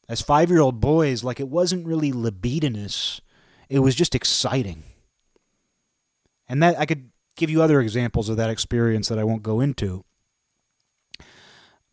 [0.07, 3.19] As five year old boys, like it wasn't really libidinous.
[3.69, 4.83] It was just exciting.
[6.51, 9.61] And that I could give you other examples of that experience that I won't go
[9.61, 10.03] into.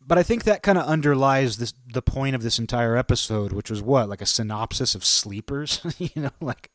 [0.05, 3.69] But I think that kind of underlies this the point of this entire episode, which
[3.69, 6.71] was what, like a synopsis of sleepers, you know, like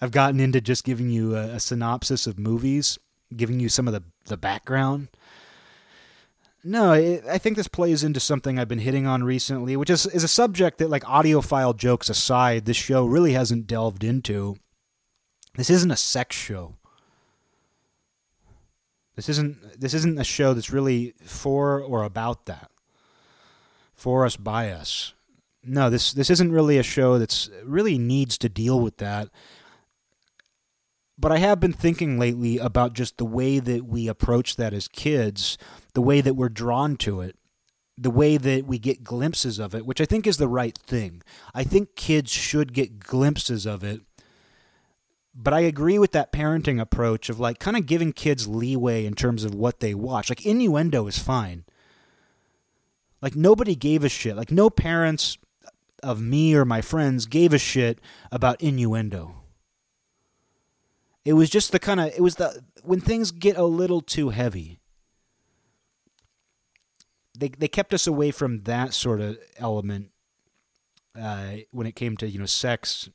[0.00, 3.00] I've gotten into just giving you a, a synopsis of movies,
[3.34, 5.08] giving you some of the the background.
[6.62, 10.06] No, it, I think this plays into something I've been hitting on recently, which is
[10.06, 14.56] is a subject that, like audiophile jokes aside, this show really hasn't delved into.
[15.56, 16.76] This isn't a sex show.
[19.16, 22.70] This isn't this isn't a show that's really for or about that.
[23.94, 25.14] For us by us.
[25.64, 29.30] No, this this isn't really a show that's really needs to deal with that.
[31.18, 34.86] But I have been thinking lately about just the way that we approach that as
[34.86, 35.56] kids,
[35.94, 37.36] the way that we're drawn to it,
[37.96, 41.22] the way that we get glimpses of it, which I think is the right thing.
[41.54, 44.02] I think kids should get glimpses of it
[45.38, 49.14] But I agree with that parenting approach of like kind of giving kids leeway in
[49.14, 50.30] terms of what they watch.
[50.30, 51.64] Like innuendo is fine.
[53.20, 54.34] Like nobody gave a shit.
[54.34, 55.36] Like no parents
[56.02, 58.00] of me or my friends gave a shit
[58.32, 59.34] about innuendo.
[61.24, 64.30] It was just the kind of it was the when things get a little too
[64.30, 64.78] heavy.
[67.38, 70.12] They they kept us away from that sort of element
[71.20, 73.10] uh, when it came to you know sex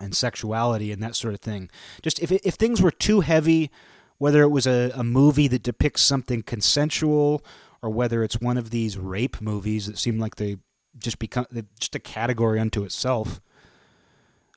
[0.00, 1.70] and sexuality and that sort of thing.
[2.02, 3.70] Just if if things were too heavy,
[4.18, 7.44] whether it was a, a movie that depicts something consensual
[7.82, 10.56] or whether it's one of these rape movies that seem like they
[10.98, 11.46] just become
[11.78, 13.40] just a category unto itself.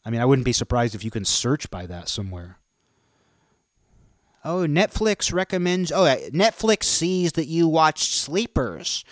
[0.05, 2.57] I mean, I wouldn't be surprised if you can search by that somewhere.
[4.45, 5.91] Oh, Netflix recommends.
[5.91, 9.03] Oh, uh, Netflix sees that you watched Sleepers,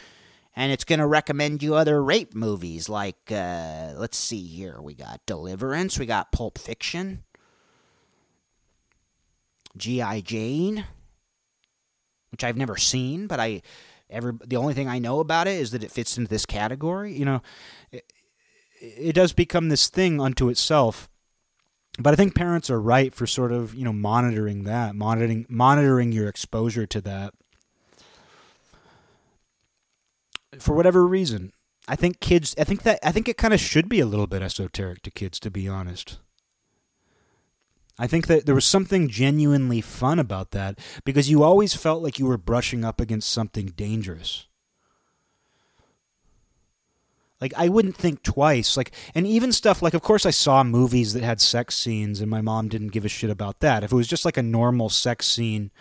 [0.57, 4.81] and it's going to recommend you other rape movies like, uh, let's see here.
[4.81, 7.23] We got Deliverance, we got Pulp Fiction,
[9.77, 10.21] G.I.
[10.21, 10.85] Jane,
[12.31, 13.61] which I've never seen, but I
[14.09, 17.13] Every the only thing I know about it is that it fits into this category.
[17.13, 17.41] You know,
[17.91, 18.11] it,
[18.79, 21.09] it does become this thing unto itself.
[21.99, 26.13] But I think parents are right for sort of you know monitoring that, monitoring monitoring
[26.13, 27.33] your exposure to that.
[30.59, 31.51] For whatever reason,
[31.87, 32.55] I think kids.
[32.57, 35.11] I think that I think it kind of should be a little bit esoteric to
[35.11, 36.19] kids, to be honest.
[37.99, 42.19] I think that there was something genuinely fun about that because you always felt like
[42.19, 44.45] you were brushing up against something dangerous.
[47.41, 48.77] Like I wouldn't think twice.
[48.77, 52.29] Like and even stuff like of course I saw movies that had sex scenes and
[52.29, 53.83] my mom didn't give a shit about that.
[53.83, 55.71] If it was just like a normal sex scene,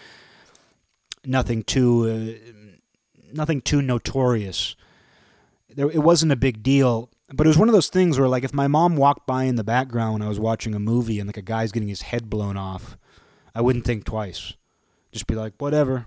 [1.24, 2.52] nothing too uh,
[3.32, 4.76] nothing too notorious.
[5.68, 8.44] There it wasn't a big deal but it was one of those things where like
[8.44, 11.26] if my mom walked by in the background when I was watching a movie and
[11.26, 12.96] like a guy's getting his head blown off,
[13.54, 14.54] I wouldn't think twice.
[15.10, 16.06] Just be like, whatever.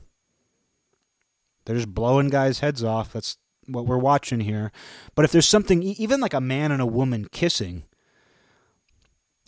[1.66, 3.12] They're just blowing guys' heads off.
[3.12, 3.38] That's
[3.68, 4.72] what we're watching here.
[5.14, 7.84] But if there's something even like a man and a woman kissing,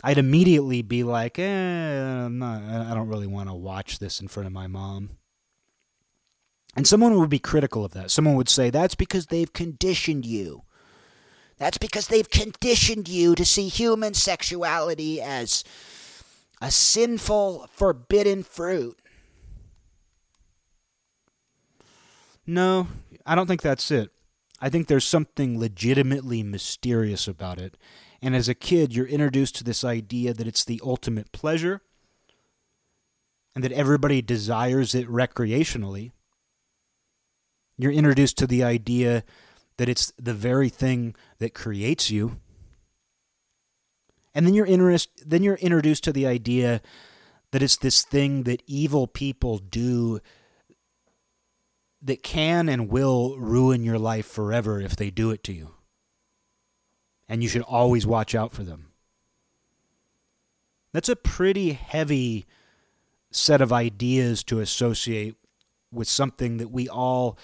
[0.04, 4.46] I'd immediately be like, eh, not, I don't really want to watch this in front
[4.46, 5.10] of my mom.
[6.74, 8.10] And someone would be critical of that.
[8.10, 10.62] Someone would say, that's because they've conditioned you.
[11.58, 15.64] That's because they've conditioned you to see human sexuality as
[16.60, 18.98] a sinful, forbidden fruit.
[22.46, 22.88] No,
[23.26, 24.10] I don't think that's it.
[24.60, 27.76] I think there's something legitimately mysterious about it.
[28.22, 31.82] And as a kid, you're introduced to this idea that it's the ultimate pleasure
[33.54, 36.12] and that everybody desires it recreationally.
[37.78, 39.24] You're introduced to the idea
[39.76, 42.40] that it's the very thing that creates you.
[44.34, 46.80] And then you're interest, then you're introduced to the idea
[47.50, 50.20] that it's this thing that evil people do
[52.00, 55.74] that can and will ruin your life forever if they do it to you.
[57.28, 58.88] And you should always watch out for them.
[60.92, 62.46] That's a pretty heavy
[63.30, 65.36] set of ideas to associate
[65.90, 67.38] with something that we all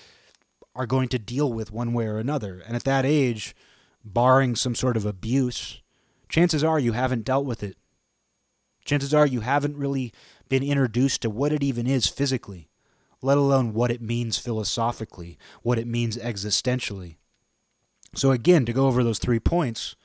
[0.78, 2.62] are going to deal with one way or another.
[2.64, 3.54] And at that age,
[4.04, 5.82] barring some sort of abuse,
[6.28, 7.76] chances are you haven't dealt with it.
[8.84, 10.12] Chances are you haven't really
[10.48, 12.70] been introduced to what it even is physically,
[13.20, 17.16] let alone what it means philosophically, what it means existentially.
[18.14, 19.96] So, again, to go over those three points,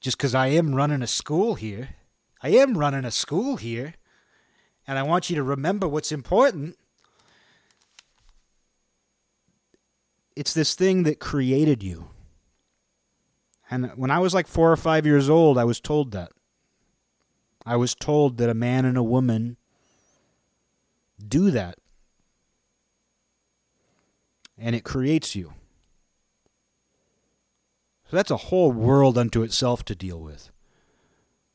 [0.00, 1.96] just because I am running a school here,
[2.40, 3.94] I am running a school here,
[4.86, 6.76] and I want you to remember what's important.
[10.36, 12.08] It's this thing that created you.
[13.70, 16.32] And when I was like four or five years old, I was told that.
[17.66, 19.56] I was told that a man and a woman
[21.26, 21.78] do that.
[24.58, 25.54] And it creates you.
[28.10, 30.50] So that's a whole world unto itself to deal with.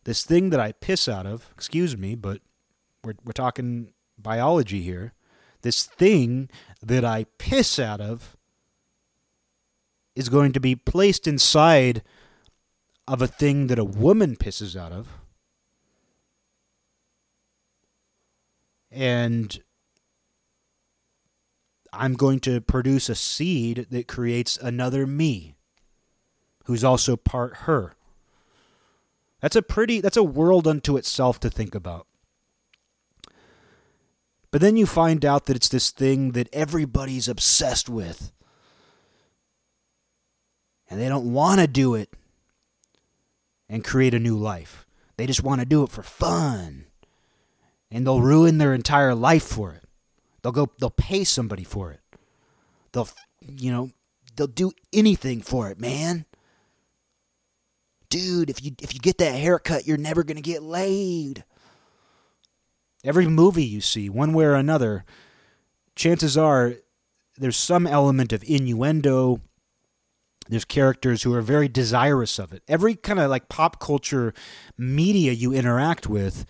[0.03, 2.41] This thing that I piss out of, excuse me, but
[3.03, 5.14] we're, we're talking biology here.
[5.61, 6.49] This thing
[6.81, 8.35] that I piss out of
[10.19, 12.03] is going to be placed inside
[13.07, 15.07] of a thing that a woman pisses out of.
[18.91, 19.63] And
[21.93, 25.55] I'm going to produce a seed that creates another me
[26.65, 27.93] who's also part her.
[29.39, 32.07] That's a pretty that's a world unto itself to think about.
[34.51, 38.33] But then you find out that it's this thing that everybody's obsessed with
[40.90, 42.10] and they don't want to do it
[43.70, 44.86] and create a new life.
[45.18, 46.86] They just want to do it for fun.
[47.91, 49.84] And they'll ruin their entire life for it.
[50.41, 52.02] They'll go they'll pay somebody for it.
[52.91, 53.10] They'll
[53.41, 53.91] you know,
[54.36, 56.26] they'll do anything for it, man.
[58.10, 61.44] Dude, if you if you get that haircut, you're never going to get laid.
[63.03, 65.06] Every movie you see, one way or another,
[65.95, 66.76] chances are
[67.38, 69.41] there's some element of innuendo.
[70.49, 72.63] There's characters who are very desirous of it.
[72.67, 74.34] Every kind of like pop culture
[74.77, 76.45] media you interact with,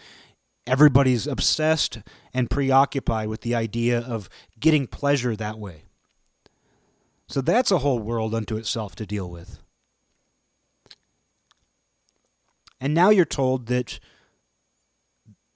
[0.65, 1.99] everybody's obsessed
[2.33, 5.83] and preoccupied with the idea of getting pleasure that way.
[7.27, 9.59] So that's a whole world unto itself to deal with.
[12.79, 13.99] And now you're told that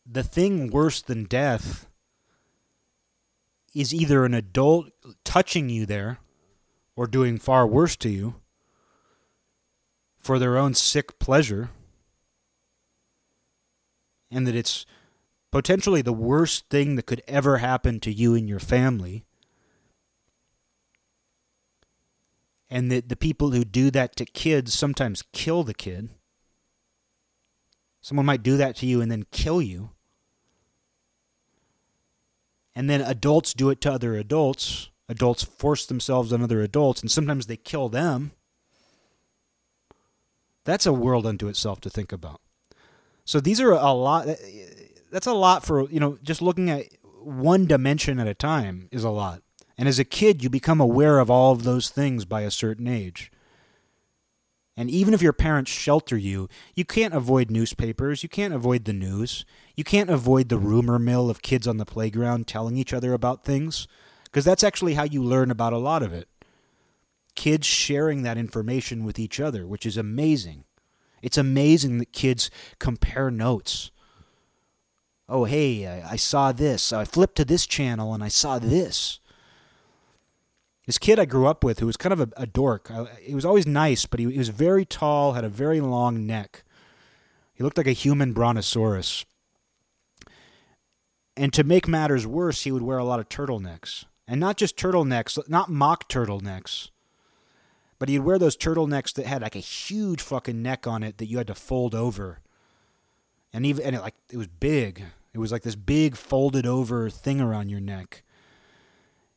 [0.05, 1.87] the thing worse than death
[3.73, 4.89] is either an adult
[5.23, 6.19] touching you there
[6.95, 8.35] or doing far worse to you
[10.19, 11.69] for their own sick pleasure,
[14.31, 14.85] and that it's
[15.51, 19.25] potentially the worst thing that could ever happen to you and your family.
[22.69, 26.09] And that the people who do that to kids sometimes kill the kid.
[28.01, 29.91] Someone might do that to you and then kill you.
[32.75, 34.89] And then adults do it to other adults.
[35.13, 38.31] Adults force themselves on other adults, and sometimes they kill them.
[40.65, 42.41] That's a world unto itself to think about.
[43.25, 44.27] So these are a lot.
[45.11, 46.87] That's a lot for, you know, just looking at
[47.21, 49.43] one dimension at a time is a lot.
[49.77, 52.87] And as a kid, you become aware of all of those things by a certain
[52.87, 53.31] age.
[54.75, 58.93] And even if your parents shelter you, you can't avoid newspapers, you can't avoid the
[58.93, 59.45] news,
[59.75, 63.43] you can't avoid the rumor mill of kids on the playground telling each other about
[63.43, 63.87] things,
[64.33, 66.27] because that's actually how you learn about a lot of it.
[67.35, 70.63] Kids sharing that information with each other, which is amazing.
[71.21, 72.49] It's amazing that kids
[72.79, 73.91] compare notes.
[75.29, 76.91] Oh, hey, I, saw this.
[76.91, 79.19] I flipped to this channel and I saw this.
[80.87, 83.35] This kid I grew up with, who was kind of a, a dork, I, he
[83.35, 86.63] was always nice, but he, he was very tall, had a very long neck.
[87.53, 89.25] He looked like a human brontosaurus.
[91.37, 94.05] And to make matters worse, he would wear a lot of turtlenecks.
[94.27, 96.89] And not just turtlenecks, not mock turtlenecks,
[97.99, 101.25] but he'd wear those turtlenecks that had like a huge fucking neck on it that
[101.25, 102.39] you had to fold over.
[103.51, 105.03] And even and it like it was big.
[105.33, 108.23] It was like this big folded over thing around your neck.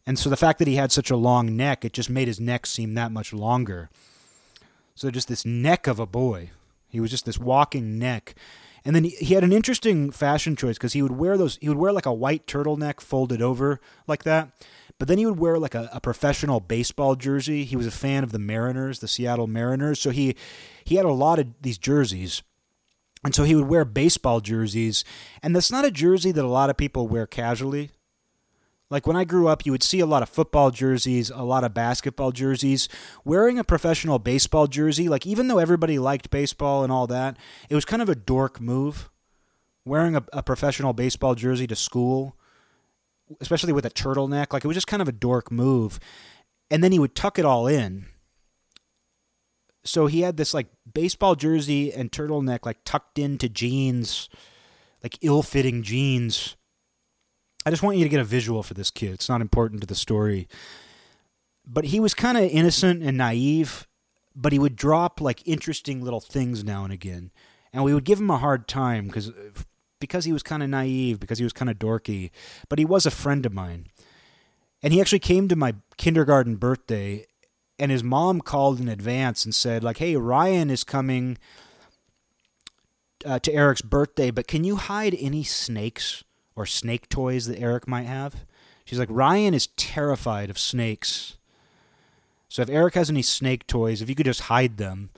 [0.06, 2.38] And so the fact that he had such a long neck, it just made his
[2.38, 3.90] neck seem that much longer.
[4.94, 6.50] So just this neck of a boy.
[6.88, 8.34] He was just this walking neck.
[8.86, 11.76] And then he, had an interesting fashion choice because he would wear those he would
[11.76, 14.50] wear like a white turtleneck folded over like that.
[14.98, 17.64] But then he would wear like a, a professional baseball jersey.
[17.64, 20.00] He was a fan of the Mariners, the Seattle Mariners.
[20.00, 20.36] So he
[20.84, 22.42] he had a lot of these jerseys.
[23.24, 25.04] And so he would wear baseball jerseys.
[25.42, 27.90] And that's not a jersey that a lot of people wear casually.
[28.88, 31.64] Like when I grew up, you would see a lot of football jerseys, a lot
[31.64, 32.88] of basketball jerseys.
[33.24, 37.36] Wearing a professional baseball jersey, like even though everybody liked baseball and all that,
[37.68, 39.10] it was kind of a dork move.
[39.84, 42.36] Wearing a, a professional baseball jersey to school,
[43.40, 45.98] especially with a turtleneck, like it was just kind of a dork move.
[46.70, 48.06] And then he would tuck it all in.
[49.84, 54.28] So he had this like baseball jersey and turtleneck like tucked into jeans,
[55.02, 56.56] like ill fitting jeans
[57.66, 59.10] I just want you to get a visual for this kid.
[59.10, 60.46] It's not important to the story.
[61.66, 63.88] But he was kind of innocent and naive,
[64.36, 67.32] but he would drop like interesting little things now and again.
[67.72, 69.32] And we would give him a hard time because
[69.98, 72.30] because he was kind of naive, because he was kind of dorky,
[72.68, 73.88] but he was a friend of mine.
[74.80, 77.26] And he actually came to my kindergarten birthday
[77.80, 81.36] and his mom called in advance and said like, "Hey, Ryan is coming
[83.24, 86.22] uh, to Eric's birthday, but can you hide any snakes
[86.56, 88.46] or snake toys that Eric might have.
[88.84, 91.36] She's like, Ryan is terrified of snakes.
[92.48, 95.10] So if Eric has any snake toys, if you could just hide them.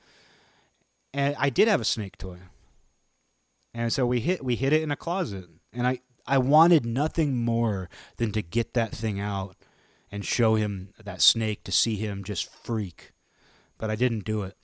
[1.14, 2.38] And I did have a snake toy.
[3.72, 5.46] And so we hit we hid it in a closet.
[5.72, 9.56] And I, I wanted nothing more than to get that thing out
[10.10, 13.12] and show him that snake to see him just freak.
[13.76, 14.56] But I didn't do it.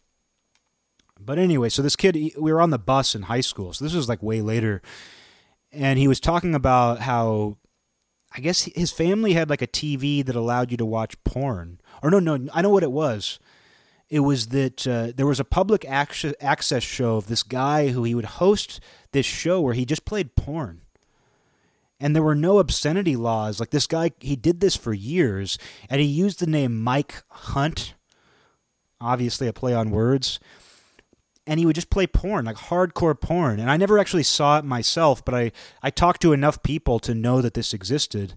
[1.20, 3.72] But anyway, so this kid, we were on the bus in high school.
[3.72, 4.82] So this was like way later
[5.74, 7.58] and he was talking about how
[8.36, 11.80] I guess his family had like a TV that allowed you to watch porn.
[12.02, 13.38] Or no, no, I know what it was.
[14.10, 18.14] It was that uh, there was a public access show of this guy who he
[18.14, 18.80] would host
[19.12, 20.82] this show where he just played porn.
[22.00, 23.60] And there were no obscenity laws.
[23.60, 25.56] Like this guy, he did this for years,
[25.88, 27.94] and he used the name Mike Hunt,
[29.00, 30.38] obviously a play on words.
[31.46, 33.60] And he would just play porn, like hardcore porn.
[33.60, 35.52] And I never actually saw it myself, but I,
[35.82, 38.34] I talked to enough people to know that this existed.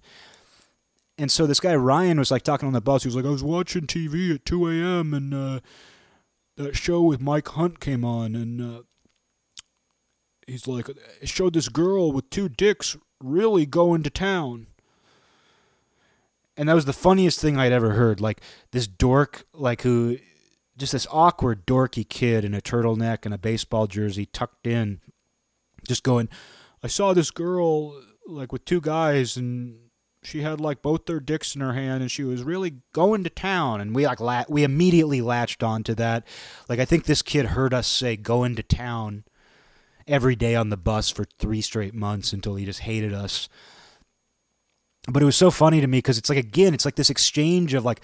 [1.17, 3.03] And so this guy Ryan was like talking on the bus.
[3.03, 5.13] He was like, I was watching TV at 2 a.m.
[5.13, 5.59] and uh,
[6.57, 8.81] that show with Mike Hunt came on, and uh,
[10.45, 14.67] he's like, it showed this girl with two dicks really going to town.
[16.55, 18.19] And that was the funniest thing I'd ever heard.
[18.19, 20.17] Like this dork, like who
[20.77, 25.01] just this awkward, dorky kid in a turtleneck and a baseball jersey tucked in,
[25.87, 26.29] just going,
[26.83, 29.77] I saw this girl like with two guys and
[30.23, 33.29] she had like both their dicks in her hand and she was really going to
[33.29, 33.81] town.
[33.81, 36.27] And we like la- we immediately latched onto that.
[36.69, 39.23] Like i think this kid heard us say going to town
[40.05, 43.49] every day on the bus for 3 straight months until he just hated us.
[45.09, 47.73] But it was so funny to me because it's like again it's like this exchange
[47.73, 48.01] of like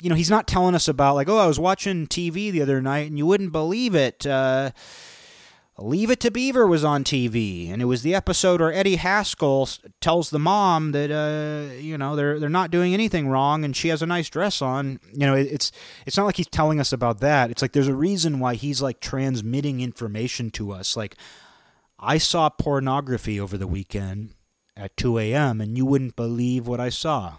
[0.00, 2.80] you know, he's not telling us about like, oh, I was watching TV the other
[2.80, 4.26] night and you wouldn't believe it.
[4.26, 4.70] Uh,
[5.82, 9.66] Leave It to Beaver was on TV, and it was the episode where Eddie Haskell
[10.02, 13.88] tells the mom that uh, you know they're they're not doing anything wrong, and she
[13.88, 15.00] has a nice dress on.
[15.10, 15.72] You know, it's
[16.04, 17.50] it's not like he's telling us about that.
[17.50, 20.98] It's like there's a reason why he's like transmitting information to us.
[20.98, 21.16] Like,
[21.98, 24.34] I saw pornography over the weekend
[24.76, 27.36] at 2 a.m., and you wouldn't believe what I saw.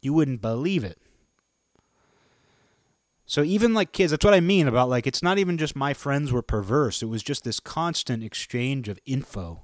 [0.00, 0.98] You wouldn't believe it.
[3.26, 5.94] So even like kids, that's what I mean about like it's not even just my
[5.94, 7.02] friends were perverse.
[7.02, 9.62] It was just this constant exchange of info.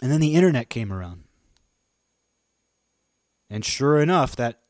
[0.00, 1.24] And then the internet came around.
[3.50, 4.60] And sure enough, that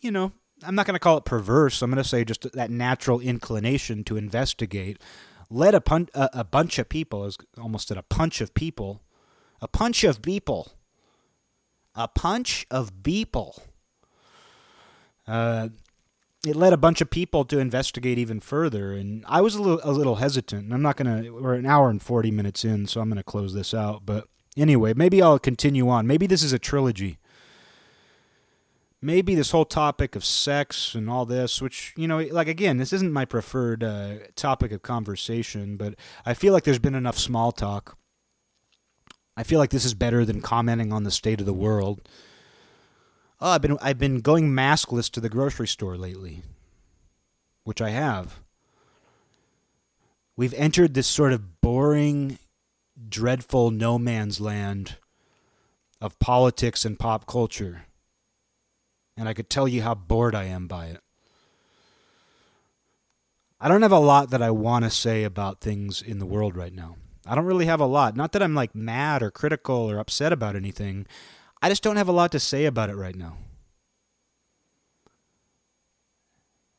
[0.00, 0.32] you know,
[0.64, 1.82] I'm not going to call it perverse.
[1.82, 5.00] I'm going to say just that natural inclination to investigate
[5.50, 9.02] led a, pun- a, a bunch of people, as almost at a punch of people,
[9.60, 10.72] a punch of people,
[11.94, 13.60] a punch of beeple
[15.28, 15.68] uh,
[16.46, 19.80] it led a bunch of people to investigate even further, and I was a little,
[19.82, 20.72] a little hesitant.
[20.72, 21.32] I'm not gonna.
[21.32, 24.06] We're an hour and forty minutes in, so I'm gonna close this out.
[24.06, 26.06] But anyway, maybe I'll continue on.
[26.06, 27.18] Maybe this is a trilogy.
[29.00, 32.92] Maybe this whole topic of sex and all this, which you know, like again, this
[32.92, 35.94] isn't my preferred uh, topic of conversation, but
[36.24, 37.96] I feel like there's been enough small talk.
[39.36, 42.08] I feel like this is better than commenting on the state of the world
[43.40, 46.42] oh, I've been I've been going maskless to the grocery store lately,
[47.64, 48.40] which I have.
[50.36, 52.38] We've entered this sort of boring,
[53.08, 54.96] dreadful no man's land
[56.00, 57.82] of politics and pop culture.
[59.16, 61.00] And I could tell you how bored I am by it.
[63.60, 66.54] I don't have a lot that I want to say about things in the world
[66.56, 66.94] right now.
[67.26, 68.16] I don't really have a lot.
[68.16, 71.06] Not that I'm like mad or critical or upset about anything.
[71.60, 73.36] I just don't have a lot to say about it right now.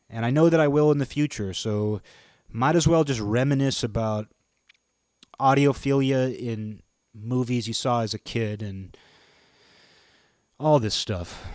[0.10, 2.01] And I know that I will in the future, so
[2.51, 4.27] might as well just reminisce about
[5.39, 6.81] audiophilia in
[7.14, 8.97] movies you saw as a kid and
[10.60, 11.47] all this stuff.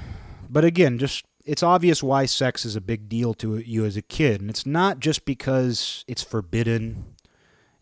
[0.48, 4.02] But again, just it's obvious why sex is a big deal to you as a
[4.02, 7.16] kid, and it's not just because it's forbidden.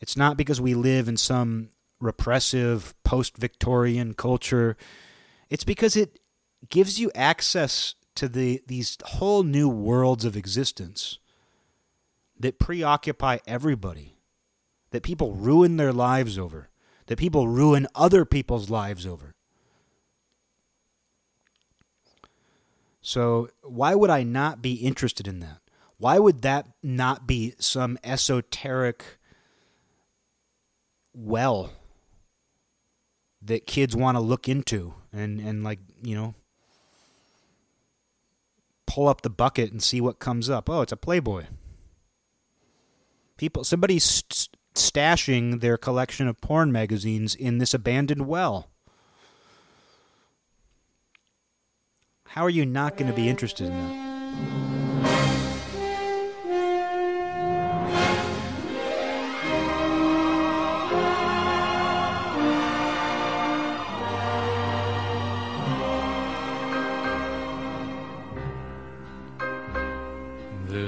[0.01, 1.69] It's not because we live in some
[2.01, 4.77] repressive post-Victorian culture
[5.53, 6.19] it's because it
[6.71, 11.19] gives you access to the these whole new worlds of existence
[12.41, 14.17] that preoccupy everybody,
[14.93, 16.71] that people ruin their lives over,
[17.05, 19.35] that people ruin other people's lives over.
[23.03, 25.59] So, why would I not be interested in that?
[25.99, 29.19] Why would that not be some esoteric
[31.13, 31.73] well
[33.45, 36.35] that kids want to look into and and like you know
[38.87, 40.69] pull up the bucket and see what comes up.
[40.69, 41.45] Oh, it's a Playboy.
[43.39, 48.69] People, somebody's st- stashing their collection of porn magazines in this abandoned well.
[52.29, 54.12] How are you not going to be interested in that?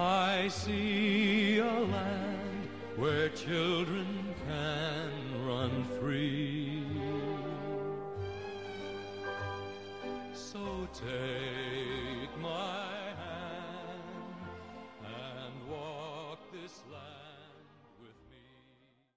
[0.00, 4.06] I see a land where children
[4.46, 5.10] can
[5.44, 6.84] run free.
[10.32, 11.37] So take